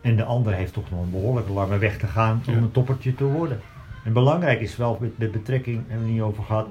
en 0.00 0.16
de 0.16 0.24
ander 0.24 0.52
heeft 0.52 0.72
toch 0.72 0.90
nog 0.90 1.02
een 1.02 1.10
behoorlijk 1.10 1.48
lange 1.48 1.78
weg 1.78 1.98
te 1.98 2.06
gaan 2.06 2.42
om 2.46 2.54
Ja. 2.54 2.58
een 2.60 2.70
toppertje 2.70 3.14
te 3.14 3.24
worden. 3.24 3.60
En 4.04 4.12
belangrijk 4.12 4.60
is 4.60 4.76
wel, 4.76 4.98
met, 5.00 5.18
met 5.18 5.32
betrekking, 5.32 5.76
hebben 5.76 5.96
we 5.98 6.04
het 6.04 6.12
niet 6.12 6.22
over 6.22 6.44
gehad, 6.44 6.68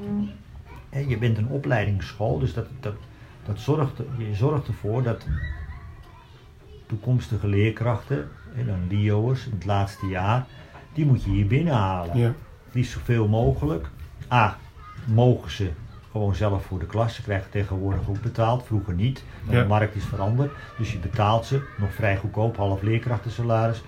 Hè, 0.90 1.00
je 1.00 1.18
bent 1.18 1.38
een 1.38 1.48
opleidingsschool, 1.48 2.40
dus 2.40 2.54
dat, 2.54 2.66
dat, 2.80 2.96
dat 3.46 3.60
zorgt, 3.60 3.98
je 4.18 4.36
zorgt 4.36 4.68
ervoor 4.68 5.04
dat 5.04 5.26
toekomstige 6.86 7.48
leerkrachten, 7.48 8.28
hè, 8.54 8.66
dan 8.66 8.80
LIO'ers 8.90 9.46
in 9.46 9.52
het 9.52 9.66
laatste 9.66 10.06
jaar, 10.08 10.46
die 10.94 11.06
moet 11.06 11.24
je 11.24 11.30
hier 11.30 11.48
binnenhalen. 11.48 12.18
Ja. 12.18 12.34
Liefst 12.80 12.94
zoveel 12.94 13.28
mogelijk. 13.28 13.88
A, 14.34 14.58
mogen 15.06 15.52
ze 15.52 15.70
gewoon 16.12 16.36
zelf 16.36 16.66
voor 16.66 16.80
de 16.80 16.86
klas. 16.86 17.16
Ze 17.16 17.22
krijgen 17.22 17.50
tegenwoordig 17.52 18.00
ook 18.10 18.22
betaald, 18.22 18.66
vroeger 18.66 18.94
niet. 18.94 19.24
Maar 19.44 19.56
Ja. 19.56 19.62
de 19.62 19.68
markt 19.68 19.96
is 19.96 20.04
veranderd, 20.06 20.52
dus 20.78 20.92
je 20.92 20.98
betaalt 20.98 21.46
ze, 21.46 21.62
nog 21.78 21.94
vrij 21.94 22.18
goedkoop, 22.18 22.58
half 22.58 22.82
leerkrachtensalaris. 22.82 23.82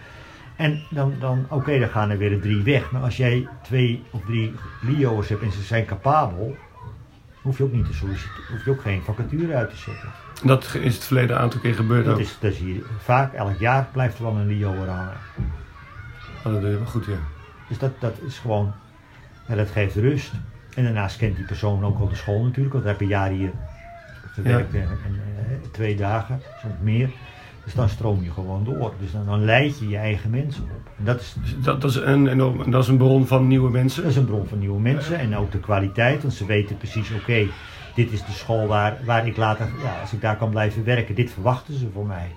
En 0.55 0.83
dan, 0.89 1.13
dan 1.19 1.45
oké, 1.49 1.79
dan 1.79 1.89
gaan 1.89 2.09
er 2.09 2.17
weer 2.17 2.41
drie 2.41 2.63
weg. 2.63 2.91
Maar 2.91 3.01
als 3.01 3.17
jij 3.17 3.47
twee 3.63 4.03
of 4.11 4.21
drie 4.25 4.53
LIO'ers 4.81 5.29
hebt 5.29 5.41
en 5.41 5.51
ze 5.51 5.61
zijn 5.61 5.85
capabel, 5.85 6.55
hoef 7.41 7.57
je 7.57 7.63
ook 7.63 7.71
niet 7.73 7.85
te 7.85 7.93
solliciteren, 7.93 8.51
hoef 8.51 8.65
je 8.65 8.71
ook 8.71 8.81
geen 8.81 9.01
vacature 9.01 9.55
uit 9.55 9.69
te 9.69 9.75
zetten. 9.75 10.09
En 10.41 10.47
Dat 10.47 10.75
is 10.81 10.95
het 10.95 11.03
verleden 11.03 11.39
aantal 11.39 11.59
keer 11.59 11.75
gebeurd 11.75 12.05
Dat 12.05 12.13
ook. 12.13 12.19
is, 12.19 12.37
dat 12.39 12.51
is 12.51 12.57
hier 12.57 12.83
vaak, 12.99 13.33
elk 13.33 13.59
jaar 13.59 13.87
blijft 13.91 14.17
er 14.17 14.23
wel 14.23 14.35
een 14.35 14.47
LIO'er 14.47 14.89
hangen. 14.89 15.17
Oh, 16.37 16.53
dat 16.53 16.63
is 16.63 16.75
wel 16.77 16.85
goed, 16.85 17.05
ja. 17.05 17.17
Dus 17.71 17.79
dat, 17.79 17.91
dat 17.99 18.13
is 18.27 18.37
gewoon, 18.39 18.71
ja, 19.47 19.55
dat 19.55 19.69
geeft 19.69 19.95
rust. 19.95 20.31
En 20.75 20.83
daarnaast 20.83 21.17
kent 21.17 21.35
die 21.35 21.45
persoon 21.45 21.85
ook 21.85 21.99
al 21.99 22.09
de 22.09 22.15
school 22.15 22.43
natuurlijk, 22.43 22.73
want 22.73 22.85
hij 22.85 22.93
heeft 22.93 23.03
een 23.03 23.17
jaar 23.17 23.29
hier 23.29 23.51
gewerkt 24.33 24.73
en, 24.73 24.81
en, 24.81 25.19
eh, 25.37 25.69
twee 25.71 25.95
dagen, 25.95 26.41
soms 26.61 26.73
meer. 26.81 27.09
Dus 27.63 27.73
dan 27.73 27.89
stroom 27.89 28.23
je 28.23 28.31
gewoon 28.31 28.63
door. 28.63 28.93
Dus 28.99 29.11
dan, 29.11 29.25
dan 29.25 29.45
leid 29.45 29.79
je 29.79 29.89
je 29.89 29.97
eigen 29.97 30.29
mensen 30.29 30.63
op. 30.63 30.89
En 30.97 31.03
dat 31.05 31.19
is, 31.19 31.35
Dus 31.41 31.55
Dat, 31.63 31.81
dat, 31.81 31.89
is 31.89 31.95
een, 31.97 32.27
enorm- 32.27 32.71
dat 32.71 32.83
is 32.83 32.89
een 32.89 32.97
bron 32.97 33.27
van 33.27 33.47
nieuwe 33.47 33.69
mensen. 33.71 34.01
dat 34.01 34.11
is 34.11 34.17
een 34.17 34.25
bron 34.25 34.47
van 34.47 34.59
nieuwe 34.59 34.79
mensen 34.79 35.19
en 35.19 35.35
ook 35.35 35.51
de 35.51 35.59
kwaliteit, 35.59 36.21
want 36.21 36.33
ze 36.33 36.45
weten 36.45 36.77
precies, 36.77 37.11
oké, 37.11 37.47
dit 37.95 38.11
is 38.11 38.25
de 38.25 38.31
school 38.31 38.67
waar, 38.67 38.97
waar 39.05 39.27
ik 39.27 39.37
later, 39.37 39.67
ja, 39.83 40.01
als 40.01 40.13
ik 40.13 40.21
daar 40.21 40.37
kan 40.37 40.49
blijven 40.49 40.83
werken, 40.83 41.15
dit 41.15 41.31
verwachten 41.31 41.73
ze 41.77 41.89
voor 41.93 42.05
mij. 42.05 42.31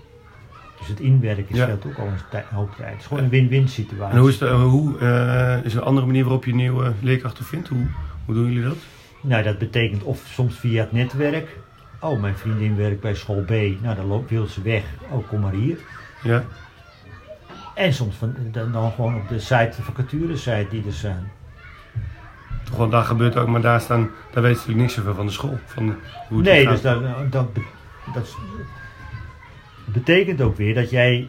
Dus 0.87 0.93
het 0.97 1.01
inwerken 1.07 1.57
Ja. 1.57 1.63
scheelt 1.65 1.87
ook 1.87 1.99
al 1.99 2.07
een 2.07 2.43
hoop 2.55 2.75
tijd. 2.77 2.91
Het 2.91 3.01
is 3.01 3.07
gewoon 3.07 3.23
een 3.23 3.29
win-win 3.31 3.69
situatie. 3.69 4.15
En 4.15 4.21
hoe 4.21 4.29
is, 4.29 4.39
de, 4.39 4.49
hoe, 4.51 4.99
eh, 4.99 5.65
is 5.65 5.75
er 5.75 5.81
een 5.81 5.87
andere 5.87 6.07
manier 6.07 6.23
waarop 6.23 6.45
je 6.45 6.55
nieuwe 6.55 6.93
leerkrachten 7.01 7.45
vindt? 7.45 7.69
Hoe, 7.69 7.87
hoe 8.25 8.35
doen 8.35 8.45
jullie 8.53 8.69
dat? 8.69 8.77
Nou, 9.21 9.43
dat 9.43 9.59
betekent 9.59 10.03
of 10.03 10.23
soms 10.33 10.55
via 10.55 10.81
het 10.83 10.93
netwerk. 10.93 11.57
Oh, 12.01 12.21
mijn 12.21 12.37
vriendin 12.37 12.77
werkt 12.77 13.01
bij 13.01 13.15
school 13.15 13.43
B. 13.43 13.51
Nou, 13.51 13.97
dan 13.97 14.07
loopt, 14.07 14.31
wil 14.31 14.47
ze 14.47 14.63
weg. 14.63 14.83
Oh, 15.11 15.29
kom 15.29 15.41
maar 15.41 15.53
hier. 15.53 15.79
Ja? 16.23 16.45
En 17.75 17.93
soms 17.95 18.15
van, 18.17 18.35
dan, 18.53 18.73
dan 18.73 18.93
gewoon 18.93 19.15
op 19.17 19.29
de 19.29 19.39
site, 19.39 19.73
de 19.77 19.83
vacatures 19.83 20.45
die 20.71 20.83
er 20.87 20.93
zijn. 20.93 21.31
Wel, 22.77 22.89
daar 22.89 23.05
gebeurt 23.05 23.37
ook, 23.37 23.49
maar 23.49 23.61
daar, 23.61 23.81
staan, 23.81 24.11
daar 24.33 24.43
weten 24.43 24.61
ze 24.63 24.69
natuurlijk 24.69 24.79
niks 24.79 24.99
over 25.01 25.15
van 25.15 25.27
de 25.27 25.33
school. 25.33 25.59
Van 25.67 25.97
hoe 26.29 26.39
het 26.39 26.47
Nee, 26.47 26.63
gaat. 26.63 26.73
dus 26.73 26.83
dat, 26.83 27.33
dat, 27.33 27.53
be- 27.53 27.63
dat 28.15 28.23
is- 28.23 28.37
betekent 29.85 30.41
ook 30.41 30.57
weer 30.57 30.75
dat 30.75 30.91
jij, 30.91 31.29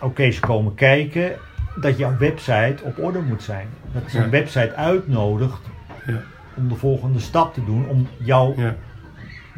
oké, 0.00 0.30
ze 0.30 0.40
komen 0.40 0.74
kijken, 0.74 1.32
dat 1.80 1.98
jouw 1.98 2.16
website 2.18 2.76
op 2.82 2.98
orde 2.98 3.20
moet 3.20 3.42
zijn. 3.42 3.68
Dat 3.92 4.12
Ja. 4.12 4.22
een 4.22 4.30
website 4.30 4.74
uitnodigt 4.74 5.60
Ja. 6.06 6.22
om 6.54 6.68
de 6.68 6.74
volgende 6.74 7.18
stap 7.20 7.54
te 7.54 7.64
doen, 7.64 7.88
om 7.88 8.08
jouw 8.18 8.54
Ja. 8.56 8.74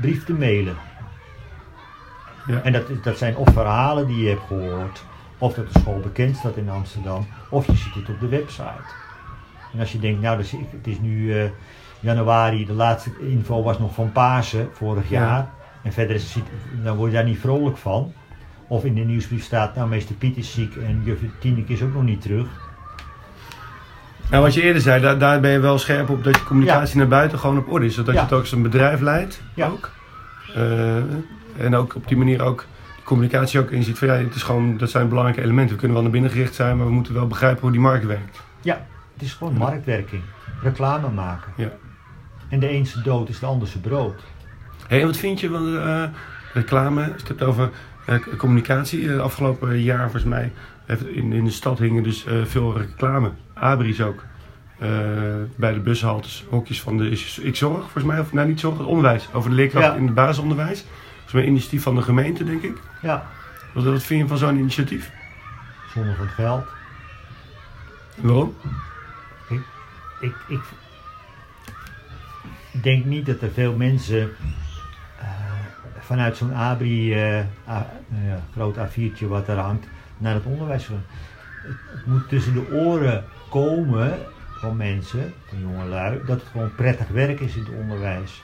brief 0.01 0.24
te 0.24 0.32
mailen. 0.32 0.76
Ja. 2.47 2.61
En 2.62 2.72
dat, 2.72 2.82
dat 3.05 3.18
zijn 3.18 3.36
of 3.36 3.49
verhalen 3.53 4.07
die 4.07 4.22
je 4.22 4.28
hebt 4.28 4.47
gehoord, 4.47 5.05
of 5.38 5.55
dat 5.55 5.72
de 5.72 5.78
school 5.78 6.01
bekend 6.01 6.36
staat 6.36 6.57
in 6.57 6.68
Amsterdam, 6.68 7.26
of 7.51 7.66
je 7.66 7.74
ziet 7.76 7.94
het 7.94 8.09
op 8.09 8.20
de 8.20 8.28
website. 8.28 8.92
En 9.72 9.80
als 9.80 9.92
je 9.92 9.99
denkt, 9.99 10.20
nou, 10.20 10.36
dus 10.36 10.53
ik- 10.53 10.70
het 10.70 10.86
is 10.86 10.99
nu 11.01 11.38
eh, 11.40 11.51
januari, 12.01 12.66
de 12.66 12.72
laatste 12.72 13.11
info 13.20 13.62
was 13.62 13.78
nog 13.78 13.94
van 13.94 14.12
Pasen 14.12 14.68
vorig 14.72 15.09
Ja. 15.09 15.20
jaar. 15.20 15.49
En 15.82 15.92
verder 15.92 16.16
is 16.16 16.34
het, 16.34 16.44
dan 16.84 16.97
word 16.97 17.11
je 17.11 17.16
daar 17.16 17.26
niet 17.26 17.38
vrolijk 17.38 17.76
van. 17.76 18.12
Of 18.68 18.84
in 18.84 18.94
de 18.94 19.00
nieuwsbrief 19.00 19.44
staat, 19.44 19.74
nou, 19.74 19.88
meester 19.88 20.14
Piet 20.14 20.36
is 20.36 20.52
ziek 20.52 20.76
en 20.76 21.00
juf 21.04 21.18
Tineke 21.38 21.72
is 21.72 21.82
ook 21.82 21.94
nog 21.94 22.02
niet 22.02 22.20
terug. 22.20 22.46
Nou, 24.30 24.42
wat 24.42 24.54
je 24.54 24.62
eerder 24.62 24.82
zei, 24.82 25.00
daar, 25.02 25.18
daar 25.18 25.40
ben 25.40 25.50
je 25.50 25.58
wel 25.58 25.78
scherp 25.78 26.10
op 26.10 26.24
dat 26.24 26.36
je 26.36 26.44
communicatie 26.44 26.96
naar 26.98 27.08
buiten 27.08 27.38
gewoon 27.38 27.58
op 27.58 27.72
orde 27.72 27.86
is. 27.86 27.94
Zodat 27.94 28.14
Ja. 28.14 28.20
je 28.20 28.26
het 28.26 28.34
ook 28.34 28.40
als 28.40 28.52
een 28.52 28.62
bedrijf 28.62 29.00
leidt. 29.00 29.42
Ja. 29.54 29.66
Ook. 29.68 29.90
Eh, 30.54 30.96
en 31.56 31.74
ook 31.74 31.94
op 31.94 32.08
die 32.08 32.16
manier 32.16 32.42
ook 32.42 32.64
de 32.96 33.02
communicatie 33.04 33.60
ook 33.60 33.70
inziet 33.70 33.98
van 33.98 34.08
ja, 34.08 34.14
het 34.14 34.34
is 34.34 34.42
gewoon, 34.42 34.76
dat 34.76 34.90
zijn 34.90 35.08
belangrijke 35.08 35.42
elementen. 35.42 35.72
We 35.74 35.78
kunnen 35.78 35.92
wel 35.94 36.02
naar 36.02 36.12
binnen 36.12 36.30
gericht 36.30 36.54
zijn, 36.54 36.76
maar 36.76 36.86
we 36.86 36.92
moeten 36.92 37.14
wel 37.14 37.26
begrijpen 37.26 37.60
hoe 37.60 37.70
die 37.70 37.80
markt 37.80 38.04
werkt. 38.06 38.42
Ja, 38.60 38.86
het 39.12 39.22
is 39.22 39.32
gewoon 39.34 39.54
marktwerking. 39.56 40.22
Reclame 40.62 41.08
maken. 41.10 41.52
Ja. 41.56 41.68
En 42.48 42.60
de 42.60 42.68
ene 42.68 42.84
zijn 42.84 43.04
dood 43.04 43.28
is 43.28 43.38
de 43.38 43.46
ander 43.46 43.68
zijn 43.68 43.82
brood. 43.82 44.22
Hey, 44.88 45.00
en 45.00 45.06
wat 45.06 45.16
vind 45.16 45.40
je 45.40 45.48
van 45.48 45.78
eh, 45.78 46.02
reclame? 46.54 47.00
Als 47.00 47.10
je 47.10 47.16
het 47.18 47.28
hebt 47.28 47.42
over 47.42 47.70
communicatie. 48.36 49.12
Eh, 49.12 49.20
afgelopen 49.20 49.80
jaar 49.82 50.02
volgens 50.02 50.24
mij 50.24 50.52
heeft 50.84 51.07
in, 51.07 51.32
in 51.32 51.44
de 51.44 51.50
stad 51.50 51.78
hingen 51.78 52.02
dus 52.02 52.24
eh, 52.24 52.44
veel 52.44 52.76
reclame. 52.78 53.30
Abris 53.54 54.00
ook. 54.00 54.24
eh, 54.78 54.88
bij 55.57 55.72
de 55.72 55.80
bushaltes 55.80 56.44
hokjes 56.50 56.80
van 56.82 56.96
de 56.96 57.09
ik 57.42 57.57
zorg, 57.57 57.80
volgens 57.82 58.04
mij, 58.04 58.20
of 58.20 58.32
nou 58.32 58.48
niet 58.48 58.61
zorg, 58.61 58.78
het 58.78 58.86
onderwijs, 58.86 59.28
over 59.32 59.50
de 59.50 59.57
leerkracht 59.57 59.86
Ja. 59.86 59.94
in 59.94 60.04
het 60.07 60.14
basisonderwijs. 60.14 60.84
Volgens 61.12 61.32
mij 61.32 61.42
een 61.42 61.48
initiatief 61.48 61.82
van 61.82 61.94
de 61.94 62.02
gemeente, 62.02 62.44
denk 62.44 62.62
ik. 62.62 62.76
Ja, 63.02 63.26
Wat, 63.74 63.84
wat 63.84 64.02
vind 64.02 64.20
je 64.20 64.26
van 64.28 64.38
zo'n 64.38 64.59
initiatief? 64.59 65.11
zonder 65.94 66.14
van 66.16 66.24
het 66.26 66.34
geld. 66.34 66.64
Waarom? 68.20 68.54
Ik, 70.20 70.34
ik 70.48 70.61
denk 72.82 73.04
niet 73.04 73.26
dat 73.26 73.40
er 73.40 73.50
veel 73.50 73.76
mensen 73.76 74.20
eh, 74.20 74.26
vanuit 76.07 76.36
zo'n 76.36 76.54
ABRI, 76.54 77.14
eh, 77.14 77.38
A- 77.68 77.90
ja, 78.26 78.40
groot 78.52 78.76
A4'tje 78.76 79.26
wat 79.28 79.48
er 79.48 79.59
hangt, 79.59 79.86
naar 80.18 80.34
het 80.34 80.44
onderwijs. 80.44 80.86
Het, 80.86 80.96
het 81.90 82.07
moet 82.07 82.28
tussen 82.28 82.52
de 82.52 82.70
oren 82.72 83.24
komen 83.50 84.14
van 84.61 84.76
mensen, 84.76 85.32
van 85.48 85.61
jongelui, 85.61 86.18
dat 86.26 86.40
het 86.40 86.48
gewoon 86.52 86.74
prettig 86.74 87.09
werk 87.09 87.40
is 87.40 87.57
in 87.57 87.64
het 87.64 87.74
onderwijs. 87.80 88.42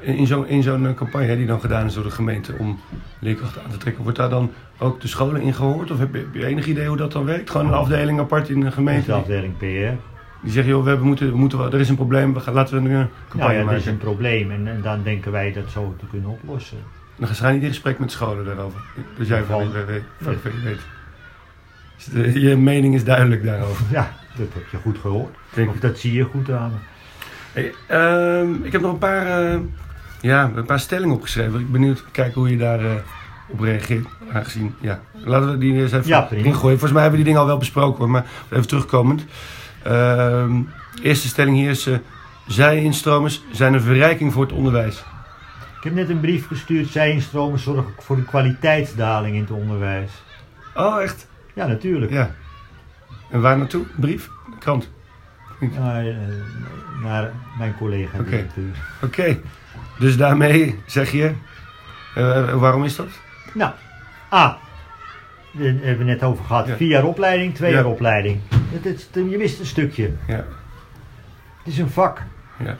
In 0.00 0.26
zo'n 0.26 0.46
in 0.46 0.62
zo'n 0.62 0.86
eh, 0.86 0.94
campagne 0.94 1.36
die 1.36 1.46
dan 1.46 1.60
gedaan 1.60 1.86
is 1.86 1.94
door 1.94 2.04
de 2.04 2.10
gemeente 2.10 2.54
om 2.58 2.80
leerkrachten 3.18 3.62
aan 3.64 3.70
te 3.70 3.76
trekken, 3.76 4.02
wordt 4.02 4.18
daar 4.18 4.28
dan 4.30 4.50
ook 4.78 5.00
de 5.00 5.08
scholen 5.08 5.40
in 5.40 5.54
gehoord? 5.54 5.90
Of 5.90 5.98
heb 5.98 6.14
je, 6.14 6.18
heb 6.20 6.34
je 6.34 6.46
enig 6.46 6.66
idee 6.66 6.86
hoe 6.88 6.96
dat 6.96 7.12
dan 7.12 7.24
werkt? 7.24 7.50
Gewoon 7.50 7.66
een 7.66 7.72
afdeling 7.72 8.20
apart 8.20 8.48
in 8.48 8.60
de 8.60 8.70
gemeente? 8.70 9.06
de 9.06 9.12
afdeling 9.12 9.56
PR. 9.56 10.13
Die 10.44 10.52
zeggen, 10.52 10.72
joh, 10.72 10.82
we 10.82 10.88
hebben, 10.88 11.06
moeten, 11.06 11.30
we 11.30 11.36
moeten, 11.36 11.58
er 11.72 11.80
is 11.80 11.88
een 11.88 11.96
probleem, 11.96 12.34
we 12.34 12.40
gaan, 12.40 12.54
laten 12.54 12.82
we 12.82 12.88
een 12.90 13.08
campagne 13.28 13.44
Nou 13.44 13.52
ja, 13.52 13.64
maken. 13.64 13.78
is 13.80 13.86
een 13.86 13.98
probleem 13.98 14.50
en, 14.50 14.66
en 14.66 14.82
dan 14.82 15.02
denken 15.02 15.32
wij 15.32 15.52
dat 15.52 15.70
zo 15.70 15.94
te 15.98 16.04
kunnen 16.10 16.30
oplossen. 16.30 16.78
Dan 17.16 17.28
ga 17.28 17.48
je 17.48 17.54
niet 17.54 17.62
in 17.62 17.68
gesprek 17.68 17.98
met 17.98 18.10
scholen 18.12 18.44
daarover. 18.44 18.80
Dus 19.18 19.28
jij 19.28 19.42
van, 19.44 19.72
weet, 19.72 19.86
weet, 19.86 20.02
weet, 20.42 20.62
weet. 20.64 20.78
Dus 21.96 22.04
de- 22.04 22.40
je 22.40 22.56
mening 22.56 22.94
is 22.94 23.04
duidelijk 23.04 23.44
daarover. 23.44 23.84
Ja, 23.90 24.12
dat 24.36 24.46
heb 24.54 24.62
je 24.70 24.76
goed 24.76 24.98
gehoord. 24.98 25.34
Denk 25.54 25.70
Of 25.70 25.78
dat 25.78 25.98
zie 25.98 26.12
je 26.12 26.24
goed 26.24 26.50
aan. 26.50 26.72
Hey, 27.52 27.72
ehm, 27.88 28.52
ik 28.62 28.72
heb 28.72 28.80
nog 28.80 28.92
een 28.92 28.98
paar, 28.98 29.26
eh, 29.52 29.58
ja, 30.20 30.50
een 30.54 30.64
paar 30.64 30.80
stellingen 30.80 31.14
opgeschreven. 31.14 31.52
Ik 31.60 31.70
ben 31.70 31.72
benieuwd 31.72 31.96
te 31.96 32.10
kijken 32.12 32.40
hoe 32.40 32.50
je 32.50 32.56
daar 32.56 32.80
eh, 32.84 32.90
op 33.48 33.60
reageert. 33.60 34.06
Aangezien, 34.32 34.74
ja. 34.80 35.00
Laten 35.24 35.50
we 35.50 35.58
die 35.58 35.74
eens 35.82 35.92
even 35.92 36.06
Ja, 36.08 36.30
ingooien. 36.30 36.52
Volgens 36.78 36.92
mij 36.92 37.02
hebben 37.02 37.10
we 37.10 37.24
die 37.24 37.24
dingen 37.24 37.40
al 37.40 37.46
wel 37.46 37.58
besproken 37.58 37.98
hoor, 37.98 38.10
maar 38.10 38.26
even 38.50 38.66
terugkomend. 38.68 39.24
Ehm, 39.84 40.60
eerste 41.02 41.28
stelling 41.28 41.56
hier 41.56 41.70
is, 41.70 41.86
eh 41.86 41.96
zij-instromers 42.46 43.42
zijn 43.52 43.74
een 43.74 43.80
verrijking 43.80 44.32
voor 44.32 44.42
het 44.42 44.52
onderwijs. 44.52 45.04
Ik 45.78 45.84
heb 45.90 45.94
net 45.94 46.08
een 46.08 46.20
brief 46.20 46.46
gestuurd, 46.46 46.88
zij 46.88 47.10
instromen 47.10 47.58
zorgen 47.58 47.92
voor 47.98 48.16
een 48.16 48.24
kwaliteitsdaling 48.24 49.34
in 49.34 49.40
het 49.40 49.50
onderwijs. 49.50 50.10
Oh, 50.74 51.02
echt? 51.02 51.26
Ja, 51.54 51.66
natuurlijk. 51.66 52.12
Ja. 52.12 52.30
En 53.30 53.40
waar 53.40 53.58
naartoe? 53.58 53.84
Brief? 53.96 54.28
Krant? 54.58 54.90
Naar, 55.60 56.06
eh, 56.06 56.16
naar 57.02 57.30
mijn 57.58 57.74
collega 57.76 58.18
Oké. 58.18 58.46
Oké. 59.02 59.38
Dus 59.98 60.16
daarmee 60.16 60.80
zeg 60.86 61.10
je, 61.12 61.32
eh, 62.14 62.54
waarom 62.54 62.84
is 62.84 62.96
dat? 62.96 63.08
Nou, 63.54 63.72
A. 64.32 64.58
Daar 65.52 65.64
hebben 65.66 65.98
we 65.98 66.04
net 66.04 66.22
over 66.22 66.44
gehad. 66.44 66.66
Ja. 66.66 66.76
Vier 66.76 66.88
jaar 66.88 67.04
opleiding, 67.04 67.54
twee 67.54 67.70
Ja. 67.70 67.76
jaar 67.76 67.86
opleiding. 67.86 68.40
Het, 68.82 68.84
is- 68.86 69.08
je 69.12 69.38
mist 69.38 69.60
een 69.60 69.66
stukje. 69.66 70.12
Ja, 70.26 70.34
Het 71.58 71.66
is 71.72 71.78
een 71.78 71.90
vak. 71.90 72.22
ja. 72.58 72.76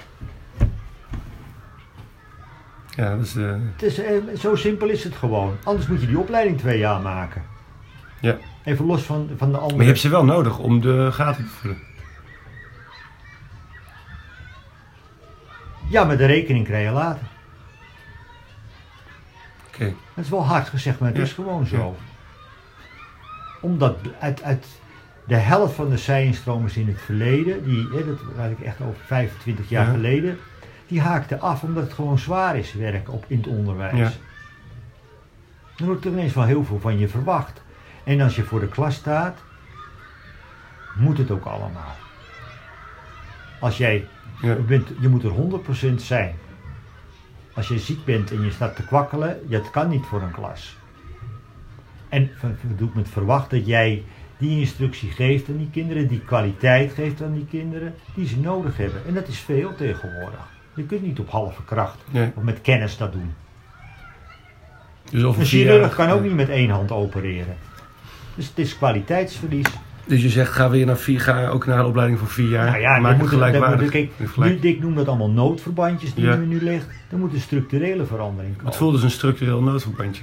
Ja, 2.96 3.12
eh, 3.12 3.18
Het 3.72 3.82
is, 3.82 3.98
eh, 3.98 4.14
zo 4.38 4.54
simpel 4.56 4.88
is 4.88 5.04
het 5.04 5.14
gewoon. 5.14 5.56
Anders 5.64 5.86
moet 5.86 6.00
je 6.00 6.06
die 6.06 6.18
opleiding 6.18 6.58
twee 6.58 6.78
jaar 6.78 7.00
maken. 7.00 7.42
Ja. 8.20 8.36
Even 8.64 8.84
los 8.86 9.02
van, 9.02 9.30
van 9.36 9.50
de 9.50 9.56
andere. 9.56 9.74
Maar 9.74 9.82
je 9.84 9.88
hebt 9.90 10.00
ze 10.02 10.08
wel 10.08 10.24
nodig 10.24 10.58
om 10.58 10.80
de 10.80 11.08
gaten 11.12 11.44
te 11.44 11.50
vullen. 11.50 11.78
Ja, 15.88 16.04
maar 16.04 16.16
de 16.16 16.26
rekening 16.26 16.64
krijg 16.66 16.86
je 16.86 16.92
later. 16.92 17.26
Oké. 19.66 19.94
Dat 20.14 20.24
is 20.24 20.30
wel 20.30 20.44
hard 20.46 20.68
gezegd, 20.68 20.98
maar 20.98 21.08
het 21.08 21.16
Ja. 21.18 21.24
is 21.24 21.32
gewoon 21.32 21.66
zo. 21.66 21.96
Omdat 23.60 23.98
uit, 24.20 24.42
uit 24.42 24.66
de 25.26 25.36
helft 25.36 25.74
van 25.74 25.88
de 25.90 25.96
zijinstromers 25.98 26.76
in 26.76 26.86
het 26.88 27.00
verleden, 27.00 27.64
die, 27.64 27.88
dat 27.90 28.18
was 28.36 28.50
ik 28.50 28.60
echt 28.60 28.80
over 28.80 29.00
25 29.06 29.68
jaar 29.68 29.86
Ja. 29.86 29.92
geleden, 29.92 30.38
die 30.86 31.00
haakten 31.00 31.40
af 31.40 31.62
omdat 31.62 31.82
het 31.84 31.92
gewoon 31.92 32.18
zwaar 32.18 32.56
is 32.58 32.72
werken 32.72 33.12
op, 33.12 33.24
in 33.28 33.36
het 33.36 33.46
onderwijs. 33.46 33.98
Ja. 33.98 34.10
Dan 35.76 35.86
wordt 35.86 36.04
er 36.04 36.10
ineens 36.10 36.34
wel 36.34 36.44
heel 36.44 36.64
veel 36.64 36.80
van 36.80 36.98
je 36.98 37.08
verwacht. 37.08 37.62
En 38.04 38.20
als 38.20 38.36
je 38.36 38.42
voor 38.42 38.60
de 38.60 38.68
klas 38.68 38.94
staat, 38.94 39.38
moet 40.96 41.18
het 41.18 41.30
ook 41.30 41.44
allemaal. 41.44 41.96
Als 43.60 43.76
jij 43.78 44.06
Ja. 44.40 44.54
bent, 44.54 44.88
je 45.00 45.08
moet 45.08 45.22
er 45.24 45.30
100% 45.30 46.02
zijn. 46.02 46.34
Als 47.54 47.68
je 47.68 47.78
ziek 47.78 48.04
bent 48.04 48.30
en 48.30 48.42
je 48.44 48.50
staat 48.50 48.76
te 48.76 48.82
kwakkelen, 48.86 49.38
het 49.50 49.70
kan 49.70 49.88
niet 49.88 50.04
voor 50.06 50.22
een 50.22 50.30
klas. 50.30 50.76
En 52.08 52.30
doe 52.76 52.88
ik 52.88 52.94
met 52.94 53.08
verwacht 53.08 53.50
dat 53.50 53.66
jij 53.66 54.04
die 54.48 54.60
instructie 54.60 55.10
geeft 55.10 55.48
aan 55.48 55.56
die 55.56 55.68
kinderen, 55.72 56.08
die 56.08 56.20
kwaliteit 56.20 56.92
geeft 56.92 57.22
aan 57.22 57.32
die 57.34 57.46
kinderen, 57.50 57.94
die 58.14 58.26
ze 58.26 58.38
nodig 58.38 58.76
hebben. 58.76 59.00
En 59.06 59.14
dat 59.14 59.28
is 59.28 59.38
veel 59.38 59.74
tegenwoordig. 59.76 60.52
Je 60.74 60.82
kunt 60.82 61.02
niet 61.02 61.18
op 61.18 61.30
halve 61.30 61.64
kracht 61.64 61.98
Nee. 62.10 62.30
of 62.36 62.42
met 62.42 62.60
kennis 62.60 62.96
dat 62.96 63.12
doen. 63.12 63.32
Dus 65.10 65.22
Een 65.22 65.44
chirurg 65.44 65.94
kan 65.94 66.10
ook 66.10 66.22
niet 66.22 66.34
met 66.34 66.48
één 66.48 66.70
hand 66.70 66.90
opereren. 66.92 67.56
Dus 68.34 68.46
het 68.48 68.58
is 68.58 68.76
kwaliteitsverlies. 68.76 69.66
Dus 70.06 70.22
je 70.22 70.28
zegt, 70.28 70.52
ga 70.52 70.70
weer 70.70 70.86
naar 70.86 70.96
vier, 70.96 71.20
ga 71.20 71.48
ook 71.48 71.66
naar 71.66 71.78
de 71.78 71.84
opleiding 71.84 72.18
voor 72.18 72.28
vier 72.28 72.48
jaar. 72.48 72.66
Nou 72.70 72.80
ja, 72.80 72.98
Maak 72.98 73.18
moet- 73.18 73.28
gelijkwaardig. 73.28 73.90
kijk, 73.90 74.10
nu, 74.36 74.58
ik 74.60 74.80
noem 74.80 74.94
dat 74.94 75.08
allemaal 75.08 75.30
noodverbandjes 75.30 76.14
die 76.14 76.24
Ja. 76.24 76.36
nu 76.36 76.62
ligt. 76.62 76.86
Er 77.10 77.18
moet 77.18 77.32
een 77.32 77.40
structurele 77.40 78.04
verandering 78.06 78.52
komen. 78.54 78.68
Het 78.70 78.76
voelt 78.80 78.92
als 78.92 79.02
een 79.02 79.10
structureel 79.10 79.62
noodverbandje. 79.62 80.22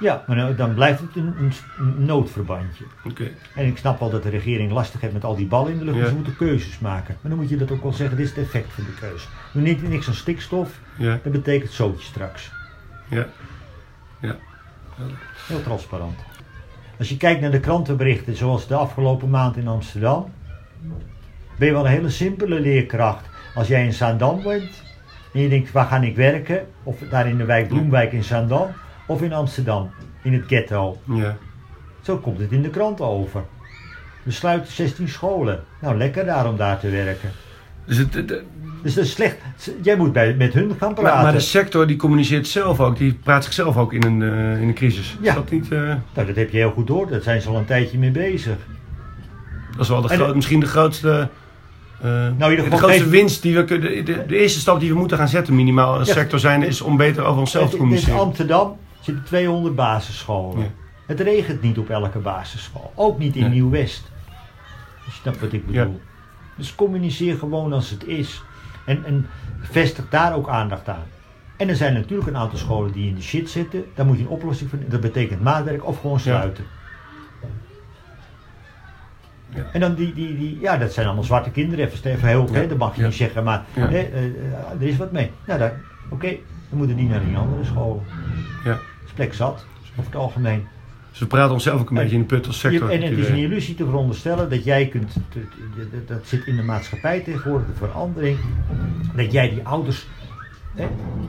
Ja, 0.00 0.24
maar 0.26 0.36
nou, 0.36 0.54
dan 0.54 0.74
blijft 0.74 1.00
het 1.00 1.16
een, 1.16 1.52
noodverbandje. 1.96 2.84
Oké. 3.04 3.30
En 3.54 3.66
ik 3.66 3.76
snap 3.76 4.00
wel 4.00 4.10
dat 4.10 4.22
de 4.22 4.28
regering 4.28 4.72
lastig 4.72 5.00
heeft 5.00 5.12
met 5.12 5.24
al 5.24 5.36
die 5.36 5.46
ballen 5.46 5.72
in 5.72 5.78
de 5.78 5.84
lucht. 5.84 5.96
Ja. 5.96 6.02
Dus 6.02 6.10
ze 6.10 6.16
moeten 6.16 6.36
keuzes 6.36 6.78
maken. 6.78 7.16
Maar 7.20 7.30
dan 7.30 7.40
moet 7.40 7.50
je 7.50 7.56
dat 7.56 7.70
ook 7.70 7.82
wel 7.82 7.92
zeggen, 7.92 8.16
dit 8.16 8.26
is 8.26 8.34
het 8.34 8.44
effect 8.44 8.72
van 8.72 8.84
de 8.84 8.94
keuze. 9.00 9.26
Doe 9.52 9.62
niet 9.62 9.88
niks 9.88 10.08
aan 10.08 10.14
stikstof, 10.14 10.80
Ja, 10.96 11.18
dat 11.22 11.32
betekent 11.32 11.70
zootje 11.72 12.06
straks. 12.06 12.50
ja. 13.08 13.26
Heel 15.46 15.62
transparant. 15.62 16.18
Als 16.98 17.08
je 17.08 17.16
kijkt 17.16 17.40
naar 17.40 17.50
de 17.50 17.60
krantenberichten 17.60 18.36
zoals 18.36 18.66
de 18.66 18.74
afgelopen 18.74 19.30
maand 19.30 19.56
in 19.56 19.68
Amsterdam, 19.68 20.32
ben 21.58 21.66
je 21.66 21.72
wel 21.72 21.84
een 21.84 21.90
hele 21.90 22.10
simpele 22.10 22.60
leerkracht. 22.60 23.26
Als 23.54 23.68
jij 23.68 23.84
in 23.84 23.92
Zaandam 23.92 24.42
bent 24.42 24.82
en 25.32 25.40
je 25.40 25.48
denkt 25.48 25.72
waar 25.72 25.86
ga 25.86 26.00
ik 26.00 26.16
werken, 26.16 26.66
of 26.82 26.98
daar 27.10 27.28
in 27.28 27.36
de 27.36 27.44
wijk 27.44 27.68
Bloemwijk 27.68 28.12
in 28.12 28.24
Zaandam, 28.24 28.68
of 29.06 29.22
in 29.22 29.32
Amsterdam, 29.32 29.90
in 30.22 30.32
het 30.32 30.44
ghetto. 30.46 30.98
Ja. 31.04 31.36
Zo 32.02 32.16
komt 32.16 32.38
het 32.38 32.50
in 32.52 32.62
de 32.62 32.68
krant 32.70 33.00
over. 33.00 33.44
We 34.22 34.30
sluiten 34.32 34.72
16 34.72 35.08
scholen. 35.08 35.64
Nou, 35.80 35.96
lekker 35.96 36.24
daar 36.24 36.48
om 36.48 36.56
daar 36.56 36.78
te 36.80 36.90
werken. 36.90 37.30
Dus 37.84 37.96
het, 37.96 38.14
het- 38.14 38.42
Dus 38.82 38.94
dat 38.94 39.04
is 39.04 39.10
slecht. 39.10 39.36
Jij 39.82 39.96
moet 39.96 40.12
bij, 40.12 40.34
met 40.34 40.52
hun 40.52 40.74
gaan 40.78 40.94
praten. 40.94 41.22
maar 41.22 41.32
de 41.32 41.40
sector 41.40 41.86
die 41.86 41.96
communiceert 41.96 42.46
zelf 42.48 42.80
ook, 42.80 42.96
die 42.98 43.14
praat 43.22 43.44
zichzelf 43.44 43.76
ook 43.76 43.92
in 43.92 44.02
een, 44.02 44.22
eh, 44.22 44.60
in 44.62 44.68
een 44.68 44.74
crisis. 44.74 45.16
Ja. 45.20 45.28
Is 45.28 45.34
dat 45.34 45.50
niet... 45.50 45.72
eh, 45.72 45.78
Nou, 46.14 46.26
dat 46.26 46.36
heb 46.36 46.50
je 46.50 46.56
heel 46.56 46.70
goed 46.70 46.86
door. 46.86 47.08
Daar 47.08 47.20
zijn 47.20 47.40
ze 47.40 47.48
al 47.48 47.56
een 47.56 47.64
tijdje 47.64 47.98
mee 47.98 48.10
bezig. 48.10 48.56
dat 49.70 49.80
is 49.80 49.88
wel 49.88 50.00
de 50.02 50.08
groot- 50.08 50.34
misschien 50.34 50.60
de 50.60 50.66
grootste... 50.66 51.28
eh, 52.02 52.28
Nou, 52.38 52.56
de 52.56 52.76
grootste 52.76 53.08
winst 53.08 53.42
die 53.42 53.54
we 53.56 53.64
kunnen. 53.64 54.04
De, 54.04 54.24
eerste 54.36 54.60
stap 54.60 54.80
die 54.80 54.92
we 54.92 54.98
moeten 54.98 55.16
gaan 55.18 55.28
zetten, 55.28 55.54
minimaal 55.54 55.98
als 55.98 56.08
Ja. 56.08 56.14
sector 56.14 56.38
zijn, 56.38 56.62
is 56.62 56.80
om 56.80 56.96
beter 56.96 57.24
over 57.24 57.40
onszelf 57.40 57.64
te 57.70 57.76
In- 57.76 57.82
in 57.82 57.88
communiceren. 57.88 58.18
Amsterdam 59.06 59.24
zitten 59.24 59.24
200 59.24 59.74
basisscholen. 59.74 60.58
Ja. 60.62 60.70
Het 61.06 61.20
regent 61.20 61.62
niet 61.62 61.78
op 61.78 61.90
elke 61.90 62.18
basisschool. 62.18 62.92
Ook 62.94 63.18
niet 63.18 63.36
in. 63.36 63.50
Nieuw-West. 63.50 64.10
Je 65.04 65.10
snapt 65.10 65.40
wat 65.40 65.52
ik 65.52 65.66
bedoel. 65.66 66.00
Dus 66.56 66.74
communiceer 66.74 67.36
gewoon 67.38 67.72
als 67.72 67.90
het 67.90 68.04
is. 68.06 68.42
En, 68.86 69.04
en 69.04 69.26
vestig 69.60 70.08
daar 70.08 70.34
ook 70.34 70.48
aandacht 70.48 70.88
aan. 70.88 71.04
En 71.56 71.68
er 71.68 71.76
zijn 71.76 71.94
natuurlijk 71.94 72.28
een 72.28 72.36
aantal 72.36 72.58
scholen 72.58 72.92
die 72.92 73.08
in 73.08 73.14
de 73.14 73.22
shit 73.22 73.50
zitten. 73.50 73.84
Daar 73.94 74.06
moet 74.06 74.16
je 74.16 74.22
een 74.22 74.28
oplossing 74.28 74.70
voor. 74.70 74.78
Dat 74.88 75.00
betekent 75.00 75.42
maatwerk 75.42 75.86
of 75.86 76.00
gewoon 76.00 76.20
sluiten. 76.20 76.64
Ja. 79.48 79.62
En 79.72 79.80
dan 79.80 79.94
die, 79.94 80.12
die, 80.14 80.36
die, 80.36 80.60
ja, 80.60 80.76
dat 80.76 80.92
zijn 80.92 81.06
allemaal 81.06 81.24
zwarte 81.24 81.50
kinderen. 81.50 81.84
Even, 81.86 82.10
even 82.10 82.28
heel, 82.28 82.46
Ja. 82.46 82.52
hè, 82.52 82.66
dat 82.66 82.78
mag 82.78 82.94
je 82.94 83.00
Ja. 83.00 83.06
niet 83.06 83.16
zeggen, 83.16 83.44
maar 83.44 83.64
hè, 83.72 83.86
eh, 83.98 84.24
eh, 84.24 84.32
er 84.80 84.82
is 84.82 84.96
wat 84.96 85.12
mee. 85.12 85.30
Nou, 85.46 85.70
oké, 86.10 86.28
dan 86.68 86.78
moeten 86.78 86.96
die 86.96 87.08
naar 87.08 87.24
die 87.24 87.36
andere 87.36 87.64
school. 87.64 88.02
Ja. 88.64 88.78
Plek 89.16 89.34
zat, 89.34 89.64
over 89.92 90.04
het 90.04 90.14
algemeen. 90.20 90.66
Dus 91.10 91.18
we 91.18 91.26
praten 91.26 91.52
onszelf 91.52 91.80
ook 91.80 91.90
een 91.90 91.96
En- 91.96 92.02
beetje 92.02 92.16
in 92.16 92.22
de 92.22 92.26
put 92.34 92.46
als 92.46 92.58
sector. 92.58 92.90
En 92.90 93.02
het 93.02 93.18
is 93.18 93.28
een 93.28 93.36
illusie 93.36 93.74
te 93.74 93.84
veronderstellen 93.84 94.50
dat 94.50 94.64
jij 94.64 94.86
kunt, 94.86 95.16
dat 96.06 96.26
zit 96.26 96.46
in 96.46 96.56
de 96.56 96.62
maatschappij 96.62 97.20
tegenwoordig, 97.20 97.66
de 97.66 97.72
verandering, 97.74 98.38
dat 99.16 99.32
jij 99.32 99.48
die 99.50 99.60
ouders, 99.66 100.06
hè, 100.74 100.86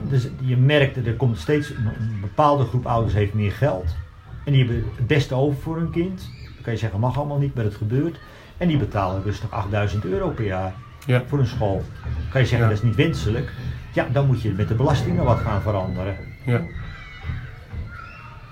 dus 0.08 0.28
je 0.40 0.56
merkt 0.56 0.94
dat 0.94 1.06
er 1.06 1.14
komt 1.14 1.38
steeds, 1.38 1.70
een, 1.70 2.18
bepaalde 2.20 2.64
groep 2.64 2.86
ouders 2.86 3.14
heeft 3.14 3.34
meer 3.34 3.52
geld. 3.52 3.96
En 4.44 4.52
die 4.52 4.64
hebben 4.64 4.84
het 4.96 5.06
beste 5.06 5.34
over 5.34 5.60
voor 5.60 5.76
hun 5.76 5.90
kind. 5.90 6.30
Dan 6.54 6.62
kan 6.62 6.72
je 6.72 6.78
zeggen, 6.78 7.00
mag 7.00 7.16
allemaal 7.18 7.38
niet, 7.38 7.54
maar 7.54 7.64
het 7.64 7.74
gebeurt. 7.74 8.18
En 8.56 8.68
die 8.68 8.76
betalen 8.78 9.22
rustig 9.22 9.50
8000 9.50 10.04
euro 10.04 10.28
per 10.28 10.44
jaar 10.44 10.72
Ja. 11.06 11.22
voor 11.26 11.38
een 11.38 11.46
school. 11.46 11.82
Kan 12.30 12.40
je 12.40 12.46
zeggen 12.46 12.66
Ja. 12.68 12.72
dat 12.74 12.82
is 12.82 12.88
niet 12.88 12.96
wenselijk? 12.96 13.52
Ja, 13.92 14.06
dan 14.12 14.26
moet 14.26 14.42
je 14.42 14.50
met 14.50 14.68
de 14.68 14.74
belastingen 14.74 15.24
wat 15.24 15.38
gaan 15.38 15.62
veranderen. 15.62 16.16
Ja. 16.44 16.62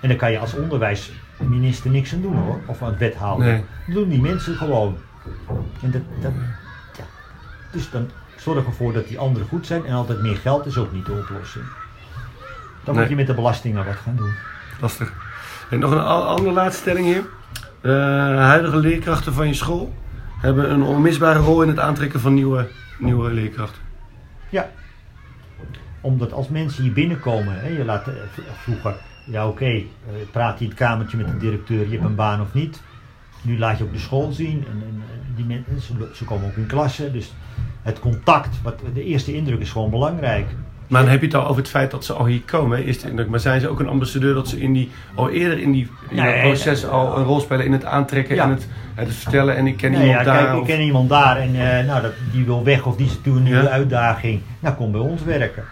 En 0.01 0.09
dan 0.09 0.17
kan 0.17 0.31
je 0.33 0.39
als 0.39 0.55
onderwijsminister 0.55 1.91
niks 1.91 2.13
aan 2.15 2.21
doen 2.21 2.37
hoor, 2.37 2.61
of 2.67 2.83
aan 2.83 2.89
het 2.89 2.99
wethouder. 2.99 3.47
Nee. 3.47 3.65
Dat 3.87 3.95
doen 3.95 4.09
die 4.09 4.21
mensen 4.21 4.57
gewoon. 4.57 4.97
En 5.83 5.91
dat, 5.91 6.03
dat, 6.21 6.33
ja. 6.97 7.05
Dus 7.73 7.91
dan 7.91 8.11
zorg 8.37 8.67
ervoor 8.67 8.93
dat 8.93 9.09
die 9.09 9.19
anderen 9.19 9.49
goed 9.49 9.67
zijn 9.67 9.85
en 9.87 9.95
altijd 9.95 10.21
meer 10.23 10.37
geld 10.37 10.67
is 10.67 10.77
ook 10.79 10.93
niet 10.93 11.07
de 11.07 11.13
oplossing. 11.13 11.65
Dan 12.85 12.95
Nee. 12.95 13.03
moet 13.03 13.09
je 13.11 13.17
met 13.17 13.27
de 13.27 13.35
belastingen 13.35 13.85
wat 13.85 13.95
gaan 13.95 14.17
doen. 14.17 14.33
Lastig. 14.81 15.13
En 15.71 15.79
nog 15.79 15.91
een 15.91 16.01
andere 16.05 16.53
laatste 16.53 16.81
stelling 16.81 17.07
hier. 17.07 17.25
De 17.81 18.37
huidige 18.39 18.77
leerkrachten 18.77 19.33
van 19.33 19.47
je 19.47 19.55
school 19.55 19.95
hebben 20.41 20.71
een 20.71 20.83
onmisbare 20.83 21.39
rol 21.39 21.63
in 21.63 21.69
het 21.69 21.79
aantrekken 21.79 22.21
van 22.21 22.35
nieuwe, 22.35 22.69
nieuwe 22.99 23.31
leerkrachten. 23.31 23.83
Ja. 24.49 24.71
Omdat 26.01 26.33
als 26.33 26.49
mensen 26.49 26.83
hier 26.83 26.93
binnenkomen, 26.93 27.61
hè, 27.61 27.69
je 27.69 27.85
laat 27.85 28.09
eh, 28.09 28.15
vroeger, 28.63 28.95
ja 29.27 29.49
oké, 29.49 29.65
eh, 29.65 29.83
praat 30.31 30.61
in 30.61 30.67
het 30.69 30.77
kamertje 30.77 31.17
met 31.17 31.27
de 31.27 31.37
directeur, 31.37 31.85
je 31.85 31.91
hebt 31.93 32.05
een 32.05 32.15
baan 32.15 32.41
of 32.41 32.55
niet. 32.55 32.83
Nu 33.43 33.59
laat 33.59 33.79
je 33.79 33.85
ook 33.85 33.93
de 33.93 33.99
school 33.99 34.33
zien 34.33 34.65
en, 34.71 34.83
en 34.87 35.03
die 35.37 35.45
mensen, 35.45 35.99
ze, 36.15 36.25
komen 36.25 36.47
ook 36.49 36.57
in 36.57 36.67
klassen. 36.67 37.13
Dus 37.13 37.33
het 37.83 37.99
contact, 38.01 38.63
wat, 38.63 38.81
de 38.95 39.05
eerste 39.05 39.35
indruk 39.35 39.61
is 39.61 39.71
gewoon 39.71 39.91
belangrijk. 39.91 40.47
Maar 40.89 41.03
dan 41.03 41.11
heb 41.11 41.21
je 41.21 41.27
het 41.27 41.35
al 41.37 41.47
over 41.47 41.57
het 41.63 41.71
feit 41.71 41.91
dat 41.91 42.05
ze 42.05 42.13
al 42.13 42.27
hier 42.27 42.41
komen. 42.41 42.85
Eerste 42.85 43.09
indruk. 43.11 43.29
Maar 43.29 43.41
zijn 43.41 43.61
ze 43.61 43.69
ook 43.69 43.81
een 43.81 43.89
ambassadeur 43.89 44.35
dat 44.35 44.49
ze 44.49 44.61
in 44.61 44.73
die, 44.73 44.91
al 45.15 45.31
eerder 45.31 45.59
in, 45.59 45.73
die, 45.73 45.91
in 46.09 46.17
Nee, 46.17 46.33
dat 46.33 46.41
proces 46.43 46.83
nee, 46.83 46.91
al 46.91 47.19
een 47.19 47.25
rol 47.25 47.41
spelen 47.41 47.65
in 47.67 47.73
het 47.73 47.85
aantrekken 47.85 48.35
Ja. 48.35 48.45
en 48.45 48.51
het, 48.51 48.69
het 48.95 49.15
vertellen 49.15 49.57
en 49.57 49.67
ik 49.67 49.77
ken 49.77 49.91
Nee, 49.91 50.01
iemand 50.07 50.19
ja, 50.19 50.33
daar. 50.33 50.43
kijk, 50.43 50.55
ik 50.55 50.61
of- 50.61 50.67
ken 50.67 50.81
iemand 50.81 51.09
daar 51.09 51.37
en 51.37 51.79
eh, 51.79 51.87
nou, 51.87 52.03
dat, 52.03 52.13
die 52.33 52.45
wil 52.45 52.65
weg 52.65 52.85
of 52.87 52.97
die 52.97 53.07
is 53.07 53.19
toe 53.23 53.37
een 53.37 53.43
nieuwe 53.43 53.63
Ja. 53.63 53.69
uitdaging. 53.69 54.41
Nou, 54.61 54.75
kom 54.75 54.93
bij 54.93 55.01
ons 55.01 55.23
werken. 55.25 55.65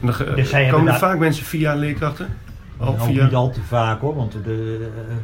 En 0.00 0.06
dan, 0.06 0.26
eh, 0.26 0.34
Dus 0.34 0.50
komen 0.70 0.92
er 0.92 0.98
vaak 0.98 1.18
mensen 1.18 1.44
via 1.44 1.74
leerkrachten? 1.74 2.36
Al 2.76 2.92
Nou, 2.92 3.12
via, 3.12 3.24
niet 3.24 3.34
al 3.34 3.50
te 3.50 3.60
vaak 3.62 4.00
hoor, 4.00 4.14
want 4.16 4.32
de, 4.32 4.90
eh, 5.08 5.14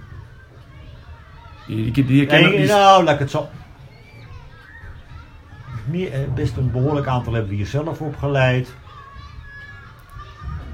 die, 1.66 1.90
die, 1.90 2.04
die, 2.04 2.26
kennen- 2.26 2.50
Nee, 2.50 2.58
die- 2.58 2.68
nou, 2.68 3.04
laat 3.04 3.14
ik 3.14 3.20
het 3.20 3.30
zo. 3.30 3.48
Meer, 5.84 6.12
eh, 6.12 6.20
best 6.34 6.56
een 6.56 6.70
behoorlijk 6.70 7.06
aantal 7.06 7.32
hebben 7.32 7.50
we 7.50 7.56
hier 7.56 7.66
zelf 7.66 8.00
opgeleid. 8.00 8.74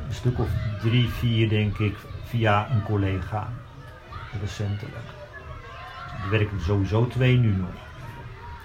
Een 0.09 0.15
stuk 0.15 0.39
of 0.39 0.49
drie, 0.83 1.09
vier 1.09 1.49
denk 1.49 1.79
ik, 1.79 1.97
via 2.25 2.69
een 2.71 2.83
collega. 2.83 3.49
Recentelijk. 4.41 4.95
Er 6.25 6.31
werken 6.31 6.57
er 6.59 6.65
sowieso 6.65 7.07
twee 7.07 7.37
nu 7.37 7.49
nog. 7.57 7.69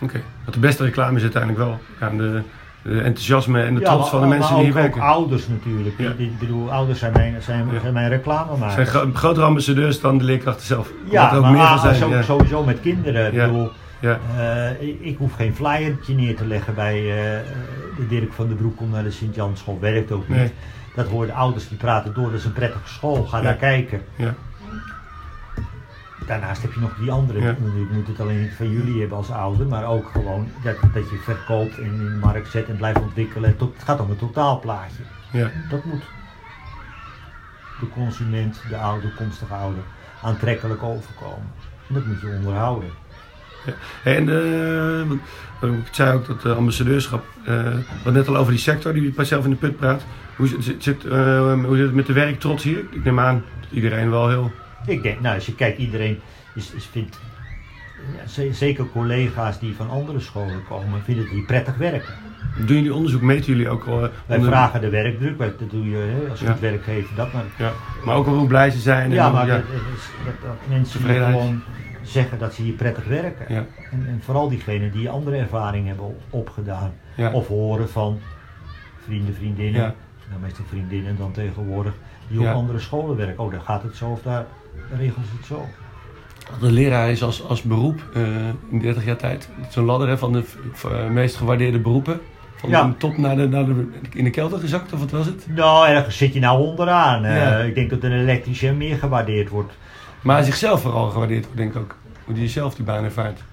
Oké. 0.02 0.22
Want 0.44 0.54
de 0.54 0.60
beste 0.60 0.84
reclame 0.84 1.16
is 1.16 1.22
uiteindelijk 1.22 1.62
wel 1.64 1.80
aan 2.00 2.18
de 2.18 2.42
enthousiasme 2.90 3.62
en 3.62 3.74
de 3.76 3.80
Ja, 3.80 3.86
trots 3.86 4.02
maar- 4.02 4.10
van 4.10 4.22
de 4.22 4.36
mensen 4.36 4.56
die 4.56 4.64
hier 4.64 4.74
ook- 4.74 4.80
werken. 4.80 5.02
Ook 5.02 5.08
ouders 5.08 5.48
natuurlijk. 5.48 5.96
Ja. 5.98 6.12
Ik- 6.18 6.40
bedoel, 6.40 6.72
ouders 6.72 7.00
zijn 7.00 7.12
mijn, 7.14 7.42
zijn, 7.42 7.68
Ja. 7.74 7.80
zijn 7.80 7.94
mijn 7.94 8.10
reclamemakers. 8.10 8.74
zijn 8.74 8.88
gro- 8.88 9.10
grotere 9.14 9.46
ambassadeurs 9.46 10.00
dan 10.02 10.18
de 10.18 10.24
leerkrachten 10.24 10.66
zelf. 10.66 10.92
ja, 11.10 11.30
er 11.32 11.36
ook 11.38 11.42
maar 11.44 11.52
meer 11.52 11.68
van 11.68 11.80
zijn. 11.80 11.96
zo- 11.96 12.22
sowieso 12.22 12.64
met 12.64 12.80
kinderen. 12.82 13.26
Ik 13.34 13.40
bedoel, 13.40 13.70
Ja. 14.00 14.20
Eh, 14.38 14.88
ik, 14.88 15.00
ik 15.02 15.18
hoef 15.18 15.34
geen 15.34 15.56
flyertje 15.56 16.14
neer 16.16 16.36
te 16.36 16.46
leggen 16.48 16.76
bij 16.76 16.96
eh, 17.00 17.40
de 17.98 18.08
Dirk 18.10 18.34
van 18.34 18.48
der 18.48 18.56
Broek 18.56 18.78
komt 18.78 18.92
naar 18.92 19.04
de 19.04 19.12
Sint-Jan 19.12 19.58
school. 19.58 19.78
Werkt 19.82 20.12
ook 20.12 20.28
niet. 20.28 20.38
Nee. 20.38 20.52
Dat 20.96 21.08
horen 21.08 21.28
de 21.28 21.34
ouders 21.34 21.68
die 21.68 21.78
praten 21.78 22.14
door. 22.14 22.24
Dat 22.32 22.40
is 22.40 22.46
een 22.46 22.54
prettige 22.54 22.88
school. 22.88 23.24
Ga 23.24 23.42
daar 23.42 23.54
kijken. 23.56 24.02
Ja. 24.16 24.34
Daarnaast 26.28 26.62
heb 26.62 26.74
je 26.74 26.80
nog 26.80 26.96
die 26.96 27.12
andere. 27.12 27.42
Ja. 27.42 27.50
Ik 27.50 27.92
moet 27.92 28.08
het 28.08 28.20
alleen 28.20 28.42
niet 28.42 28.54
van 28.54 28.70
jullie 28.70 29.00
hebben 29.00 29.18
als 29.18 29.32
ouder. 29.32 29.68
Maar 29.68 29.86
ook 29.86 30.10
gewoon 30.10 30.48
dat, 30.64 30.76
dat 30.94 31.10
je 31.10 31.18
verkoopt 31.18 31.78
en 31.78 31.84
in 31.84 31.98
de 31.98 32.18
markt 32.22 32.52
zet 32.52 32.68
en 32.68 32.78
blijft 32.78 33.02
ontwikkelen. 33.02 33.58
Tot, 33.58 33.74
het 33.74 33.84
gaat 33.84 34.00
om 34.00 34.10
het 34.10 34.20
totaalplaatje. 34.20 35.04
Ja. 35.32 35.52
Dat 35.70 35.84
moet 35.84 36.04
de 37.80 37.90
consument, 37.90 38.62
de 38.70 38.78
oude, 38.78 39.08
toekomstige 39.08 39.54
ouder, 39.54 39.84
aantrekkelijk 40.22 40.84
overkomen. 40.84 41.52
En 41.88 41.94
dat 41.94 42.06
moet 42.06 42.22
je 42.22 42.28
onderhouden. 42.28 42.90
En 44.04 44.30
eh, 44.30 45.02
eh, 45.02 45.10
ik 45.62 45.88
zei 45.92 46.18
ook 46.18 46.28
dat 46.28 46.42
de 46.42 46.54
ambassadeurschap, 46.54 47.26
eh 47.46 47.74
wat 48.04 48.14
net 48.14 48.28
al 48.28 48.38
over 48.38 48.52
die 48.52 48.62
sector 48.62 48.94
die 48.94 49.12
pas 49.12 49.28
zelf 49.28 49.44
in 49.44 49.50
de 49.50 49.56
put 49.56 49.78
praat. 49.78 50.06
Hoe 50.36 50.48
zit, 50.48 50.84
zit, 50.84 51.06
eh, 51.06 51.54
hoe 51.64 51.76
zit 51.76 51.86
het 51.86 51.96
met 51.96 52.06
de 52.06 52.14
werktrots 52.14 52.64
hier? 52.64 52.80
Ik 52.92 53.04
neem 53.04 53.20
aan 53.20 53.44
dat 53.60 53.72
iedereen 53.72 54.10
wel 54.10 54.30
heel. 54.30 54.52
Ik 54.86 55.04
denk, 55.04 55.20
nou, 55.22 55.36
als 55.36 55.46
je 55.46 55.56
kijkt, 55.56 55.78
iedereen 55.78 56.20
is, 56.56 56.72
is 56.72 56.86
vindt, 56.86 57.20
ja, 58.18 58.28
ze- 58.28 58.54
zeker 58.54 58.86
collega's 58.92 59.60
die 59.60 59.76
van 59.76 59.90
andere 59.90 60.20
scholen 60.20 60.64
komen, 60.70 61.02
vinden 61.04 61.24
het 61.24 61.34
hier 61.34 61.44
prettig 61.46 61.76
werken. 61.78 62.14
Doen 62.58 62.76
jullie 62.76 62.94
onderzoek? 62.94 63.22
Meten 63.22 63.46
jullie 63.46 63.70
ook 63.70 63.86
al? 63.86 64.04
eh, 64.04 64.10
Wij 64.26 64.38
onder- 64.38 64.52
vragen 64.52 64.82
de 64.82 64.90
werkdruk, 64.90 65.38
dat 65.38 65.70
doe 65.70 65.90
je 65.90 65.98
hè, 65.98 66.30
als 66.30 66.40
Ja. 66.40 66.52
goed 66.52 66.60
werkgever, 66.60 67.16
dat 67.16 67.34
maar. 67.34 67.44
Ja. 67.58 67.72
Maar 68.06 68.16
ook 68.16 68.28
al 68.28 68.34
hoe 68.34 68.48
blij 68.48 68.70
ze 68.70 68.80
zijn. 68.80 69.04
en 69.04 69.12
Ja, 69.12 69.24
hoe- 69.26 69.34
maar 69.34 69.48
ja. 69.48 69.56
Dat, 69.56 69.66
dat 70.42 70.56
mensen 70.70 71.00
gewoon 71.00 71.62
zeggen 72.02 72.40
dat 72.40 72.54
ze 72.54 72.62
hier 72.62 72.74
prettig 72.74 73.06
werken. 73.06 73.48
En, 73.48 73.68
en 73.92 74.20
vooral 74.24 74.50
diegenen 74.50 74.92
die 74.92 75.10
andere 75.10 75.36
ervaring 75.38 75.88
hebben 75.88 76.06
op- 76.06 76.22
opgedaan. 76.30 76.94
Of 77.34 77.48
horen 77.48 77.90
van 77.90 78.20
vrienden, 79.04 79.36
vriendinnen, 79.36 79.82
nou, 80.30 80.42
meestal 80.42 80.66
vriendinnen 80.68 81.18
dan 81.18 81.32
tegenwoordig, 81.32 81.94
die 82.28 82.40
op 82.40 82.46
andere 82.56 82.80
scholen 82.80 83.16
werken. 83.18 83.44
Oh, 83.44 83.52
daar 83.52 83.62
gaat 83.62 83.84
het 83.84 83.96
zo 83.96 84.06
of 84.10 84.22
daar 84.22 84.46
regelen 84.98 85.26
ze 85.26 85.36
het 85.38 85.46
zo. 85.46 85.66
De 86.60 86.72
leraar 86.72 87.10
is 87.12 87.24
als, 87.24 87.48
als 87.48 87.62
beroep 87.62 88.00
eh, 88.14 88.22
in 88.70 88.80
30 88.80 89.06
jaar 89.06 89.16
tijd. 89.16 89.50
Zo'n 89.70 89.86
ladder 89.86 90.08
hè, 90.08 90.18
van 90.18 90.34
de 90.34 90.44
eh, 90.84 91.10
meest 91.10 91.36
gewaardeerde 91.36 91.80
beroepen. 91.80 92.20
Van 92.56 92.70
Ja. 92.70 92.84
de 92.88 92.98
top 92.98 93.18
naar 93.18 93.36
de, 93.36 93.48
naar 93.48 93.66
de, 93.66 93.88
in 94.14 94.24
de 94.24 94.30
kelder 94.30 94.60
gezakt, 94.60 94.94
of 94.94 95.00
wat 95.00 95.12
was 95.12 95.26
het? 95.26 95.48
Nou, 95.50 95.88
ergens 95.88 96.18
zit 96.18 96.34
je 96.34 96.40
nou 96.40 96.60
onderaan. 96.68 97.24
Eh, 97.26 97.68
ik 97.68 97.76
denk 97.76 97.90
dat 97.90 98.04
een 98.04 98.12
elektricien 98.12 98.78
meer 98.78 98.98
gewaardeerd 98.98 99.50
wordt. 99.50 99.74
Maar 100.22 100.44
zichzelf 100.44 100.82
vooral 100.82 101.10
gewaardeerd 101.10 101.44
wordt, 101.44 101.58
denk 101.58 101.74
ik 101.74 101.82
ook. 101.82 101.96
Hoe 102.26 102.34
die 102.36 102.48
zelf 102.48 102.76
die 102.76 102.86
baan 102.86 103.04
ervaart. 103.04 103.44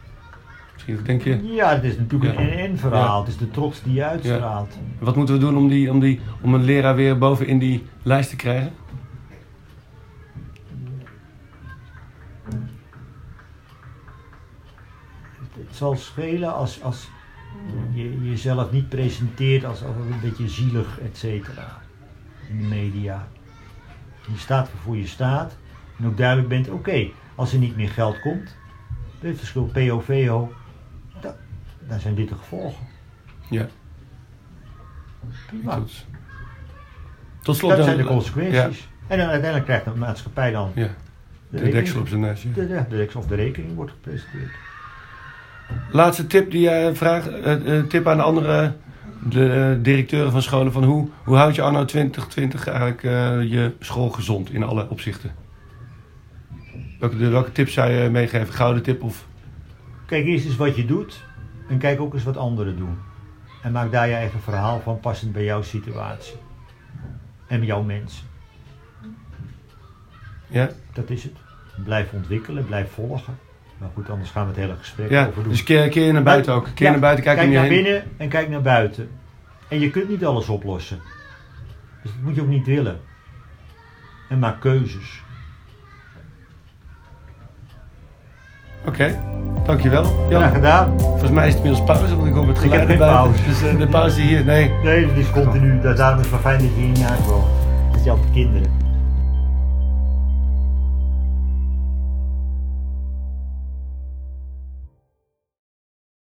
Misschien 0.72 0.98
denk 1.04 1.22
je, 1.22 1.52
Ja, 1.54 1.68
het 1.74 1.84
is 1.84 1.96
natuurlijk 1.98 2.32
Ja. 2.34 2.40
een 2.40 2.50
en 2.58 2.78
verhaal. 2.78 3.18
Het 3.20 3.28
is 3.28 3.36
de 3.36 3.50
trots 3.50 3.82
die 3.82 3.94
je 3.94 4.04
uitstraalt. 4.04 4.78
wat 4.98 5.16
moeten 5.16 5.34
we 5.34 5.40
doen 5.40 5.56
om, 5.56 5.68
die, 5.68 5.90
om, 5.90 6.00
die, 6.00 6.20
om 6.40 6.54
een 6.54 6.64
leraar 6.64 6.94
weer 6.94 7.18
boven 7.18 7.46
in 7.46 7.58
die 7.58 7.86
lijst 8.02 8.30
te 8.30 8.36
krijgen? 8.36 8.72
Het 15.54 15.76
zal 15.76 15.96
schelen 15.96 16.54
als, 16.54 16.82
als 16.82 17.08
je 17.92 18.24
jezelf 18.30 18.70
niet 18.72 18.88
presenteert 18.88 19.64
als, 19.64 19.84
als 19.84 19.96
een 19.96 20.20
beetje 20.22 20.48
zielig, 20.48 20.98
et 21.00 21.16
cetera. 21.16 21.78
In 22.48 22.58
de 22.58 22.64
media. 22.64 23.28
Je 24.32 24.38
staat 24.38 24.72
waarvoor 24.72 24.96
je 24.96 25.06
staat. 25.06 25.56
En 25.98 26.06
ook 26.06 26.16
duidelijk 26.16 26.48
bent, 26.48 26.68
oké, 26.68 27.08
als 27.34 27.52
er 27.52 27.58
niet 27.58 27.76
meer 27.76 27.88
geld 27.88 28.20
komt, 28.20 28.56
het 29.20 29.38
verschil 29.38 29.64
PO-VO, 29.72 30.52
da- 31.20 31.36
dan 31.88 32.00
zijn 32.00 32.14
dit 32.14 32.28
de 32.28 32.34
gevolgen. 32.36 32.86
Ja, 33.50 33.66
Prima. 35.46 35.82
Tot 37.42 37.56
slot 37.56 37.70
Dat 37.70 37.78
dan- 37.78 37.86
zijn 37.88 37.96
de 37.98 38.04
consequenties. 38.04 38.88
En 39.06 39.18
dan 39.18 39.26
uiteindelijk 39.26 39.64
krijgt 39.64 39.84
de 39.84 39.90
maatschappij 39.90 40.50
dan 40.50 40.70
Ja, 40.74 40.88
de, 41.48 41.68
deksel 41.68 42.00
op 42.00 42.08
zijn 42.08 42.20
neus. 42.20 42.42
ja. 42.42 42.50
De, 42.54 42.66
de, 42.66 42.84
de 42.88 42.96
deksel 42.96 43.20
of 43.20 43.26
de 43.26 43.34
rekening 43.34 43.74
wordt 43.74 43.90
gepresenteerd. 43.92 44.50
Laatste 45.90 46.26
tip 46.26 46.50
die 46.50 46.60
jij 46.60 46.94
vraagt, 46.94 47.28
eh, 47.28 47.78
eh, 47.78 47.86
tip 47.86 48.06
aan 48.06 48.16
de 48.16 48.22
andere 48.22 48.74
de, 49.22 49.78
directeuren 49.82 50.32
van 50.32 50.42
scholen. 50.42 50.72
Van 50.72 50.84
hoe, 50.84 51.08
hoe 51.24 51.36
houd 51.36 51.54
je 51.54 51.62
anno 51.62 51.84
2020 51.84 52.66
eigenlijk 52.66 53.02
eh, 53.02 53.50
je 53.50 53.72
school 53.78 54.08
gezond 54.08 54.50
in 54.52 54.62
alle 54.62 54.88
opzichten? 54.88 55.34
Welke, 56.98 57.16
de, 57.16 57.28
welke 57.28 57.52
tips 57.52 57.72
zou 57.72 57.90
je 57.90 58.10
meegeven? 58.10 58.54
Gouden 58.54 58.82
tip 58.82 59.02
of... 59.02 59.26
Kijk 60.06 60.24
eerst 60.24 60.44
eens 60.44 60.56
wat 60.56 60.76
je 60.76 60.84
doet 60.84 61.24
en 61.68 61.78
kijk 61.78 62.00
ook 62.00 62.14
eens 62.14 62.24
wat 62.24 62.36
anderen 62.36 62.76
doen. 62.76 62.98
En 63.62 63.72
maak 63.72 63.92
daar 63.92 64.08
je 64.08 64.14
eigen 64.14 64.40
verhaal 64.40 64.80
van 64.80 65.00
passend 65.00 65.32
bij 65.32 65.44
jouw 65.44 65.62
situatie. 65.62 66.36
En 67.46 67.64
jouw 67.64 67.82
mensen. 67.82 68.26
Ja, 70.48 70.70
Dat 70.92 71.10
is 71.10 71.22
het. 71.22 71.36
Blijf 71.84 72.12
ontwikkelen, 72.12 72.64
blijf 72.66 72.90
volgen. 72.90 73.38
Maar 73.82 73.90
goed, 73.94 74.10
anders 74.10 74.30
gaan 74.30 74.42
we 74.42 74.48
het 74.50 74.60
hele 74.60 74.74
gesprek 74.78 75.10
ja 75.10 75.26
over 75.26 75.42
doen. 75.42 75.52
dus 75.52 75.62
keer, 75.62 75.88
keer 75.88 76.12
naar 76.12 76.22
buiten 76.22 76.52
ook. 76.54 76.68
Keer 76.74 76.86
Ja, 76.86 76.90
naar 76.90 77.00
buiten, 77.00 77.24
kijk, 77.24 77.36
kijk 77.38 77.50
naar 77.50 77.62
heen. 77.64 77.82
binnen 77.82 78.02
en 78.16 78.28
kijk 78.28 78.48
naar 78.48 78.62
buiten. 78.62 79.08
En 79.68 79.80
je 79.80 79.90
kunt 79.90 80.08
niet 80.08 80.24
alles 80.24 80.48
oplossen. 80.48 81.00
Dus 82.02 82.12
dat 82.12 82.22
moet 82.22 82.34
je 82.34 82.40
ook 82.40 82.48
niet 82.48 82.66
willen. 82.66 83.00
En 84.28 84.38
maak 84.38 84.60
keuzes. 84.60 85.22
Oké, 88.86 89.20
dankjewel. 89.64 90.26
Jan, 90.30 90.40
Graag 90.40 90.52
gedaan. 90.54 90.98
volgens 91.00 91.30
mij 91.30 91.46
is 91.48 91.54
het 91.54 91.62
inmiddels 91.64 91.86
pauze, 91.98 92.16
want 92.16 92.28
ik 92.28 92.34
hoor 92.34 92.46
het 92.48 92.56
Ik 92.64 92.70
geluid 92.70 92.98
pauze. 92.98 93.42
Dus 93.48 93.62
eh, 93.62 93.78
de 93.78 93.86
pauze 93.86 94.20
hier, 94.20 94.44
nee. 94.44 94.70
Nee, 94.82 95.06
het 95.06 95.16
is 95.16 95.30
continu. 95.30 95.80
Daarom 95.80 96.18
is 96.18 96.22
het 96.24 96.30
wel 96.30 96.40
fijn 96.40 96.58
dat 96.58 96.68
je 96.68 96.80
hier 96.80 96.88
niet 96.88 97.02
aankomt. 97.04 97.44
Dat 97.92 98.04
je 98.04 98.10
altijd 98.10 98.30
kinderen. 98.32 98.81